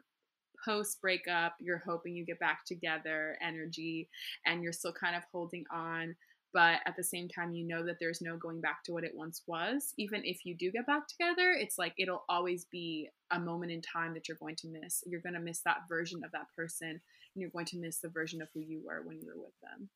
post 0.64 1.00
breakup 1.00 1.54
you're 1.60 1.82
hoping 1.86 2.14
you 2.14 2.24
get 2.24 2.38
back 2.38 2.64
together 2.66 3.36
energy 3.42 4.08
and 4.46 4.62
you're 4.62 4.72
still 4.72 4.92
kind 4.92 5.16
of 5.16 5.22
holding 5.32 5.64
on 5.72 6.14
but 6.54 6.80
at 6.86 6.94
the 6.96 7.02
same 7.04 7.28
time 7.28 7.52
you 7.52 7.66
know 7.66 7.84
that 7.84 7.96
there's 7.98 8.20
no 8.20 8.36
going 8.36 8.60
back 8.60 8.82
to 8.84 8.92
what 8.92 9.04
it 9.04 9.12
once 9.14 9.42
was 9.46 9.94
even 9.98 10.22
if 10.24 10.44
you 10.44 10.54
do 10.54 10.70
get 10.70 10.86
back 10.86 11.06
together 11.08 11.54
it's 11.58 11.78
like 11.78 11.94
it'll 11.98 12.24
always 12.28 12.66
be 12.70 13.08
a 13.30 13.40
moment 13.40 13.72
in 13.72 13.80
time 13.80 14.14
that 14.14 14.28
you're 14.28 14.36
going 14.38 14.56
to 14.56 14.68
miss 14.68 15.02
you're 15.06 15.20
going 15.20 15.34
to 15.34 15.40
miss 15.40 15.60
that 15.64 15.78
version 15.88 16.22
of 16.24 16.30
that 16.32 16.46
person 16.56 16.90
and 16.90 17.00
you're 17.40 17.50
going 17.50 17.66
to 17.66 17.78
miss 17.78 17.98
the 17.98 18.08
version 18.08 18.42
of 18.42 18.48
who 18.54 18.60
you 18.60 18.80
were 18.84 19.02
when 19.04 19.18
you 19.20 19.26
were 19.26 19.40
with 19.42 19.54
them 19.62 19.88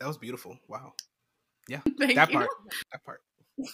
That 0.00 0.08
was 0.08 0.18
beautiful. 0.18 0.58
Wow. 0.66 0.94
Thank 1.98 2.16
that 2.16 2.30
you. 2.30 2.38
part. 2.38 2.48
That 2.92 3.04
part. 3.04 3.20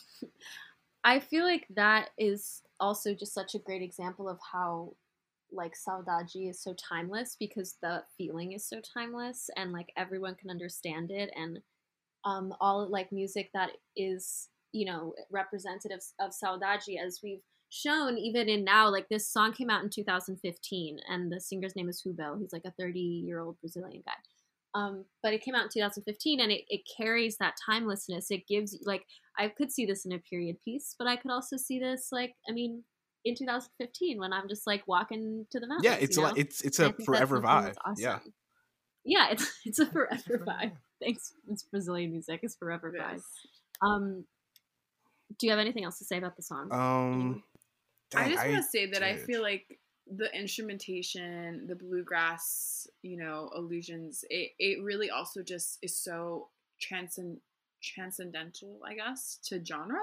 I 1.05 1.21
feel 1.21 1.45
like 1.45 1.67
that 1.77 2.11
is 2.19 2.63
also 2.81 3.15
just 3.15 3.33
such 3.33 3.55
a 3.55 3.61
great 3.61 3.83
example 3.83 4.29
of 4.29 4.39
how 4.53 4.95
like 5.53 5.75
saudade 5.75 6.51
is 6.51 6.63
so 6.63 6.75
timeless 6.75 7.37
because 7.39 7.77
the 7.83 8.03
feeling 8.17 8.53
is 8.53 8.69
so 8.69 8.81
timeless 8.95 9.49
and 9.57 9.73
like 9.73 9.93
everyone 9.97 10.35
can 10.35 10.51
understand 10.51 11.11
it 11.11 11.31
and 11.35 11.59
um, 12.25 12.53
all 12.61 12.89
like 12.91 13.13
music 13.13 13.51
that 13.55 13.71
is 13.97 14.49
you 14.73 14.85
know 14.85 15.15
representative 15.31 16.01
of 16.21 16.33
saudade 16.33 16.97
as 17.05 17.21
we've 17.23 17.43
shown 17.71 18.17
even 18.19 18.49
in 18.49 18.65
now 18.65 18.89
like 18.89 19.09
this 19.09 19.29
song 19.29 19.53
came 19.53 19.71
out 19.71 19.83
in 19.83 19.91
2015 19.91 20.99
and 21.09 21.33
the 21.33 21.41
singer's 21.41 21.75
name 21.77 21.89
is 21.89 22.03
Rubel 22.07 22.39
he's 22.39 22.53
like 22.53 22.65
a 22.65 22.73
30 22.79 22.99
year 22.99 23.41
old 23.41 23.61
Brazilian 23.61 24.03
guy. 24.07 24.13
Um, 24.75 25.07
but 25.23 25.33
it 25.33 25.43
came 25.43 25.55
out 25.55 25.63
in 25.63 25.71
2015 25.73 26.39
and 26.39 26.53
it, 26.53 26.65
it 26.69 26.83
carries 26.99 27.39
that 27.39 27.55
timelessness. 27.67 28.27
It 28.31 28.47
gives 28.47 28.79
like 28.85 29.05
I 29.39 29.49
could 29.49 29.73
see 29.73 29.87
this 29.87 30.05
in 30.05 30.13
a 30.13 30.19
period 30.19 30.57
piece 30.65 30.95
but 30.99 31.09
I 31.09 31.17
could 31.17 31.31
also 31.31 31.57
see 31.57 31.79
this 31.79 32.09
like 32.13 32.35
I 32.49 32.53
mean 32.53 32.85
in 33.27 33.35
2015 33.35 34.19
when 34.19 34.33
I'm 34.33 34.49
just 34.49 34.67
like 34.67 34.83
walking 34.87 35.47
to 35.51 35.61
the 35.61 35.67
mountains 35.67 35.85
Yeah, 35.85 35.97
it's 36.01 36.17
you 36.17 36.23
a 36.23 36.27
know? 36.27 36.29
lot- 36.31 36.39
it's 36.39 36.61
it's 36.63 36.79
And 36.79 36.87
I 36.87 36.91
a 36.91 36.93
think 36.93 37.09
that's 37.11 37.19
forever 37.19 37.41
vibe. 37.43 37.75
awesome. 37.85 37.95
Yeah. 38.03 38.19
yeah 39.05 39.27
it's 39.33 39.47
it's 39.67 39.79
a 39.79 39.87
forever 39.87 40.43
vibe 40.47 40.73
thanks 41.03 41.33
it's 41.51 41.63
Brazilian 41.65 42.11
music 42.13 42.41
it's 42.43 42.57
forever 42.57 42.91
vibe 42.99 43.23
um 43.87 44.25
do 45.39 45.47
you 45.47 45.51
have 45.51 45.59
anything 45.61 45.85
else 45.85 45.99
to 45.99 46.05
say 46.05 46.19
about 46.19 46.37
the 46.37 46.43
song 46.43 46.69
Um, 46.73 47.43
I 48.15 48.29
just 48.31 48.47
want 48.47 48.57
to 48.65 48.71
say 48.71 48.87
that 48.93 49.03
I 49.03 49.17
feel 49.17 49.43
like 49.43 49.81
the 50.07 50.33
instrumentation, 50.33 51.67
the 51.67 51.75
bluegrass, 51.75 52.87
you 53.03 53.17
know, 53.17 53.51
illusions, 53.57 54.25
it, 54.31 54.53
it 54.61 54.81
really 54.85 55.11
also 55.11 55.43
just 55.43 55.79
is 55.83 55.97
so 55.99 56.49
transcend 56.81 57.39
transcendental, 57.83 58.81
I 58.89 58.95
guess, 58.95 59.39
to 59.47 59.63
genre. 59.65 59.99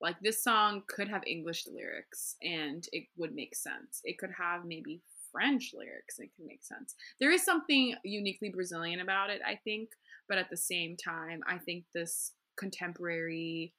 Like 0.00 0.20
this 0.20 0.42
song 0.42 0.82
could 0.86 1.08
have 1.08 1.22
English 1.26 1.66
lyrics 1.66 2.36
and 2.42 2.86
it 2.92 3.04
would 3.16 3.34
make 3.34 3.54
sense. 3.54 4.00
It 4.04 4.18
could 4.18 4.30
have 4.38 4.64
maybe 4.64 5.02
French 5.32 5.72
lyrics 5.74 6.18
it 6.18 6.30
could 6.36 6.46
make 6.46 6.64
sense. 6.64 6.94
There 7.20 7.30
is 7.32 7.44
something 7.44 7.94
uniquely 8.04 8.48
Brazilian 8.48 9.00
about 9.00 9.30
it, 9.30 9.40
I 9.46 9.56
think, 9.56 9.90
but 10.28 10.38
at 10.38 10.50
the 10.50 10.56
same 10.56 10.96
time, 10.96 11.42
I 11.46 11.58
think 11.58 11.84
this 11.92 12.32
contemporary 12.56 13.74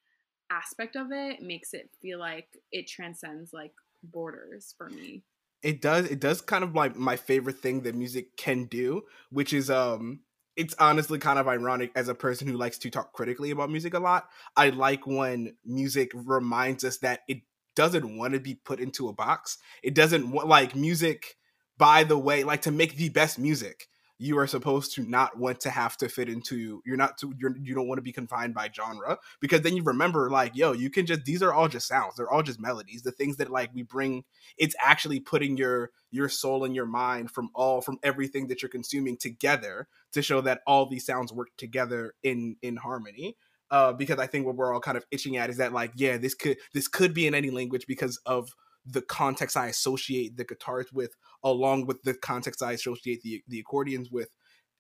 aspect 0.51 0.95
of 0.95 1.11
it 1.11 1.41
makes 1.41 1.74
it 1.74 1.89
feel 2.01 2.20
like 2.20 2.47
it 2.72 2.88
transcends 2.88 3.53
like 3.53 3.74
borders 4.03 4.74
for 4.78 4.89
me. 4.89 5.24
it 5.61 5.82
does 5.82 6.05
it 6.09 6.20
does 6.20 6.41
kind 6.41 6.63
of 6.63 6.74
like 6.76 6.95
my 6.95 7.15
favorite 7.15 7.59
thing 7.59 7.82
that 7.82 7.95
music 7.95 8.36
can 8.38 8.65
do 8.65 9.03
which 9.30 9.51
is 9.53 9.70
um 9.70 10.22
it's 10.56 10.76
honestly 10.80 11.20
kind 11.20 11.39
of 11.39 11.47
ironic 11.47 11.91
as 11.95 12.08
a 12.08 12.16
person 12.16 12.47
who 12.47 12.58
likes 12.58 12.78
to 12.78 12.89
talk 12.89 13.14
critically 13.14 13.52
about 13.52 13.70
music 13.70 13.93
a 13.93 14.00
lot 14.00 14.30
i 14.58 14.70
like 14.70 15.06
when 15.08 15.56
music 15.66 16.12
reminds 16.14 16.84
us 16.84 16.97
that 16.97 17.22
it 17.28 17.41
doesn't 17.80 18.18
want 18.18 18.34
to 18.34 18.41
be 18.41 18.56
put 18.56 18.82
into 18.82 19.08
a 19.08 19.14
box. 19.14 19.58
It 19.84 19.95
doesn't 19.95 20.30
want 20.32 20.50
like 20.50 20.76
music 20.76 21.38
by 21.78 22.04
the 22.04 22.18
way 22.18 22.43
like 22.43 22.64
to 22.64 22.72
make 22.72 22.97
the 22.97 23.08
best 23.08 23.39
music 23.39 23.88
you 24.22 24.38
are 24.38 24.45
supposed 24.45 24.93
to 24.93 25.03
not 25.03 25.38
want 25.38 25.61
to 25.61 25.70
have 25.70 25.95
to 25.95 26.09
fit 26.09 26.28
into 26.28 26.82
you're 26.86 26.97
not 26.97 27.17
to 27.17 27.34
you're, 27.39 27.55
you 27.57 27.74
don't 27.74 27.88
want 27.88 27.97
to 27.97 28.03
be 28.03 28.11
confined 28.11 28.53
by 28.53 28.70
genre 28.74 29.17
because 29.39 29.61
then 29.61 29.76
you 29.76 29.82
remember 29.82 30.30
like 30.30 30.55
yo 30.55 30.74
you 30.74 30.89
can 30.89 31.05
just 31.05 31.24
these 31.24 31.41
are 31.41 31.53
all 31.53 31.70
just 31.70 31.88
sounds 31.88 32.15
they're 32.15 32.30
all 32.30 32.43
just 32.43 32.59
melodies 32.59 33.01
the 33.01 33.11
things 33.11 33.38
that 33.38 33.49
like 33.49 33.74
we 33.74 33.82
bring 33.82 34.24
it's 34.57 34.76
actually 34.84 35.20
putting 35.20 35.57
your 35.57 35.89
your 36.11 36.28
soul 36.28 36.65
and 36.65 36.76
your 36.76 36.86
mind 36.86 37.32
from 37.32 37.49
all 37.55 37.82
from 37.82 37.97
everything 38.03 38.47
that 38.47 38.61
you're 38.61 38.70
consuming 38.70 39.15
together 39.17 39.88
to 40.11 40.22
show 40.22 40.41
that 40.41 40.61
all 40.67 40.86
these 40.86 41.05
sounds 41.05 41.32
work 41.32 41.49
together 41.57 42.13
in 42.22 42.55
in 42.61 42.76
harmony. 42.76 43.38
Uh 43.72 43.93
because 43.93 44.20
i 44.20 44.28
think 44.28 44.45
what 44.45 44.55
we're 44.55 44.74
all 44.74 44.80
kind 44.82 44.97
of 44.97 45.05
itching 45.11 45.38
at 45.38 45.49
is 45.49 45.57
that 45.57 45.72
like 45.72 45.91
yeah 45.95 46.17
this 46.17 46.34
could 46.34 46.57
this 46.74 46.88
could 46.88 47.13
be 47.13 47.26
in 47.26 47.34
any 47.34 47.51
language 47.51 47.86
because 47.88 48.20
of 48.26 48.49
the 48.86 49.01
context 49.01 49.55
i 49.55 49.67
associate 49.67 50.36
the 50.38 50.43
guitars 50.43 50.88
with 50.91 51.15
along 51.44 51.86
with 51.86 52.02
the 52.04 52.14
context 52.14 52.62
i 52.64 52.72
associate 52.74 53.22
the 53.24 53.42
the 53.48 53.60
accordions 53.60 54.10
with 54.12 54.30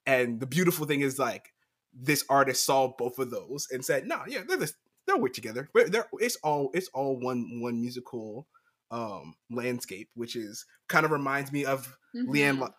and 0.05 0.39
the 0.39 0.45
beautiful 0.47 0.85
thing 0.85 1.01
is 1.01 1.17
like 1.19 1.53
this 1.93 2.23
artist 2.29 2.65
saw 2.65 2.93
both 2.97 3.17
of 3.19 3.31
those 3.31 3.67
and 3.71 3.83
said 3.83 4.05
no 4.05 4.21
yeah 4.27 4.41
they're 4.47 4.57
this 4.57 4.73
they'll 5.07 5.19
work 5.19 5.33
together 5.33 5.69
But 5.73 5.91
they're, 5.91 6.07
it's 6.19 6.35
all 6.43 6.69
it's 6.73 6.89
all 6.93 7.17
one 7.19 7.59
one 7.61 7.79
musical 7.81 8.47
um 8.91 9.35
landscape 9.49 10.09
which 10.15 10.35
is 10.35 10.65
kind 10.87 11.05
of 11.05 11.11
reminds 11.11 11.51
me 11.51 11.65
of 11.65 11.95
Lianne 12.15 12.57
Mhm. 12.57 12.59
La- 12.61 12.69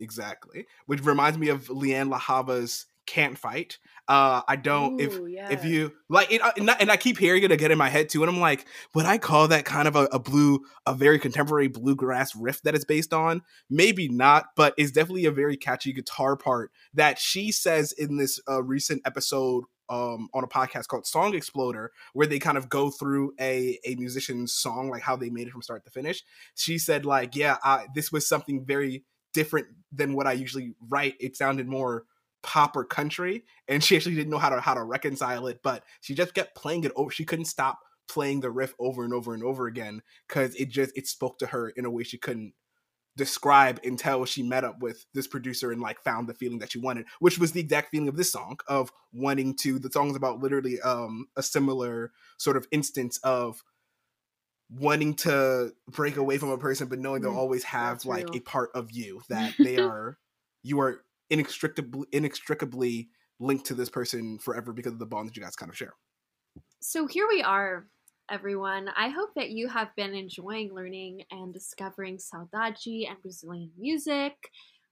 exactly 0.00 0.66
which 0.86 1.02
reminds 1.04 1.38
me 1.38 1.48
of 1.48 1.66
Lianne 1.68 2.10
La 2.10 2.18
Havas' 2.18 2.86
can't 3.06 3.38
fight 3.38 3.78
uh 4.08 4.42
i 4.48 4.56
don't 4.56 5.00
if 5.00 5.14
Ooh, 5.18 5.26
yeah. 5.26 5.50
if 5.50 5.64
you 5.64 5.92
like 6.08 6.32
it, 6.32 6.40
and, 6.56 6.70
I, 6.70 6.76
and 6.80 6.90
I 6.90 6.96
keep 6.96 7.18
hearing 7.18 7.42
it 7.42 7.50
again 7.50 7.72
in 7.72 7.78
my 7.78 7.88
head 7.88 8.08
too 8.08 8.22
and 8.22 8.30
i'm 8.30 8.40
like 8.40 8.66
would 8.94 9.06
i 9.06 9.18
call 9.18 9.48
that 9.48 9.64
kind 9.64 9.88
of 9.88 9.96
a, 9.96 10.04
a 10.12 10.18
blue 10.18 10.60
a 10.86 10.94
very 10.94 11.18
contemporary 11.18 11.68
bluegrass 11.68 12.34
riff 12.36 12.62
that 12.62 12.74
it's 12.74 12.84
based 12.84 13.12
on 13.12 13.42
maybe 13.70 14.08
not 14.08 14.46
but 14.56 14.74
it's 14.76 14.92
definitely 14.92 15.26
a 15.26 15.30
very 15.30 15.56
catchy 15.56 15.92
guitar 15.92 16.36
part 16.36 16.70
that 16.94 17.18
she 17.18 17.50
says 17.50 17.92
in 17.92 18.16
this 18.16 18.40
uh, 18.48 18.62
recent 18.62 19.02
episode 19.04 19.64
um, 19.88 20.28
on 20.34 20.44
a 20.44 20.48
podcast 20.48 20.88
called 20.88 21.06
Song 21.06 21.34
Exploder, 21.34 21.92
where 22.12 22.26
they 22.26 22.38
kind 22.38 22.58
of 22.58 22.68
go 22.68 22.90
through 22.90 23.34
a 23.40 23.78
a 23.84 23.94
musician's 23.96 24.52
song, 24.52 24.90
like 24.90 25.02
how 25.02 25.16
they 25.16 25.30
made 25.30 25.46
it 25.46 25.52
from 25.52 25.62
start 25.62 25.84
to 25.84 25.90
finish. 25.90 26.24
She 26.54 26.78
said, 26.78 27.04
like, 27.04 27.36
yeah, 27.36 27.56
I, 27.62 27.86
this 27.94 28.10
was 28.10 28.28
something 28.28 28.64
very 28.64 29.04
different 29.32 29.68
than 29.92 30.14
what 30.14 30.26
I 30.26 30.32
usually 30.32 30.74
write. 30.88 31.14
It 31.20 31.36
sounded 31.36 31.68
more 31.68 32.04
pop 32.46 32.76
or 32.76 32.84
country, 32.84 33.44
and 33.68 33.84
she 33.84 33.96
actually 33.96 34.14
didn't 34.14 34.30
know 34.30 34.38
how 34.38 34.50
to 34.50 34.60
how 34.60 34.74
to 34.74 34.84
reconcile 34.84 35.48
it. 35.48 35.60
But 35.62 35.84
she 36.00 36.14
just 36.14 36.34
kept 36.34 36.56
playing 36.56 36.84
it 36.84 36.92
over. 36.96 37.10
She 37.10 37.24
couldn't 37.26 37.46
stop 37.46 37.80
playing 38.08 38.40
the 38.40 38.50
riff 38.52 38.74
over 38.78 39.04
and 39.04 39.12
over 39.12 39.34
and 39.34 39.42
over 39.42 39.66
again 39.66 40.02
because 40.28 40.54
it 40.56 40.66
just 40.70 40.96
it 40.96 41.08
spoke 41.08 41.38
to 41.40 41.46
her 41.48 41.70
in 41.70 41.84
a 41.84 41.90
way 41.90 42.04
she 42.04 42.18
couldn't 42.18 42.54
describe 43.16 43.80
until 43.84 44.26
she 44.26 44.42
met 44.42 44.64
up 44.64 44.80
with 44.80 45.06
this 45.14 45.26
producer 45.26 45.72
and 45.72 45.80
like 45.80 46.00
found 46.02 46.28
the 46.28 46.34
feeling 46.34 46.58
that 46.58 46.72
she 46.72 46.78
wanted 46.78 47.06
which 47.20 47.38
was 47.38 47.52
the 47.52 47.60
exact 47.60 47.90
feeling 47.90 48.08
of 48.08 48.16
this 48.16 48.30
song 48.30 48.58
of 48.68 48.92
wanting 49.12 49.56
to 49.56 49.78
the 49.78 49.90
song's 49.90 50.16
about 50.16 50.40
literally 50.40 50.80
um 50.82 51.26
a 51.36 51.42
similar 51.42 52.12
sort 52.38 52.58
of 52.58 52.68
instance 52.72 53.18
of 53.24 53.62
wanting 54.68 55.14
to 55.14 55.72
break 55.88 56.16
away 56.16 56.38
from 56.38 56.48
a 56.50 56.58
person 56.58 56.88
but 56.88 56.98
knowing 56.98 57.22
they'll 57.22 57.30
Mm, 57.30 57.32
always 57.32 57.62
have 57.62 58.00
that's 58.00 58.04
like 58.04 58.28
real. 58.28 58.34
a 58.34 58.40
part 58.40 58.70
of 58.74 58.90
you 58.90 59.22
that 59.28 59.54
they 59.62 59.78
are 59.78 60.18
you 60.62 60.80
are 60.80 61.04
inextricably 61.30 62.06
inextricably 62.12 63.08
linked 63.38 63.66
to 63.66 63.74
this 63.74 63.90
person 63.90 64.38
forever 64.38 64.72
because 64.72 64.92
of 64.92 64.98
the 64.98 65.06
bond 65.06 65.28
that 65.28 65.36
you 65.36 65.42
guys 65.42 65.56
kind 65.56 65.70
of 65.70 65.76
share 65.76 65.92
So 66.80 67.06
here 67.06 67.26
we 67.28 67.42
are, 67.42 67.86
everyone. 68.30 68.88
I 68.96 69.08
hope 69.08 69.30
that 69.36 69.50
you 69.50 69.68
have 69.68 69.88
been 69.96 70.14
enjoying 70.14 70.74
learning 70.74 71.22
and 71.30 71.52
discovering 71.52 72.18
saudade 72.18 73.08
and 73.08 73.20
Brazilian 73.22 73.70
music. 73.78 74.34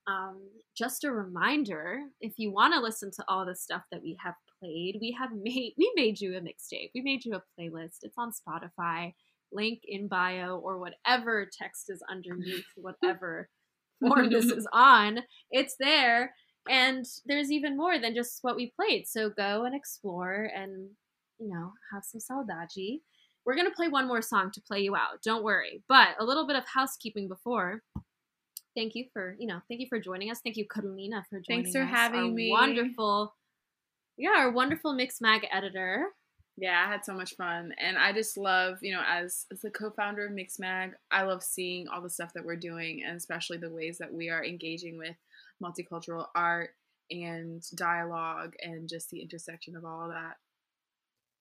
Um, 0.06 0.42
just 0.76 1.04
a 1.04 1.12
reminder, 1.12 2.00
if 2.20 2.34
you 2.36 2.52
want 2.52 2.74
to 2.74 2.80
listen 2.80 3.10
to 3.12 3.24
all 3.26 3.46
the 3.46 3.56
stuff 3.56 3.82
that 3.90 4.02
we 4.02 4.18
have 4.22 4.34
played, 4.60 4.98
we 5.00 5.16
have 5.18 5.30
made 5.32 5.74
we 5.78 5.92
made 5.96 6.20
you 6.20 6.36
a 6.36 6.40
mixtape. 6.40 6.90
We 6.94 7.00
made 7.00 7.24
you 7.24 7.36
a 7.36 7.60
playlist. 7.60 7.98
It's 8.02 8.18
on 8.18 8.32
Spotify. 8.32 9.14
Link 9.52 9.82
in 9.86 10.08
bio 10.08 10.58
or 10.58 10.78
whatever 10.78 11.48
text 11.50 11.88
is 11.88 12.02
underneath 12.10 12.66
whatever 12.76 13.48
form 14.00 14.30
this 14.30 14.44
is 14.52 14.66
on. 14.72 15.20
It's 15.50 15.76
there. 15.78 16.34
And 16.68 17.04
there's 17.26 17.52
even 17.52 17.76
more 17.76 17.98
than 17.98 18.14
just 18.14 18.38
what 18.42 18.56
we 18.56 18.72
played. 18.74 19.06
So 19.06 19.28
go 19.28 19.64
and 19.64 19.74
explore 19.74 20.50
and 20.56 20.90
you 21.38 21.48
know, 21.48 21.72
have 21.92 22.04
some 22.04 22.20
saudade. 22.20 23.00
We're 23.44 23.54
going 23.54 23.68
to 23.68 23.74
play 23.74 23.88
one 23.88 24.08
more 24.08 24.22
song 24.22 24.50
to 24.52 24.60
play 24.60 24.80
you 24.80 24.96
out. 24.96 25.22
Don't 25.22 25.44
worry. 25.44 25.82
But 25.88 26.08
a 26.18 26.24
little 26.24 26.46
bit 26.46 26.56
of 26.56 26.64
housekeeping 26.66 27.28
before. 27.28 27.82
Thank 28.74 28.94
you 28.94 29.06
for, 29.12 29.36
you 29.38 29.46
know, 29.46 29.60
thank 29.68 29.80
you 29.80 29.86
for 29.88 30.00
joining 30.00 30.30
us. 30.30 30.40
Thank 30.42 30.56
you, 30.56 30.66
Carolina, 30.66 31.24
for 31.28 31.40
joining 31.40 31.66
us. 31.66 31.72
Thanks 31.72 31.76
for 31.76 31.82
us. 31.82 31.90
having 31.90 32.20
our 32.20 32.30
me. 32.30 32.50
Wonderful, 32.50 33.34
yeah, 34.16 34.30
our 34.36 34.50
wonderful 34.50 34.94
Mixmag 34.94 35.42
editor. 35.52 36.06
Yeah, 36.56 36.84
I 36.86 36.90
had 36.90 37.04
so 37.04 37.14
much 37.14 37.34
fun. 37.34 37.72
And 37.78 37.98
I 37.98 38.12
just 38.12 38.36
love, 38.36 38.78
you 38.80 38.92
know, 38.92 39.02
as, 39.08 39.46
as 39.50 39.60
the 39.60 39.70
co 39.70 39.90
founder 39.90 40.26
of 40.26 40.32
Mixmag, 40.32 40.92
I 41.10 41.22
love 41.24 41.42
seeing 41.42 41.88
all 41.88 42.00
the 42.00 42.10
stuff 42.10 42.32
that 42.34 42.44
we're 42.44 42.56
doing 42.56 43.02
and 43.04 43.16
especially 43.16 43.58
the 43.58 43.70
ways 43.70 43.98
that 43.98 44.12
we 44.12 44.30
are 44.30 44.44
engaging 44.44 44.96
with 44.96 45.16
multicultural 45.62 46.26
art 46.34 46.70
and 47.10 47.62
dialogue 47.74 48.54
and 48.62 48.88
just 48.88 49.10
the 49.10 49.20
intersection 49.20 49.76
of 49.76 49.84
all 49.84 50.04
of 50.04 50.12
that. 50.12 50.36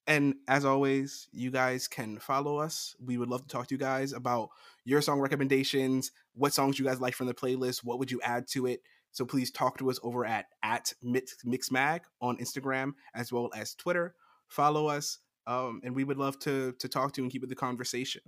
And 0.05 0.35
as 0.47 0.65
always, 0.65 1.29
you 1.31 1.49
guys 1.49 1.87
can 1.87 2.19
follow 2.19 2.57
us. 2.57 2.95
We 3.03 3.17
would 3.17 3.29
love 3.29 3.43
to 3.43 3.47
talk 3.47 3.67
to 3.67 3.75
you 3.75 3.79
guys 3.79 4.11
about 4.11 4.49
your 4.83 5.01
song 5.01 5.19
recommendations, 5.19 6.11
what 6.33 6.53
songs 6.53 6.77
you 6.77 6.85
guys 6.85 6.99
like 6.99 7.13
from 7.13 7.27
the 7.27 7.33
playlist, 7.33 7.85
what 7.85 7.99
would 7.99 8.11
you 8.11 8.19
add 8.21 8.47
to 8.49 8.65
it. 8.65 8.81
So 9.11 9.25
please 9.25 9.51
talk 9.51 9.77
to 9.77 9.89
us 9.89 9.99
over 10.03 10.25
at 10.25 10.47
at 10.63 10.91
Mix, 11.01 11.37
Mixmag 11.45 12.01
on 12.19 12.37
Instagram 12.37 12.93
as 13.15 13.31
well 13.31 13.49
as 13.55 13.75
Twitter. 13.75 14.15
Follow 14.53 14.87
us, 14.87 15.17
um, 15.47 15.81
and 15.83 15.95
we 15.95 16.03
would 16.03 16.17
love 16.17 16.37
to 16.39 16.73
to 16.79 16.87
talk 16.87 17.13
to 17.13 17.21
you 17.21 17.25
and 17.25 17.31
keep 17.31 17.41
with 17.41 17.49
the 17.49 17.55
conversation. 17.55 18.21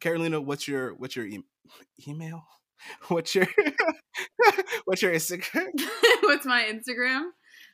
Carolina, 0.00 0.40
what's 0.40 0.68
your 0.68 0.94
what's 0.94 1.16
your 1.16 1.26
e- 1.26 1.44
email? 2.06 2.44
What's 3.08 3.32
your 3.36 3.46
what's 4.86 5.02
your 5.02 5.12
Instagram? 5.12 5.68
What's 6.22 6.44
my 6.44 6.64
Instagram? 6.64 7.26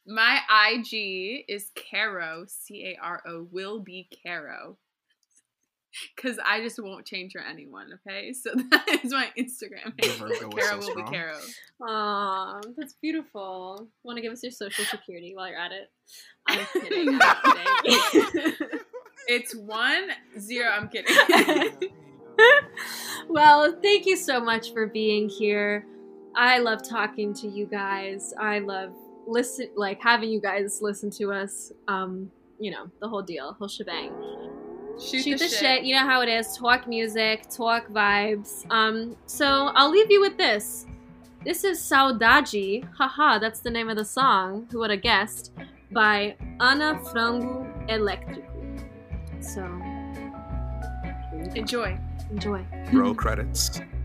My 0.06 0.40
IG 0.70 1.44
is 1.48 1.70
Caro, 1.90 2.44
C 2.46 2.84
A 2.94 2.98
R 3.02 3.22
O, 3.26 3.46
will 3.50 3.80
be 3.80 4.06
Caro. 4.22 4.76
because 6.14 6.38
I 6.44 6.60
just 6.60 6.78
won't 6.82 7.06
change 7.06 7.32
for 7.32 7.40
anyone. 7.40 7.88
Okay, 8.06 8.32
so 8.32 8.50
that 8.70 9.00
is 9.04 9.12
my 9.12 9.28
Instagram. 9.38 9.92
The 9.98 10.08
handle. 10.08 10.28
Virgo 10.28 10.48
is 10.56 10.64
Caro 10.64 10.80
so 10.80 10.88
will 10.94 11.04
be. 11.04 11.10
Caro. 11.10 11.38
Aw, 11.88 12.60
that's 12.76 12.94
beautiful. 13.00 13.88
Want 14.04 14.16
to 14.16 14.22
give 14.22 14.32
us 14.32 14.42
your 14.42 14.52
social 14.52 14.84
security 14.84 15.32
while 15.34 15.48
you're 15.48 15.58
at 15.58 15.72
it? 15.72 15.88
I'm 16.48 16.66
kidding. 16.82 17.18
I'm 17.20 17.82
kidding. 17.84 18.52
It's 19.30 19.54
one 19.54 20.08
zero. 20.38 20.70
I'm 20.70 20.88
kidding. 20.88 21.14
well, 23.28 23.76
thank 23.82 24.06
you 24.06 24.16
so 24.16 24.40
much 24.40 24.72
for 24.72 24.86
being 24.86 25.28
here. 25.28 25.84
I 26.34 26.60
love 26.60 26.88
talking 26.88 27.34
to 27.34 27.46
you 27.46 27.66
guys. 27.66 28.32
I 28.40 28.60
love 28.60 28.94
listen 29.26 29.68
like 29.76 30.00
having 30.00 30.30
you 30.30 30.40
guys 30.40 30.78
listen 30.80 31.10
to 31.10 31.30
us. 31.30 31.72
Um, 31.88 32.30
you 32.58 32.70
know, 32.70 32.90
the 33.00 33.08
whole 33.08 33.20
deal, 33.20 33.52
whole 33.52 33.68
shebang. 33.68 34.14
Shoot, 34.98 35.24
Shoot, 35.24 35.40
the, 35.40 35.48
shit. 35.48 35.84
You 35.84 35.96
know 35.96 36.06
how 36.06 36.22
it 36.22 36.30
is. 36.30 36.56
Talk 36.56 36.88
music, 36.88 37.50
talk 37.50 37.88
vibes. 37.88 38.64
Um, 38.70 39.14
so 39.26 39.72
I'll 39.74 39.90
leave 39.90 40.10
you 40.10 40.22
with 40.22 40.38
this. 40.38 40.86
This 41.44 41.64
is 41.64 41.78
Saudade. 41.78 42.88
haha, 42.96 43.38
that's 43.38 43.60
the 43.60 43.70
name 43.70 43.90
of 43.90 43.96
the 43.96 44.04
song, 44.04 44.66
who 44.72 44.78
would 44.78 44.90
have 44.90 45.02
guessed, 45.02 45.52
by 45.92 46.36
Ana 46.60 47.00
Frango 47.12 47.66
Elétrico. 47.88 48.44
So, 49.40 49.64
Enjoy. 51.54 51.98
enjoy. 52.30 52.64
Roll 52.92 53.14
credits. 53.14 53.80